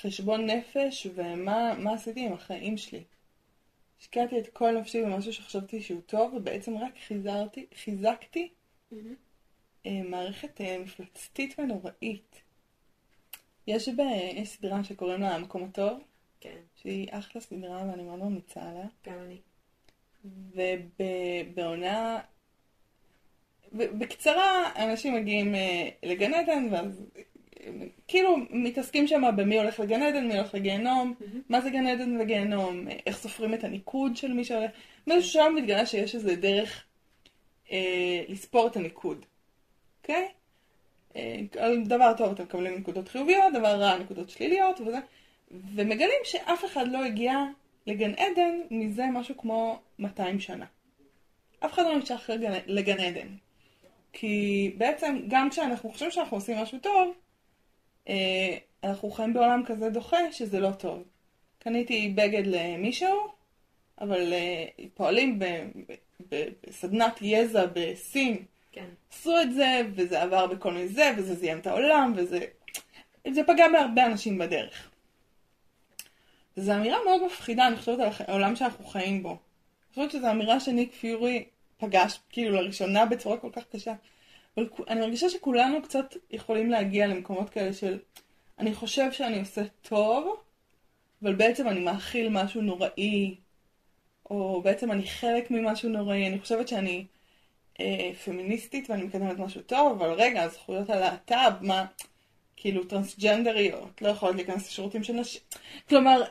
חשבון 0.00 0.46
נפש, 0.46 1.06
ומה 1.14 1.74
מה 1.78 1.94
עשיתי 1.94 2.26
עם 2.26 2.32
החיים 2.32 2.76
שלי. 2.76 3.04
השקעתי 4.00 4.38
את 4.38 4.48
כל 4.48 4.78
נפשי 4.78 5.02
במשהו 5.02 5.32
שחשבתי 5.32 5.82
שהוא 5.82 6.00
טוב, 6.06 6.34
ובעצם 6.34 6.76
רק 6.76 6.92
חיזרתי, 7.06 7.66
חיזקתי 7.74 8.48
אה, 9.86 10.02
מערכת 10.04 10.60
אה, 10.60 10.78
מפלצתית 10.78 11.54
ונוראית. 11.58 12.42
יש, 13.66 13.88
סדרה 14.44 14.84
שקוראים 14.84 15.20
לה 15.20 15.34
המקום 15.34 15.64
הטוב, 15.64 15.98
כן, 16.40 16.58
שהיא 16.76 17.08
אחלה 17.10 17.40
סדרה 17.40 17.84
ואני 17.90 18.02
מאוד 18.02 18.18
ממליצה 18.18 18.60
עליה. 18.62 18.86
גם 19.06 19.14
אני. 19.26 19.38
ובעונה, 21.54 22.20
בקצרה, 23.72 24.70
אנשים 24.76 25.14
מגיעים 25.14 25.54
אה, 25.54 25.88
לגן 26.02 26.34
עדן, 26.34 26.68
ואז 26.72 27.02
כאילו 28.08 28.36
מתעסקים 28.50 29.06
שם 29.06 29.22
במי 29.36 29.58
הולך 29.58 29.80
לגן 29.80 30.02
עדן, 30.02 30.28
מי 30.28 30.38
הולך 30.38 30.54
לגיהנום, 30.54 31.14
מה 31.48 31.60
זה 31.60 31.70
גן 31.70 31.86
עדן 31.86 32.20
וגיהנום, 32.20 32.88
אה, 32.88 32.96
איך 33.06 33.16
סופרים 33.16 33.54
את 33.54 33.64
הניקוד 33.64 34.16
של 34.16 34.32
מי 34.32 34.44
שהולך. 34.44 34.70
באיזשהו 35.06 35.32
שלב 35.32 35.52
מתגלה 35.52 35.86
שיש 35.86 36.14
איזה 36.14 36.36
דרך 36.36 36.84
אה, 37.72 38.24
לספור 38.28 38.66
את 38.66 38.76
הניקוד, 38.76 39.26
אוקיי? 40.02 40.22
אה, 40.22 40.28
על 41.58 41.84
דבר 41.84 42.12
טוב 42.16 42.32
אתם 42.32 42.42
מקבלים 42.42 42.74
נקודות 42.74 43.08
חיוביות, 43.08 43.52
דבר 43.54 43.80
רע 43.80 43.98
נקודות 43.98 44.30
שליליות 44.30 44.80
וזה, 44.80 44.98
ומגלים 45.50 46.20
שאף 46.24 46.64
אחד 46.64 46.88
לא 46.88 47.04
הגיע 47.04 47.38
לגן 47.86 48.14
עדן 48.14 48.60
מזה 48.70 49.04
משהו 49.12 49.36
כמו 49.36 49.78
200 49.98 50.40
שנה. 50.40 50.66
אף 51.64 51.72
אחד 51.72 51.82
לא 51.82 51.94
נמשך 51.94 52.30
לגן, 52.34 52.52
לגן 52.66 53.00
עדן. 53.00 53.28
כי 54.12 54.74
בעצם 54.78 55.20
גם 55.28 55.50
כשאנחנו 55.50 55.90
חושבים 55.90 56.10
שאנחנו 56.10 56.36
עושים 56.36 56.58
משהו 56.58 56.78
טוב, 56.78 57.14
אה, 58.08 58.56
אנחנו 58.84 59.10
חיים 59.10 59.32
בעולם 59.32 59.62
כזה 59.66 59.90
דוחה 59.90 60.32
שזה 60.32 60.60
לא 60.60 60.70
טוב. 60.70 61.02
קניתי 61.58 62.12
בגד 62.14 62.42
למישהו, 62.46 63.28
אבל 64.00 64.32
אה, 64.32 64.66
פועלים 64.94 65.38
בסדנת 66.30 67.18
יזע 67.22 67.66
בסין, 67.72 68.44
כן. 68.74 68.86
עשו 69.12 69.40
את 69.42 69.54
זה, 69.54 69.80
וזה 69.94 70.22
עבר 70.22 70.46
בכל 70.46 70.72
מיני 70.72 70.88
זה, 70.88 71.12
וזה 71.16 71.34
זיהם 71.34 71.58
את 71.58 71.66
העולם, 71.66 72.12
וזה... 72.16 72.40
זה 73.30 73.44
פגע 73.46 73.68
בהרבה 73.72 74.06
אנשים 74.06 74.38
בדרך. 74.38 74.90
זו 76.56 76.74
אמירה 76.74 76.98
מאוד 77.04 77.26
מפחידה, 77.26 77.66
אני 77.68 77.76
חושבת 77.76 77.98
על 78.00 78.08
העולם 78.18 78.56
שאנחנו 78.56 78.84
חיים 78.84 79.22
בו. 79.22 79.28
אני 79.28 79.38
חושבת 79.94 80.10
שזו 80.10 80.30
אמירה 80.30 80.60
שניק 80.60 80.94
פיורי 80.94 81.44
פגש, 81.78 82.20
כאילו, 82.30 82.52
לראשונה 82.62 83.06
בצורה 83.06 83.36
כל 83.36 83.50
כך 83.52 83.62
קשה. 83.72 83.94
אבל 84.56 84.68
אני 84.88 85.00
מרגישה 85.00 85.28
שכולנו 85.28 85.82
קצת 85.82 86.14
יכולים 86.30 86.70
להגיע 86.70 87.06
למקומות 87.06 87.50
כאלה 87.50 87.72
של, 87.72 87.98
אני 88.58 88.74
חושב 88.74 89.12
שאני 89.12 89.38
עושה 89.40 89.62
טוב, 89.82 90.36
אבל 91.22 91.34
בעצם 91.34 91.68
אני 91.68 91.80
מאכיל 91.80 92.28
משהו 92.28 92.62
נוראי, 92.62 93.36
או 94.30 94.62
בעצם 94.62 94.92
אני 94.92 95.06
חלק 95.06 95.50
ממשהו 95.50 95.88
נוראי, 95.88 96.26
אני 96.26 96.40
חושבת 96.40 96.68
שאני 96.68 97.04
אה, 97.80 98.10
פמיניסטית 98.24 98.90
ואני 98.90 99.02
מקדמת 99.02 99.38
משהו 99.38 99.62
טוב, 99.62 100.02
אבל 100.02 100.12
רגע, 100.12 100.48
זכויות 100.48 100.90
הלהט"ב, 100.90 101.52
מה, 101.60 101.86
כאילו 102.56 102.84
טרנסג'נדריות, 102.84 104.02
לא 104.02 104.08
יכולות 104.08 104.36
להיכנס 104.36 104.68
לשירותים 104.68 105.04
של 105.04 105.12
נשים. 105.12 105.40
כלומר, 105.88 106.22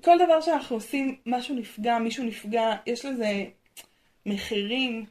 כל 0.00 0.18
דבר 0.24 0.40
שאנחנו 0.40 0.76
עושים, 0.76 1.16
משהו 1.26 1.54
נפגע, 1.54 1.98
מישהו 1.98 2.24
נפגע, 2.24 2.76
יש 2.86 3.04
לזה 3.04 3.44
מחירים. 4.26 5.06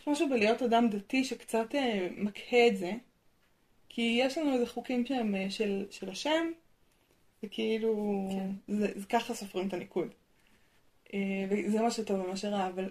יש 0.00 0.08
משהו 0.08 0.28
בלהיות 0.28 0.62
אדם 0.62 0.88
דתי 0.88 1.24
שקצת 1.24 1.74
אה, 1.74 2.08
מקהה 2.16 2.66
את 2.68 2.76
זה, 2.76 2.92
כי 3.88 4.18
יש 4.20 4.38
לנו 4.38 4.52
איזה 4.52 4.66
חוקים 4.66 5.06
שהם 5.06 5.34
אה, 5.34 5.50
של, 5.50 5.86
של 5.90 6.10
השם, 6.10 6.46
וכאילו, 7.42 8.24
כן. 8.30 8.74
זה, 8.74 8.92
זה 8.96 9.06
ככה 9.06 9.34
סופרים 9.34 9.68
את 9.68 9.72
הניקוד. 9.72 10.08
אה, 11.14 11.46
וזה 11.50 11.80
מה 11.80 11.90
שטוב 11.90 12.20
ומה 12.20 12.36
שרע, 12.36 12.66
אבל 12.66 12.90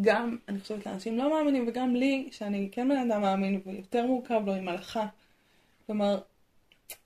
גם, 0.00 0.36
אני 0.48 0.60
חושבת, 0.60 0.86
לאנשים 0.86 1.18
לא 1.18 1.30
מאמינים, 1.30 1.68
וגם 1.68 1.96
לי, 1.96 2.28
שאני 2.32 2.68
כן 2.72 2.88
בן 2.88 3.10
אדם 3.10 3.22
מאמין, 3.22 3.60
ויותר 3.66 4.06
מורכב 4.06 4.42
לו 4.46 4.54
עם 4.54 4.68
הלכה. 4.68 5.06
כלומר, 5.86 6.20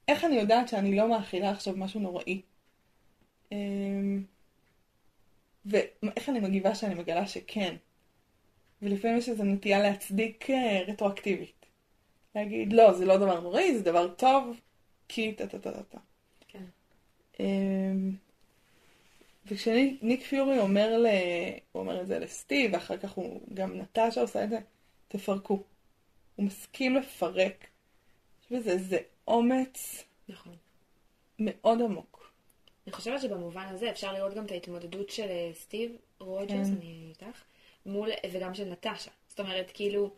איך 0.09 0.25
אני 0.25 0.37
יודעת 0.37 0.69
שאני 0.69 0.97
לא 0.97 1.09
מאכילה 1.09 1.51
עכשיו 1.51 1.77
משהו 1.77 2.01
נוראי? 2.01 2.41
אמ, 3.53 4.23
ואיך 5.67 6.29
אני 6.29 6.41
מגיבה 6.41 6.75
שאני 6.75 6.95
מגלה 6.95 7.27
שכן? 7.27 7.77
ולפעמים 8.83 9.19
יש 9.19 9.29
איזו 9.29 9.45
נטייה 9.45 9.83
להצדיק 9.83 10.51
אה, 10.51 10.83
רטרואקטיבית. 10.87 11.67
להגיד, 12.35 12.73
לא, 12.73 12.93
זה 12.93 13.05
לא 13.05 13.17
דבר 13.17 13.41
נוראי, 13.41 13.79
זה 13.79 13.85
דבר 13.85 14.15
טוב, 14.15 14.61
כי 15.09 15.33
טה 15.33 15.47
טה 15.47 15.59
טה 15.59 15.73
טה 15.73 15.83
טה. 15.83 15.99
כן. 16.49 16.65
וכשניק 19.51 20.23
פיורי 20.23 20.59
אומר, 20.59 20.99
ל... 20.99 21.07
הוא 21.73 21.81
אומר 21.81 22.01
את 22.01 22.07
זה 22.07 22.19
לסטיב, 22.19 22.71
ואחר 22.75 22.97
כך 22.97 23.13
הוא, 23.13 23.41
גם 23.55 23.81
נטשה 23.81 24.21
עושה 24.21 24.45
את 24.45 24.51
זה, 24.51 24.59
תפרקו. 25.09 25.63
הוא 26.37 26.47
מסכים 26.47 26.95
לפרק. 26.95 27.67
בזה 28.51 28.71
איזה 28.71 28.99
אומץ 29.29 30.05
נכון. 30.29 30.53
מאוד 31.39 31.83
עמוק. 31.83 32.33
אני 32.87 32.93
חושבת 32.93 33.23
שבמובן 33.23 33.67
הזה 33.69 33.91
אפשר 33.91 34.13
לראות 34.13 34.35
גם 34.35 34.45
את 34.45 34.51
ההתמודדות 34.51 35.11
של 35.11 35.29
אה, 35.29 35.51
סטיב 35.55 35.97
רוג'רס, 36.19 36.69
כן. 36.69 36.75
אני 36.81 37.07
איתך, 37.09 37.43
מול, 37.87 38.11
וגם 38.33 38.55
של 38.55 38.65
נטשה. 38.65 39.11
זאת 39.29 39.41
אומרת, 39.41 39.71
כאילו, 39.75 40.11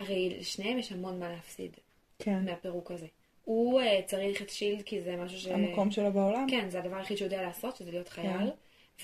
הרי 0.00 0.36
לשניהם 0.40 0.78
יש 0.78 0.92
המון 0.92 1.18
מה 1.18 1.28
להפסיד 1.28 1.76
כן. 2.18 2.44
מהפירוק 2.44 2.90
הזה. 2.90 3.06
הוא 3.44 3.80
uh, 3.80 3.84
צריך 4.06 4.42
את 4.42 4.50
שילד 4.50 4.82
כי 4.82 5.00
זה 5.00 5.16
משהו 5.16 5.38
ש... 5.38 5.46
המקום 5.46 5.90
שלו 5.90 6.12
בעולם. 6.12 6.46
כן, 6.50 6.70
זה 6.70 6.78
הדבר 6.78 6.96
היחיד 6.96 7.16
שהוא 7.16 7.26
יודע 7.26 7.42
לעשות, 7.42 7.76
שזה 7.76 7.90
להיות 7.90 8.08
חייל. 8.08 8.50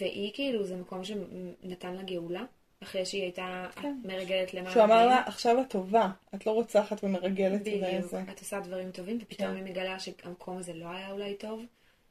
והיא 0.00 0.30
כאילו, 0.34 0.64
זה 0.64 0.76
מקום 0.76 1.04
שנתן 1.04 1.94
לה 1.94 2.02
גאולה, 2.02 2.44
אחרי 2.82 3.06
שהיא 3.06 3.22
הייתה 3.22 3.66
כן. 3.82 3.96
מרגלת 4.04 4.54
למעלה. 4.54 4.72
שהוא 4.72 4.84
אמר. 4.84 5.06
לה, 5.06 5.22
עכשיו 5.26 5.60
את 5.60 5.70
טובה, 5.70 6.10
את 6.34 6.46
לא 6.46 6.52
רוצחת 6.52 7.04
ומרגלת 7.04 7.60
בדיוק, 7.60 7.84
וזה. 7.98 8.22
את 8.32 8.38
עושה 8.40 8.60
דברים 8.60 8.90
טובים, 8.90 9.18
ופתאום 9.22 9.50
כן. 9.50 9.56
היא 9.56 9.64
מגלה 9.64 10.00
שהמקום 10.00 10.56
הזה 10.58 10.72
לא 10.74 10.88
היה 10.88 11.10
אולי 11.10 11.34
טוב. 11.34 11.62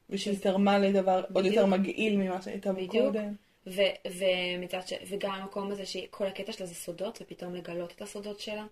ושהיא 0.09 0.39
תרמה 0.39 0.77
לדבר 0.77 1.15
עוד 1.15 1.33
בדיוק. 1.33 1.55
יותר 1.55 1.65
מגעיל 1.65 2.17
ממה 2.17 2.41
שהייתה 2.41 2.73
בו 2.73 2.81
בדיוק. 2.87 3.05
קודם. 3.05 3.33
ו- 3.67 3.81
ומצד 4.05 4.87
ש... 4.87 4.93
וגם 5.09 5.31
המקום 5.31 5.71
הזה 5.71 5.85
שכל 5.85 6.25
הקטע 6.25 6.51
שלה 6.51 6.65
זה 6.65 6.75
סודות, 6.75 7.19
ופתאום 7.21 7.55
לגלות 7.55 7.91
את 7.91 8.01
הסודות 8.01 8.39
שלה, 8.39 8.65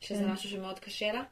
שזה 0.00 0.24
כן. 0.24 0.30
משהו 0.30 0.50
שמאוד 0.50 0.78
קשה 0.78 1.12
לה. 1.12 1.22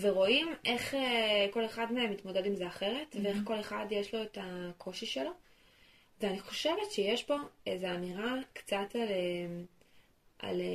ורואים 0.00 0.48
איך 0.64 0.94
אה, 0.94 1.46
כל 1.50 1.64
אחד 1.64 1.86
מהם 1.92 2.10
מתמודד 2.10 2.46
עם 2.46 2.54
זה 2.54 2.66
אחרת, 2.66 3.16
ואיך 3.22 3.36
כל 3.44 3.60
אחד 3.60 3.86
יש 3.90 4.14
לו 4.14 4.22
את 4.22 4.38
הקושי 4.40 5.06
שלו. 5.06 5.30
ואני 6.20 6.40
חושבת 6.40 6.90
שיש 6.90 7.22
פה 7.22 7.36
איזו 7.66 7.86
אמירה 7.86 8.34
קצת 8.52 8.94
על, 8.94 9.08
אה, 9.08 9.46
על 10.38 10.60
אה, 10.60 10.66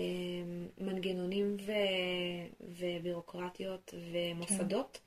מנגנונים 0.77 1.57
ו... 1.65 1.71
ובירוקרטיות 2.61 3.93
ומוסדות, 4.11 4.99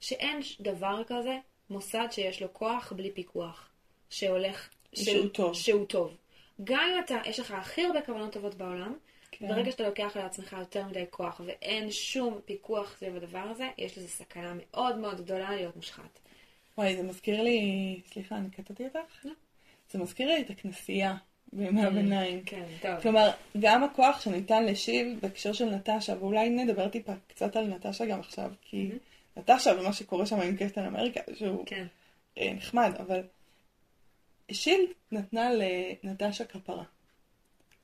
שאין 0.00 0.42
ש- 0.42 0.60
דבר 0.60 1.02
כזה 1.06 1.38
מוסד 1.70 2.06
שיש 2.10 2.42
לו 2.42 2.48
כוח 2.52 2.92
בלי 2.96 3.10
פיקוח, 3.10 3.70
שהולך... 4.10 4.68
שהוא 4.94 5.28
טוב. 5.28 5.54
שהוא 5.54 5.86
טוב. 5.86 6.16
גם 6.64 6.90
אם 6.94 7.04
אתה, 7.04 7.20
יש 7.26 7.40
לך 7.40 7.50
הכי 7.50 7.84
הרבה 7.84 8.02
כוונות 8.02 8.32
טובות 8.32 8.54
בעולם, 8.54 8.96
כן. 9.30 9.48
ברגע 9.48 9.70
שאתה 9.70 9.88
לוקח 9.88 10.16
על 10.16 10.22
עצמך 10.22 10.56
יותר 10.58 10.86
מדי 10.86 11.04
כוח 11.10 11.40
ואין 11.44 11.90
שום 11.90 12.40
פיקוח 12.44 12.96
סביב 12.96 13.16
הדבר 13.16 13.38
הזה, 13.38 13.68
יש 13.78 13.98
לזה 13.98 14.08
סכנה 14.08 14.52
מאוד 14.56 14.96
מאוד 14.96 15.20
גדולה 15.20 15.54
להיות 15.54 15.76
מושחת. 15.76 16.18
וואי, 16.78 16.96
זה 16.96 17.02
מזכיר 17.02 17.42
לי, 17.42 18.00
סליחה, 18.12 18.36
אני 18.36 18.50
קטעתי 18.50 18.84
אותך? 18.84 19.24
לא. 19.24 19.32
זה 19.90 19.98
מזכיר 19.98 20.28
לי 20.28 20.40
את 20.40 20.50
הכנסייה 20.50 21.16
בימי 21.52 21.84
הביניים. 21.84 22.42
כן, 22.46 22.64
טוב. 22.82 23.00
כלומר, 23.02 23.30
גם 23.60 23.84
הכוח 23.84 24.20
שניתן 24.20 24.64
לשיב 24.64 25.18
בהקשר 25.20 25.52
של 25.52 25.64
נטשה, 25.64 26.14
ואולי 26.18 26.50
נדבר 26.50 26.88
טיפה 26.88 27.12
קצת 27.28 27.56
על 27.56 27.66
נטשה 27.66 28.06
גם 28.06 28.20
עכשיו, 28.20 28.52
כי 28.62 28.90
נטשה 29.36 29.70
ומה 29.80 29.92
שקורה 29.92 30.26
שם 30.26 30.40
עם 30.40 30.56
קפטן 30.56 30.84
אמריקה, 30.84 31.20
שהוא 31.34 31.66
כן, 31.66 31.86
אה, 32.38 32.52
נחמד, 32.54 32.92
אבל 33.00 33.22
שילד 34.50 34.88
נתנה 35.12 35.50
לנטשה 36.02 36.44
כפרה. 36.44 36.84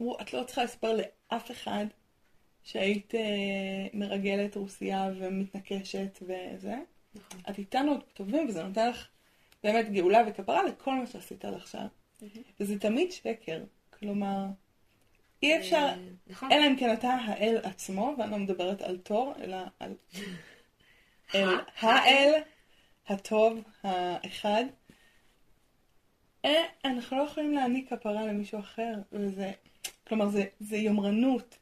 אמרו, 0.00 0.16
את 0.20 0.32
לא 0.32 0.42
צריכה 0.44 0.64
לספר 0.64 0.92
לאף 0.92 1.50
אחד 1.50 1.86
שהיית 2.64 3.14
אה, 3.14 3.20
מרגלת 3.94 4.56
רוסייה 4.56 5.10
ומתנקשת 5.18 6.18
וזה. 6.22 6.74
נכון. 7.14 7.40
את 7.50 7.58
איתנו 7.58 7.90
עוד 7.90 8.02
טובים, 8.14 8.48
וזה 8.48 8.62
נותן 8.62 8.90
לך 8.90 9.08
באמת 9.66 9.92
גאולה 9.92 10.22
וכפרה 10.28 10.62
לכל 10.62 10.94
מה 10.94 11.06
שעשית 11.06 11.44
עד 11.44 11.54
עכשיו. 11.54 11.86
וזה 12.60 12.78
תמיד 12.78 13.12
שקר. 13.12 13.64
כלומר, 13.98 14.44
אי 15.42 15.58
אפשר, 15.58 15.76
אה, 15.76 15.96
נכון. 16.26 16.52
אלא 16.52 16.66
אם 16.66 16.76
כן 16.76 16.92
אתה 16.92 17.08
האל 17.08 17.58
עצמו, 17.62 18.14
ואני 18.18 18.30
לא 18.30 18.38
מדברת 18.38 18.82
על 18.82 18.98
תור, 18.98 19.32
אלא 19.40 19.56
על 19.80 19.94
אל, 21.34 21.48
האל 21.76 22.42
הטוב, 23.06 23.58
האחד. 23.82 24.64
אה, 26.44 26.64
אנחנו 26.84 27.16
לא 27.16 27.22
יכולים 27.22 27.54
להעניק 27.54 27.90
כפרה 27.90 28.26
למישהו 28.26 28.58
אחר, 28.60 28.94
וזה, 29.12 29.52
כלומר, 30.08 30.28
זה, 30.28 30.44
זה 30.60 30.76
יומרנות. 30.76 31.58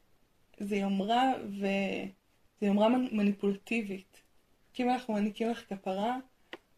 זה 0.59 0.77
יומרה 0.77 1.33
ו... 1.61 1.67
זה 2.61 2.67
יומרה 2.67 2.89
מנ- 2.89 3.09
מניפולטיבית. 3.13 4.23
כי 4.75 4.83
אם 4.83 4.91
אנחנו 4.91 5.15
מעניקים 5.15 5.51
לך 5.51 5.65
כפרה, 5.69 6.17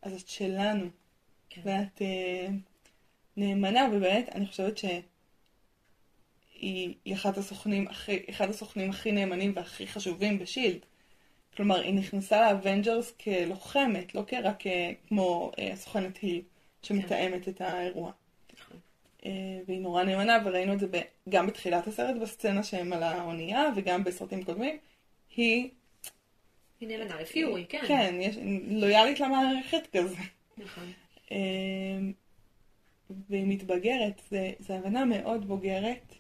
אז 0.02 0.22
את 0.22 0.28
שלנו. 0.28 0.86
כן. 1.56 1.60
ואת 1.64 2.02
אה, 2.02 2.46
נאמנה, 3.36 3.88
ובאמת, 3.92 4.28
אני 4.34 4.46
חושבת 4.46 4.78
שהיא 4.78 5.02
היא 7.04 7.14
אחת 7.14 7.38
הסוכנים 7.38 7.88
הכי, 7.88 8.18
אחד 8.30 8.50
הסוכנים 8.50 8.90
הכי 8.90 9.12
נאמנים 9.12 9.52
והכי 9.56 9.86
חשובים 9.86 10.38
בשילד. 10.38 10.78
כלומר, 11.56 11.80
היא 11.80 11.94
נכנסה 11.94 12.40
לאבנג'רס 12.40 13.10
כלוחמת, 13.10 14.14
לא 14.14 14.22
כרק 14.26 14.66
אה, 14.66 14.92
כמו 15.08 15.52
אה, 15.58 15.72
הסוכנת 15.72 16.18
היל, 16.18 16.42
שמתאמת 16.82 17.48
את 17.48 17.60
האירוע. 17.60 18.12
נכון. 18.58 18.76
אה, 19.26 19.30
והיא 19.66 19.80
נורא 19.80 20.02
נאמנה, 20.02 20.38
וראינו 20.44 20.72
את 20.72 20.80
זה 20.80 20.86
גם 21.28 21.46
בתחילת 21.46 21.86
הסרט, 21.86 22.16
בסצנה 22.22 22.62
שהם 22.62 22.92
על 22.92 23.02
האונייה, 23.02 23.64
וגם 23.76 24.04
בסרטים 24.04 24.44
קודמים. 24.44 24.78
היא, 25.36 25.68
היא 26.80 26.88
נאמנה 26.88 27.20
לפיורי, 27.20 27.66
כן. 27.68 27.84
כן, 27.88 28.14
יש, 28.20 28.36
לויאלית 28.68 29.20
למערכת 29.20 29.96
כזה. 29.96 30.16
נכון. 30.58 30.92
אה, 31.32 31.98
והיא 33.28 33.46
מתבגרת, 33.46 34.22
זה, 34.30 34.52
זה 34.58 34.78
הבנה 34.78 35.04
מאוד 35.04 35.48
בוגרת, 35.48 36.14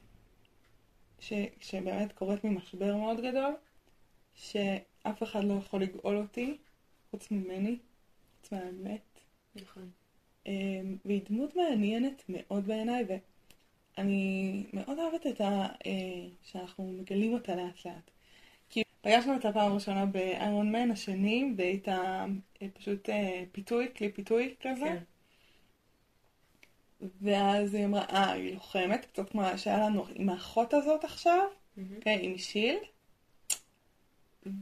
ש, 1.20 1.32
שבאמת 1.60 2.12
קורית 2.12 2.44
ממשבר 2.44 2.96
מאוד 2.96 3.20
גדול, 3.20 3.54
שאף 4.34 5.22
אחד 5.22 5.44
לא 5.44 5.54
יכול 5.54 5.82
לגאול 5.82 6.16
אותי, 6.16 6.56
חוץ 7.10 7.30
ממני, 7.30 7.78
חוץ 8.40 8.52
מהאמת. 8.52 9.20
נכון. 9.54 9.90
אה, 10.46 10.52
והיא 11.04 11.20
דמות 11.28 11.56
מעניינת 11.56 12.22
מאוד 12.28 12.66
בעיניי, 12.66 13.04
ואני 13.98 14.64
מאוד 14.72 14.98
אוהבת 14.98 15.26
את 15.26 15.40
ה... 15.40 15.66
אה, 15.86 16.28
שאנחנו 16.42 16.92
מגלים 16.92 17.32
אותה 17.32 17.56
לאט 17.56 17.86
לאט. 17.86 18.10
פגשנו 19.06 19.34
אותה 19.34 19.52
פעם 19.52 19.72
ראשונה 19.72 20.06
באיירון 20.06 20.72
מן 20.72 20.90
השני, 20.90 21.54
והייתה 21.56 22.24
אה, 22.62 22.66
פשוט 22.74 23.10
אה, 23.10 23.44
פיתוי, 23.52 23.88
כלי 23.96 24.12
פיתוי 24.12 24.54
כזה. 24.60 24.84
כן. 24.84 24.98
ואז 27.22 27.74
היא 27.74 27.84
אמרה, 27.84 28.04
אה, 28.10 28.32
היא 28.32 28.54
לוחמת, 28.54 29.04
קצת 29.04 29.30
כמו 29.30 29.42
שהיה 29.56 29.78
לנו 29.78 30.06
עם 30.14 30.28
האחות 30.28 30.74
הזאת 30.74 31.04
עכשיו. 31.04 31.44
כן, 32.00 32.18
עם 32.20 32.38
שילד. 32.38 32.80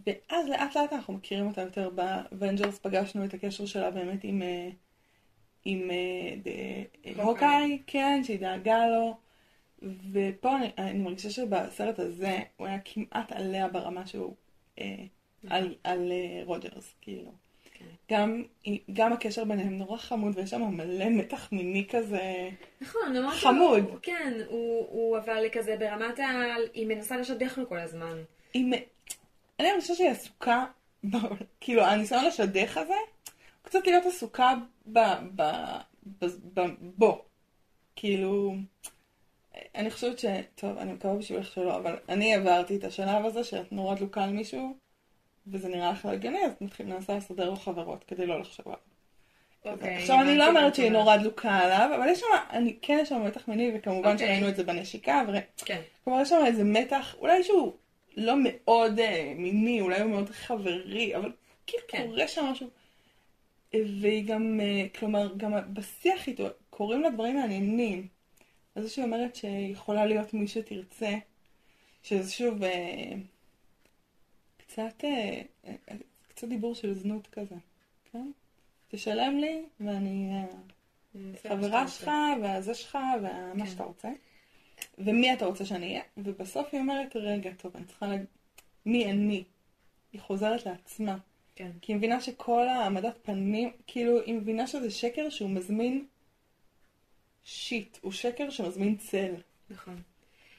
ואז 0.06 0.48
לאט 0.48 0.76
לאט 0.76 0.92
אנחנו 0.92 1.14
מכירים 1.14 1.46
אותה 1.46 1.60
יותר 1.60 1.90
באבנג'רס, 1.90 2.78
פגשנו 2.78 3.24
את 3.24 3.34
הקשר 3.34 3.66
שלה 3.66 3.90
באמת 3.90 4.24
עם, 4.24 4.42
אה, 4.42 4.68
עם. 5.64 5.90
הוקאי, 7.16 7.82
כן, 7.86 8.20
שהיא 8.24 8.40
דאגה 8.40 8.86
לו. 8.86 9.23
ופה 10.12 10.56
אני, 10.56 10.70
אני 10.78 10.98
מרגישה 10.98 11.30
שבסרט 11.30 11.98
הזה 11.98 12.38
הוא 12.56 12.66
היה 12.66 12.78
כמעט 12.84 13.32
עליה 13.32 13.68
ברמה 13.68 14.06
שהוא 14.06 14.34
אה, 14.80 14.94
על, 15.48 15.74
על 15.84 16.12
אה, 16.12 16.42
רוג'רס, 16.44 16.94
כאילו. 17.00 17.32
כן. 17.78 17.84
גם, 18.10 18.42
גם 18.92 19.12
הקשר 19.12 19.44
ביניהם 19.44 19.78
נורא 19.78 19.96
חמוד, 19.98 20.32
ויש 20.38 20.50
שם 20.50 20.62
מלא 20.62 21.08
מתח 21.10 21.52
מיני 21.52 21.86
כזה. 21.90 22.48
נכון, 22.80 23.30
חמוד. 23.30 23.84
שהוא- 23.88 23.98
כן, 24.02 24.32
הוא 24.48 24.86
הוא 24.90 25.18
אבל 25.18 25.44
כזה 25.52 25.76
ברמת 25.76 26.18
ה... 26.18 26.24
היא 26.74 26.86
מנסה 26.86 27.16
לשדך 27.16 27.58
לו 27.58 27.68
כל 27.68 27.78
הזמן. 27.78 28.16
היא... 28.54 28.72
אני 29.60 29.72
מרגישה 29.72 29.94
שהיא 29.94 30.10
עסוקה, 30.10 30.64
ב... 31.04 31.16
כאילו 31.60 31.82
הניסיון 31.84 32.24
לשדך 32.24 32.76
הזה, 32.76 32.92
הוא 32.94 33.00
קצת 33.62 33.86
להיות 33.86 34.06
עסוקה 34.06 34.54
ב... 34.86 34.98
ב... 35.34 35.42
ב... 36.20 36.26
ב... 36.54 36.60
בו. 36.80 37.22
כאילו, 37.96 38.54
אני 39.74 39.90
חושבת 39.90 40.18
ש... 40.18 40.24
טוב, 40.54 40.78
אני 40.78 40.92
מקווה 40.92 41.14
בשבילך 41.14 41.52
שלא, 41.52 41.76
אבל 41.76 41.96
אני 42.08 42.34
עברתי 42.34 42.76
את 42.76 42.84
השלב 42.84 43.24
הזה 43.24 43.44
שאת 43.44 43.72
נורא 43.72 43.94
דלוקה 43.94 44.24
על 44.24 44.30
מישהו, 44.30 44.76
וזה 45.46 45.68
נראה 45.68 45.90
לך 45.92 46.06
הגיוני, 46.06 46.44
אז 46.44 46.52
נתחיל 46.60 46.86
ננסה 46.86 47.16
לסדר 47.16 47.50
לו 47.50 47.56
חברות 47.56 48.04
כדי 48.04 48.26
לא 48.26 48.40
לחשוב 48.40 48.66
עליו. 48.66 48.78
אוקיי. 49.64 49.96
עכשיו, 49.96 50.20
אני 50.20 50.36
לא 50.36 50.48
אומרת 50.48 50.74
שהיא. 50.74 50.90
נורא 50.90 51.16
דלוקה 51.16 51.58
עליו, 51.58 51.90
אבל 51.96 52.08
יש 52.08 52.20
שם, 52.20 52.26
אני 52.50 52.76
כן 52.82 52.98
יש 53.02 53.08
שם 53.08 53.24
מתח 53.24 53.48
מיני, 53.48 53.72
וכמובן 53.74 54.12
אוקיי. 54.12 54.26
שראינו 54.26 54.48
את 54.48 54.56
זה 54.56 54.64
בנשיקה. 54.64 55.22
כן. 55.56 55.80
כלומר, 56.04 56.20
יש 56.20 56.28
שם 56.28 56.42
איזה 56.46 56.64
מתח, 56.64 57.14
אולי 57.18 57.42
שהוא 57.42 57.72
לא 58.16 58.34
מאוד 58.42 58.98
אה, 58.98 59.32
מיני, 59.36 59.80
אולי 59.80 60.00
הוא 60.00 60.10
מאוד 60.10 60.30
חברי, 60.30 61.16
אבל 61.16 61.32
כאילו 61.66 61.82
כן. 61.88 62.06
קורה 62.06 62.28
שם 62.28 62.44
משהו. 62.44 62.68
והיא 63.74 64.26
גם, 64.26 64.60
אה, 64.62 64.86
כלומר, 64.98 65.34
גם 65.36 65.52
בשיח 65.72 66.28
איתו, 66.28 66.46
קורים 66.70 67.02
לה 67.02 67.10
דברים 67.10 67.36
מעניינים. 67.36 68.13
אז 68.74 68.82
זה 68.82 68.90
שהיא 68.90 69.04
אומרת 69.04 69.36
שיכולה 69.36 70.06
להיות 70.06 70.34
מי 70.34 70.48
שתרצה, 70.48 71.14
שזה 72.02 72.32
שוב 72.32 72.62
אה, 72.62 73.12
קצת, 74.56 75.04
אה, 75.04 75.42
אה, 75.66 75.74
קצת 76.28 76.48
דיבור 76.48 76.74
של 76.74 76.94
זנות 76.94 77.26
כזה, 77.26 77.56
כן? 78.12 78.30
תשלם 78.88 79.38
לי, 79.38 79.62
ואני 79.80 80.30
חברה 81.42 81.88
שלך, 81.88 82.10
והזה 82.42 82.74
שלך, 82.74 82.98
ומה 83.20 83.64
כן. 83.64 83.70
שאתה 83.70 83.84
רוצה. 83.84 84.08
ומי 84.98 85.32
אתה 85.32 85.46
רוצה 85.46 85.64
שאני 85.64 85.86
אהיה? 85.86 86.02
ובסוף 86.16 86.68
היא 86.72 86.80
אומרת, 86.80 87.16
רגע, 87.16 87.50
טוב, 87.56 87.76
אני 87.76 87.84
צריכה 87.84 88.06
להגיד, 88.06 88.26
מי 88.86 89.10
אני? 89.10 89.44
היא 90.12 90.20
חוזרת 90.20 90.66
לעצמה. 90.66 91.16
כן. 91.56 91.70
כי 91.80 91.92
היא 91.92 91.96
מבינה 91.96 92.20
שכל 92.20 92.68
העמדת 92.68 93.18
פנים, 93.22 93.70
כאילו, 93.86 94.20
היא 94.20 94.34
מבינה 94.34 94.66
שזה 94.66 94.90
שקר 94.90 95.30
שהוא 95.30 95.50
מזמין 95.50 96.06
שיט, 97.44 97.98
הוא 98.00 98.12
שקר 98.12 98.50
שמזמין 98.50 98.96
צל. 98.96 99.34
נכון. 99.70 100.02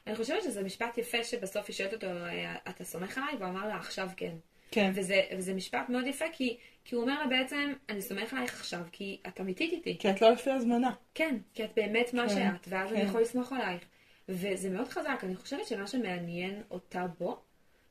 אני 0.07 0.15
חושבת 0.15 0.43
שזה 0.43 0.63
משפט 0.63 0.97
יפה 0.97 1.23
שבסוף 1.23 1.65
היא 1.67 1.75
שואלת 1.75 1.93
אותו, 1.93 2.07
"אה, 2.07 2.55
אתה 2.69 2.83
סומך 2.83 3.17
עליי? 3.17 3.35
והוא 3.35 3.49
אמר 3.49 3.67
לה, 3.67 3.75
עכשיו 3.75 4.09
כן. 4.17 4.35
כן. 4.71 4.91
וזה, 4.95 5.21
וזה 5.37 5.53
משפט 5.53 5.89
מאוד 5.89 6.07
יפה, 6.07 6.25
כי, 6.33 6.57
כי 6.85 6.95
הוא 6.95 7.03
אומר 7.03 7.19
לה 7.19 7.27
בעצם, 7.27 7.73
אני 7.89 8.01
סומך 8.01 8.33
עלייך 8.33 8.53
עכשיו, 8.53 8.81
כי 8.91 9.19
את 9.27 9.41
אמיתית 9.41 9.73
איתי. 9.73 9.97
כי 9.99 10.09
את 10.09 10.21
לא 10.21 10.31
לפי 10.31 10.51
הזמנה. 10.51 10.91
כן, 11.13 11.37
כי 11.53 11.63
את 11.65 11.69
באמת 11.75 12.13
מה 12.13 12.29
כן, 12.29 12.35
שאת, 12.35 12.67
ואז 12.67 12.91
אני 12.91 13.01
כן. 13.01 13.07
יכול 13.07 13.21
לסמוך 13.21 13.51
עלייך. 13.51 13.81
וזה 14.29 14.69
מאוד 14.69 14.87
חזק, 14.87 15.19
אני 15.23 15.35
חושבת 15.35 15.67
שמה 15.67 15.87
שמעניין 15.87 16.61
אותה 16.71 17.05
בו, 17.19 17.41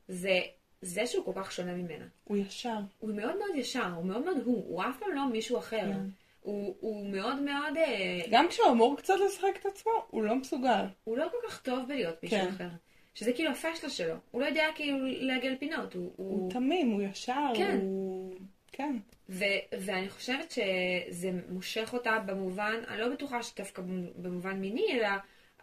זה 0.09 0.41
זה 0.83 1.07
שהוא 1.07 1.25
כל 1.25 1.33
כך 1.37 1.53
שונה 1.53 1.73
ממנה. 1.75 2.05
הוא 2.25 2.37
ישר. 2.37 2.79
הוא 2.99 3.15
מאוד 3.15 3.37
מאוד 3.39 3.57
ישר, 3.57 3.93
הוא 3.97 4.05
מאוד 4.05 4.25
מאוד 4.25 4.37
הוא, 4.45 4.65
הוא 4.69 4.83
אף 4.83 4.99
פעם 5.01 5.15
לא 5.15 5.29
מישהו 5.29 5.59
אחר. 5.59 5.81
כן. 5.81 6.01
הוא, 6.45 6.77
הוא 6.81 7.07
מאוד 7.07 7.43
מאוד, 7.43 7.77
אה, 7.77 8.21
גם 8.31 8.49
כשהוא 8.49 8.71
אמור 8.71 8.97
קצת 8.97 9.15
לשחק 9.27 9.57
את 9.61 9.67
עצמו, 9.67 9.93
הוא 10.11 10.23
לא 10.23 10.35
מסוגל. 10.35 10.85
הוא 11.05 11.17
לא 11.17 11.27
כל 11.31 11.49
כך 11.49 11.63
טוב 11.63 11.89
בלהיות 11.89 12.23
מישהו 12.23 12.39
כן. 12.39 12.49
אחר. 12.49 12.69
שזה 13.15 13.33
כאילו 13.33 13.51
הפשלה 13.51 13.91
שלו. 13.91 14.15
הוא 14.31 14.41
לא 14.41 14.47
יודע 14.47 14.67
כאילו 14.75 14.99
לעגל 15.03 15.57
פינות. 15.59 15.95
הוא, 15.95 16.13
הוא 16.17 16.41
הוא... 16.41 16.51
תמים, 16.51 16.91
הוא 16.91 17.03
ישר, 17.03 17.53
כן. 17.57 17.79
הוא... 17.83 18.35
כן. 18.73 18.97
ו- 19.29 19.45
ואני 19.81 20.09
חושבת 20.09 20.51
שזה 20.51 21.31
מושך 21.49 21.91
אותה 21.93 22.19
במובן, 22.27 22.81
אני 22.89 23.01
לא 23.01 23.09
בטוחה 23.09 23.43
שדווקא 23.43 23.83
במובן 24.17 24.57
מיני, 24.57 24.87
אלא 24.93 25.09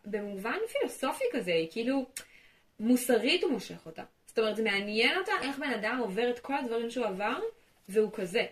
במובן 0.05 0.57
פילוסופי 0.71 1.23
כזה, 1.31 1.53
היא 1.53 1.67
כאילו 1.71 2.05
מוסרית 2.79 3.43
הוא 3.43 3.51
מושך 3.51 3.85
אותה. 3.85 4.03
זאת 4.25 4.39
אומרת, 4.39 4.55
זה 4.55 4.63
מעניין 4.63 5.17
אותה 5.17 5.31
איך 5.41 5.59
בן 5.59 5.73
אדם 5.73 5.97
עובר 6.01 6.29
את 6.29 6.39
כל 6.39 6.53
הדברים 6.53 6.89
שהוא 6.89 7.05
עבר, 7.05 7.39
והוא 7.89 8.11
כזה. 8.13 8.45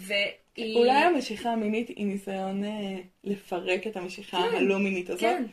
והיא... 0.00 0.76
אולי 0.76 0.90
המשיכה 0.90 1.52
המינית 1.52 1.88
היא 1.88 2.06
ניסיון 2.06 2.64
אה, 2.64 2.96
לפרק 3.24 3.86
את 3.86 3.96
המשיכה 3.96 4.38
כן, 4.50 4.56
הלא 4.56 4.78
מינית 4.78 5.10
הזאת. 5.10 5.20
כן. 5.20 5.44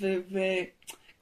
ו... 0.00 0.14
ו... 0.30 0.38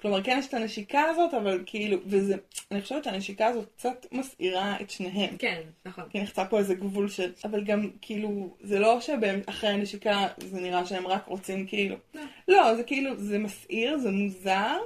כלומר, 0.00 0.22
כן 0.22 0.36
יש 0.38 0.46
את 0.46 0.54
הנשיקה 0.54 1.02
הזאת, 1.02 1.34
אבל 1.34 1.62
כאילו, 1.66 1.98
וזה, 2.06 2.36
אני 2.70 2.82
חושבת 2.82 3.04
שהנשיקה 3.04 3.46
הזאת 3.46 3.68
קצת 3.76 4.06
מסעירה 4.12 4.76
את 4.80 4.90
שניהם. 4.90 5.36
כן, 5.36 5.60
נכון. 5.86 6.04
כי 6.10 6.20
נחצה 6.20 6.44
פה 6.44 6.58
איזה 6.58 6.74
גבול 6.74 7.08
של... 7.08 7.32
אבל 7.44 7.64
גם, 7.64 7.90
כאילו, 8.02 8.56
זה 8.60 8.78
לא 8.78 9.00
שאחרי 9.00 9.70
הנשיקה 9.70 10.26
זה 10.38 10.60
נראה 10.60 10.86
שהם 10.86 11.06
רק 11.06 11.26
רוצים, 11.26 11.66
כאילו... 11.66 11.96
לא. 12.14 12.22
לא, 12.48 12.74
זה 12.74 12.82
כאילו, 12.82 13.16
זה 13.16 13.38
מסעיר, 13.38 13.98
זה 13.98 14.10
מוזר, 14.10 14.78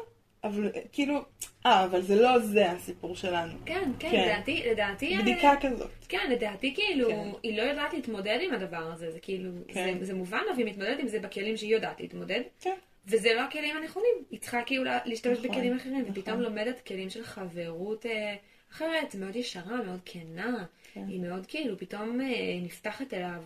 אבל 0.45 0.71
אה, 0.75 0.81
כאילו... 0.93 1.25
אה, 1.67 1.85
אבל 1.85 2.03
זה 2.03 2.23
לא 2.23 2.39
זה 2.39 2.71
הסיפור 2.71 3.17
שלנו. 3.17 3.53
כן, 3.65 3.91
כן, 3.99 4.11
כן. 4.11 4.25
לדעתי, 4.25 4.63
לדעתי... 4.71 5.17
אה, 5.17 5.23
בדיקה 5.23 5.53
כזאת. 5.61 5.91
כן, 6.09 6.31
לדעתי 6.31 6.75
כאילו, 6.75 7.09
כן. 7.09 7.29
היא 7.43 7.57
לא 7.57 7.63
יודעת 7.63 7.93
להתמודד 7.93 8.39
עם 8.43 8.55
הדבר 8.55 8.93
הזה, 8.93 9.11
זה 9.11 9.21
כאילו, 9.21 9.51
כן. 9.69 9.99
זה, 9.99 10.05
זה 10.05 10.15
מובן 10.15 10.41
לה, 10.49 10.55
והיא 10.55 10.67
מתמודדת 10.67 10.99
עם 11.01 11.09
זה 11.09 11.21
בכלים 11.21 11.57
שהיא 11.57 11.75
יודעת 11.75 12.01
להתמודד, 12.01 12.41
כן. 12.61 12.75
וזה 13.07 13.35
לא 13.35 13.41
הכלים 13.41 13.77
הנכונים, 13.77 14.15
היא 14.31 14.41
צריכה 14.41 14.63
כאילו 14.63 14.85
לה- 14.85 14.99
להשתמש 15.05 15.39
נכון, 15.39 15.51
בכלים 15.51 15.77
אחרים, 15.77 16.01
נכון. 16.01 16.13
ופתאום 16.19 16.41
לומדת 16.41 16.81
כלים 16.81 17.11
של 17.11 17.25
חברות 17.25 18.07
אה, 18.07 18.35
אחרת, 18.73 19.15
מאוד 19.15 19.37
ישרה, 19.37 19.83
מאוד 19.87 20.01
כנה, 20.05 20.65
כן. 20.95 21.05
היא 21.09 21.21
מאוד 21.21 21.47
כאילו 21.47 21.79
פתאום 21.79 22.21
אה, 22.21 22.27
נפתחת 22.63 23.15
אליו, 23.15 23.43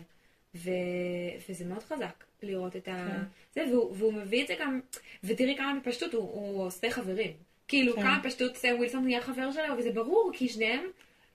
ו... 0.54 0.70
וזה 1.48 1.64
מאוד 1.64 1.82
חזק 1.82 2.24
לראות 2.42 2.76
את 2.76 2.88
ה... 2.88 3.08
כן. 3.08 3.20
זה, 3.54 3.72
והוא, 3.72 3.94
והוא 3.96 4.12
מביא 4.12 4.42
את 4.42 4.46
זה 4.48 4.54
גם, 4.60 4.80
ותראי 5.24 5.56
כמה 5.56 5.78
בפשטות 5.80 6.12
הוא, 6.14 6.22
הוא 6.22 6.66
עושה 6.66 6.90
חברים. 6.90 7.32
כאילו, 7.68 7.94
כן. 7.94 8.02
כמה 8.02 8.18
בפשטות 8.18 8.56
סם 8.56 8.74
ווילסון 8.78 9.04
נהיה 9.04 9.20
חבר 9.20 9.52
שלו, 9.52 9.78
וזה 9.78 9.92
ברור, 9.92 10.30
כי 10.34 10.48
שניהם 10.48 10.86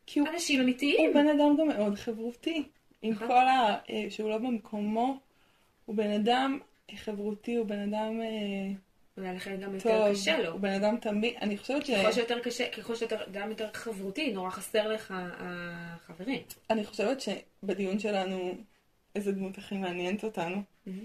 כי 0.05 0.19
הוא 0.19 0.27
אנשים 0.27 0.61
אמיתיים. 0.61 1.05
הוא 1.05 1.13
בן 1.13 1.27
אדם 1.27 1.55
גם 1.59 1.67
מאוד 1.67 1.95
חברותי. 1.95 2.63
עם 3.01 3.13
נכון. 3.13 3.27
כל 3.27 3.47
ה... 3.47 3.77
אה, 3.89 4.05
שהוא 4.09 4.29
לא 4.29 4.37
במקומו, 4.37 5.19
הוא 5.85 5.95
בן 5.95 6.11
אדם 6.11 6.59
חברותי, 6.95 7.55
הוא 7.55 7.65
בן 7.65 7.79
אדם 7.79 8.21
אה, 8.21 8.71
אולי 9.17 9.35
לכן 9.35 9.57
גם 9.61 9.75
יותר 9.75 10.11
קשה 10.11 10.39
לו. 10.39 10.51
הוא 10.51 10.59
בן 10.59 10.83
אדם 10.83 10.97
תמיד, 10.97 11.33
אני 11.41 11.57
חושבת 11.57 11.85
ש... 11.85 11.91
ככל 11.91 12.11
שיותר 12.11 12.39
קשה, 12.39 12.69
ככל 12.69 12.95
שיותר, 12.95 13.17
גם 13.31 13.49
יותר 13.49 13.69
חברותי, 13.73 14.33
נורא 14.33 14.49
חסר 14.49 14.87
לך 14.87 15.13
החברים. 15.39 16.41
אני 16.69 16.85
חושבת 16.85 17.21
שבדיון 17.21 17.99
שלנו, 17.99 18.55
איזה 19.15 19.31
דמות 19.31 19.57
הכי 19.57 19.77
מעניינת 19.77 20.23
אותנו, 20.23 20.61
מהמם. 20.85 21.03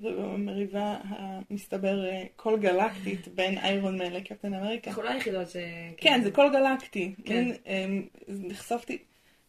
זו 0.00 0.08
במריבה 0.10 0.96
המסתבר 1.02 2.04
אה, 2.04 2.24
כל 2.36 2.58
גלקטית 2.58 3.28
בין 3.28 3.58
איירון 3.58 3.98
מן 3.98 4.12
לקפטן 4.12 4.54
אמריקה. 4.54 4.90
אנחנו 4.90 5.02
לא 5.02 5.08
היחידות 5.08 5.50
ש... 5.50 5.56
כן, 5.96 6.20
זה 6.24 6.30
כל 6.30 6.48
גלקטי. 6.52 7.14
כן. 7.24 7.48
אמ, 7.66 8.06
נחשפתי, 8.28 8.98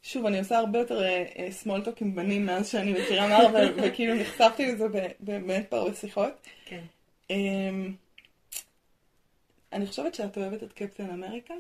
שוב, 0.02 0.26
אני 0.26 0.40
עושה 0.40 0.58
הרבה 0.58 0.80
יותר 0.80 1.02
סמולטוק 1.50 2.02
עם 2.02 2.16
בנים 2.16 2.46
מאז 2.46 2.70
שאני 2.70 2.94
מכירה 2.94 3.28
מרוויל, 3.28 3.74
וכאילו 3.84 4.16
נחשפתי 4.16 4.72
לזה 4.72 4.88
באמת 5.20 5.68
בהרבה 5.72 5.94
שיחות. 5.94 6.48
כן. 6.66 6.84
אמ, 7.30 7.94
אני 9.74 9.88
חושבת 9.88 10.16
שאת 10.16 10.38
אוהבת 10.38 10.64
את 10.64 10.74
קפטן 10.74 11.10
אמריקה, 11.10 11.54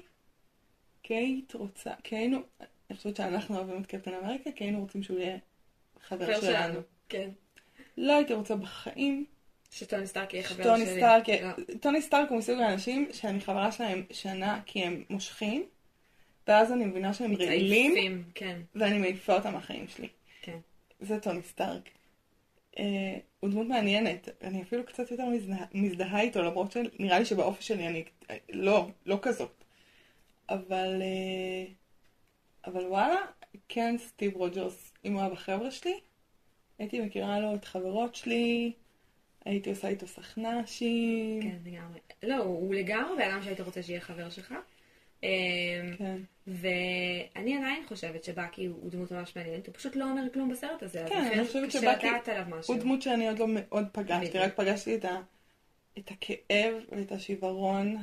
כי 1.04 1.16
היית 1.16 1.54
רוצה, 1.54 1.92
כי 2.04 2.16
היינו, 2.16 2.38
אני 2.90 2.98
חושבת 2.98 3.16
שאנחנו 3.16 3.58
אוהבים 3.58 3.82
את 3.82 3.86
קפטן 3.86 4.14
אמריקה, 4.14 4.52
כי 4.52 4.64
היינו 4.64 4.80
רוצים 4.80 5.04
שהוא 5.04 5.20
יהיה 5.20 5.38
חבר. 6.08 6.42
שלנו. 6.42 6.80
כן. 7.10 7.30
לא 8.00 8.16
הייתי 8.16 8.34
רוצה 8.34 8.56
בחיים 8.56 9.26
שטוני 9.72 10.08
סטארק 10.08 10.34
יהיה 10.34 10.44
חבר 10.44 10.78
שלי. 10.78 10.98
סטארק, 10.98 11.30
לא. 11.30 11.78
טוני 11.80 12.02
סטארק 12.02 12.30
הוא 12.30 12.38
מסוג 12.38 12.60
האנשים 12.60 13.08
שאני 13.12 13.42
חברה 13.42 13.72
שלהם 13.72 14.04
שנה 14.12 14.62
כי 14.66 14.84
הם 14.84 15.04
מושכים, 15.10 15.66
ואז 16.48 16.72
אני 16.72 16.86
מבינה 16.86 17.14
שהם 17.14 17.36
רעילים, 17.36 18.24
כן. 18.36 18.60
ואני 18.76 18.98
מעיפה 18.98 19.36
אותם 19.36 19.54
מהחיים 19.54 19.88
שלי. 19.88 20.08
כן. 20.42 20.58
זה 21.00 21.20
טוני 21.20 21.42
סטארק. 21.42 21.90
אה, 22.80 23.18
הוא 23.40 23.50
דמות 23.50 23.68
מעניינת, 23.68 24.30
אני 24.44 24.62
אפילו 24.62 24.86
קצת 24.86 25.12
יותר 25.12 25.26
מזדהה, 25.26 25.66
מזדהה 25.74 26.22
איתו, 26.22 26.42
למרות 26.42 26.72
שנראה 26.72 27.20
לי 27.20 27.26
שבאופי 27.26 27.64
שלי 27.64 27.88
אני 27.88 28.04
לא, 28.50 28.88
לא 29.06 29.20
כזאת. 29.22 29.64
אבל, 30.50 31.02
אה, 31.02 31.72
אבל 32.66 32.86
וואלה, 32.86 33.22
כן 33.70 33.96
סטיב 33.98 34.36
רוג'רס, 34.36 34.94
אם 35.06 35.14
הוא 35.14 35.22
היה 35.22 35.30
בחבר'ה 35.30 35.72
שלי, 35.72 36.00
הייתי 36.80 37.02
מכירה 37.02 37.40
לו 37.40 37.56
את 37.56 37.66
חברות 37.66 38.16
שלי, 38.16 38.72
הייתי 39.46 39.70
עושה 39.70 39.88
איתו 39.88 40.08
סכנ"שים. 40.08 41.42
כן, 41.42 41.72
לגמרי. 41.72 42.00
לא, 42.24 42.38
הוא 42.38 42.76
לגמרי 42.76 43.16
בן 43.18 43.32
אדם 43.32 43.44
שהיית 43.44 43.60
רוצה 43.62 43.84
שיהיה 43.84 44.02
חבר 44.02 44.30
שלך. 44.30 44.54
אמ, 45.24 45.30
כן. 45.98 46.18
ואני 46.48 47.58
עדיין 47.58 47.84
חושבת 47.88 48.24
שבאקי 48.24 48.66
הוא 48.66 48.92
דמות 48.92 49.12
ממש 49.12 49.36
מעניינת, 49.36 49.68
הוא 49.68 49.76
פשוט 49.76 49.96
לא 49.96 50.10
אומר 50.10 50.22
כלום 50.34 50.50
בסרט 50.50 50.84
הזה, 50.84 51.06
כן, 51.10 51.30
אני 51.34 51.48
חושבת 51.48 51.72
שבאקי. 51.72 52.08
הוא 52.68 52.78
דמות 52.78 53.02
שאני 53.02 53.28
עוד 53.28 53.40
לא 53.40 53.46
מאוד 53.50 53.86
פגשתי. 53.92 54.38
רק 54.38 54.56
פגשתי 54.56 54.96
את, 54.96 55.06
ה, 55.06 55.22
את 55.98 56.12
הכאב 56.12 56.74
ואת 56.92 57.12
השיוורון 57.12 57.98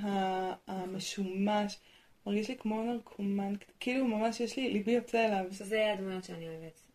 המשומש. 0.66 1.78
מרגיש 2.26 2.48
לי 2.48 2.56
כמו 2.56 2.82
נרקומן, 2.82 3.52
כאילו 3.80 4.06
ממש 4.06 4.40
יש 4.40 4.56
לי, 4.56 4.70
ליבי 4.70 4.92
יוצא 4.92 5.26
אליו. 5.26 5.44
שזה 5.52 5.92
הדמויות 5.92 6.24
שאני 6.24 6.48
אוהבת. 6.48 6.85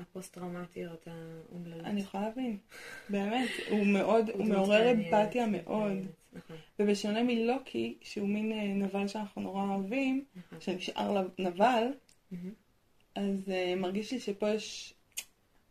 הפוסט-טראומטיות, 0.00 1.08
האומללות. 1.08 1.84
אני 1.84 2.00
יכולה 2.00 2.22
להבין, 2.22 2.58
באמת, 3.08 3.48
הוא 3.70 3.86
מאוד, 3.86 4.30
הוא 4.30 4.44
מעורר 4.44 4.92
אמפתיה 4.92 5.46
מאוד. 5.46 5.92
נכון, 6.32 6.56
ובשונה 6.78 7.22
מלוקי, 7.22 7.98
שהוא 8.02 8.28
מין 8.28 8.52
אה, 8.52 8.66
נבל 8.66 9.08
שאנחנו 9.08 9.42
נורא 9.42 9.62
אוהבים, 9.62 10.24
נכון. 10.36 10.60
שנשאר 10.60 11.26
נבל. 11.38 11.92
אז 13.14 13.50
אה, 13.50 13.74
מרגיש 13.76 14.12
לי 14.12 14.20
שפה 14.20 14.50
יש 14.50 14.94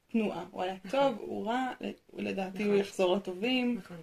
תנועה. 0.07 0.45
הוא 0.51 0.63
היה 0.63 0.75
טוב, 0.91 1.17
הוא 1.19 1.45
רע, 1.47 1.71
לדעתי 2.13 2.63
הוא 2.63 2.73
נכון. 2.73 2.79
יחזור 2.79 3.15
לטובים. 3.15 3.75
נכון. 3.77 3.97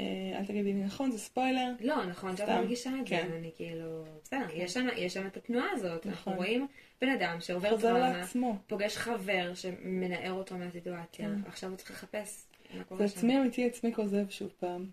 אה, 0.00 0.38
אל 0.38 0.44
תגידי 0.46 0.72
לי 0.72 0.82
נכון, 0.84 1.10
זה 1.10 1.18
ספוילר. 1.18 1.72
לא, 1.80 2.04
נכון 2.06 2.36
שאת 2.36 2.48
מרגישה 2.48 2.90
את 2.90 3.06
זה, 3.06 3.16
כן. 3.16 3.28
אני 3.38 3.50
כאילו... 3.56 4.04
בסדר, 4.24 4.46
יש 4.54 4.74
שם- 4.74 4.86
יש 4.96 5.14
שם 5.14 5.26
את 5.26 5.36
התנועה 5.36 5.66
הזאת. 5.72 6.06
אנחנו 6.06 6.20
נכון. 6.32 6.34
רואים 6.34 6.66
בן 7.00 7.08
אדם 7.08 7.36
שעובר 7.40 7.80
טראומה. 7.80 8.56
פוגש 8.66 8.96
חבר 8.96 9.54
שמנער 9.54 10.32
אותו 10.32 10.58
מהסיטואציה, 10.58 11.28
כן. 11.28 11.48
עכשיו 11.48 11.70
הוא 11.70 11.76
צריך 11.76 11.90
לחפש 11.90 12.46
מה 12.74 12.84
קורה 12.84 13.00
זה 13.06 13.12
שם. 13.12 13.18
עצמי 13.18 13.38
אמיתי, 13.38 13.66
עצמי 13.66 13.94
כוזב 13.94 14.30
שוב 14.30 14.50
פעם. 14.60 14.86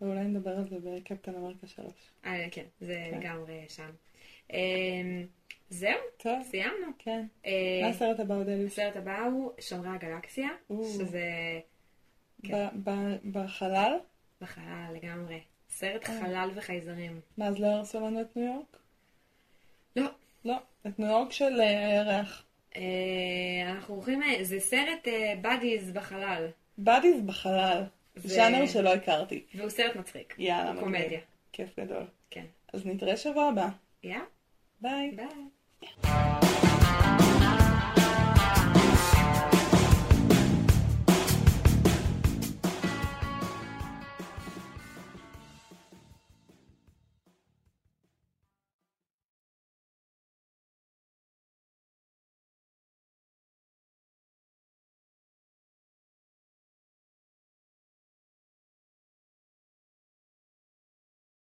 ואולי 0.00 0.20
נדבר 0.24 0.50
על 0.50 0.68
זה 0.68 0.76
בקפטן 0.82 1.34
אמריקה 1.34 1.66
3. 1.66 1.86
אה, 2.26 2.46
כן, 2.50 2.64
זה 2.80 3.08
כן. 3.10 3.18
לגמרי 3.20 3.64
שם. 3.68 3.90
אמ, 4.52 4.56
זהו, 5.70 5.90
טוב, 6.16 6.42
סיימנו. 6.42 6.86
כן. 6.98 7.26
אה, 7.46 7.50
מה 7.82 7.88
הסרט 7.88 8.20
הבא, 8.20 8.34
אודליוס? 8.34 8.72
הסרט 8.72 8.96
הבא 8.96 9.24
הוא 9.24 9.52
שומרי 9.60 9.88
הגלקסיה. 9.88 10.48
שזה 10.68 11.24
כן. 12.42 12.68
ב- 12.84 12.90
ב- 12.90 13.16
בחלל? 13.38 13.96
בחלל 14.40 14.94
לגמרי. 14.94 15.40
סרט 15.70 16.10
אה. 16.10 16.20
חלל 16.20 16.50
וחייזרים. 16.54 17.20
מה, 17.38 17.46
אז 17.46 17.58
לא 17.58 17.66
הרסו 17.66 18.00
לנו 18.00 18.20
את 18.20 18.36
ניו 18.36 18.46
יורק? 18.46 18.76
לא. 19.96 20.06
לא, 20.44 20.56
את 20.86 20.98
ניו 20.98 21.08
יורק 21.08 21.32
של 21.32 21.60
אה, 21.60 21.86
הירח. 21.86 22.42
אה, 22.76 22.82
אנחנו 23.70 23.94
הולכים, 23.94 24.20
זה 24.42 24.60
סרט 24.60 25.08
בדיז 25.42 25.90
בחלל, 25.90 26.46
באדיז 26.78 27.20
בחלל. 27.20 27.82
ז'אנר 28.16 28.66
שלא 28.66 28.94
הכרתי. 28.94 29.44
והוא 29.54 29.70
סרט 29.70 29.96
מצחיק. 29.96 30.34
יאללה, 30.38 30.72
מגניב. 30.72 30.84
קומדיה. 30.84 31.20
כיף 31.52 31.78
גדול. 31.80 32.04
כן. 32.30 32.44
אז 32.72 32.86
נתראה 32.86 33.16
שבוע 33.16 33.48
הבא. 33.48 33.68
יא, 34.04 34.16
ביי. 34.80 35.16
ביי. 35.16 36.69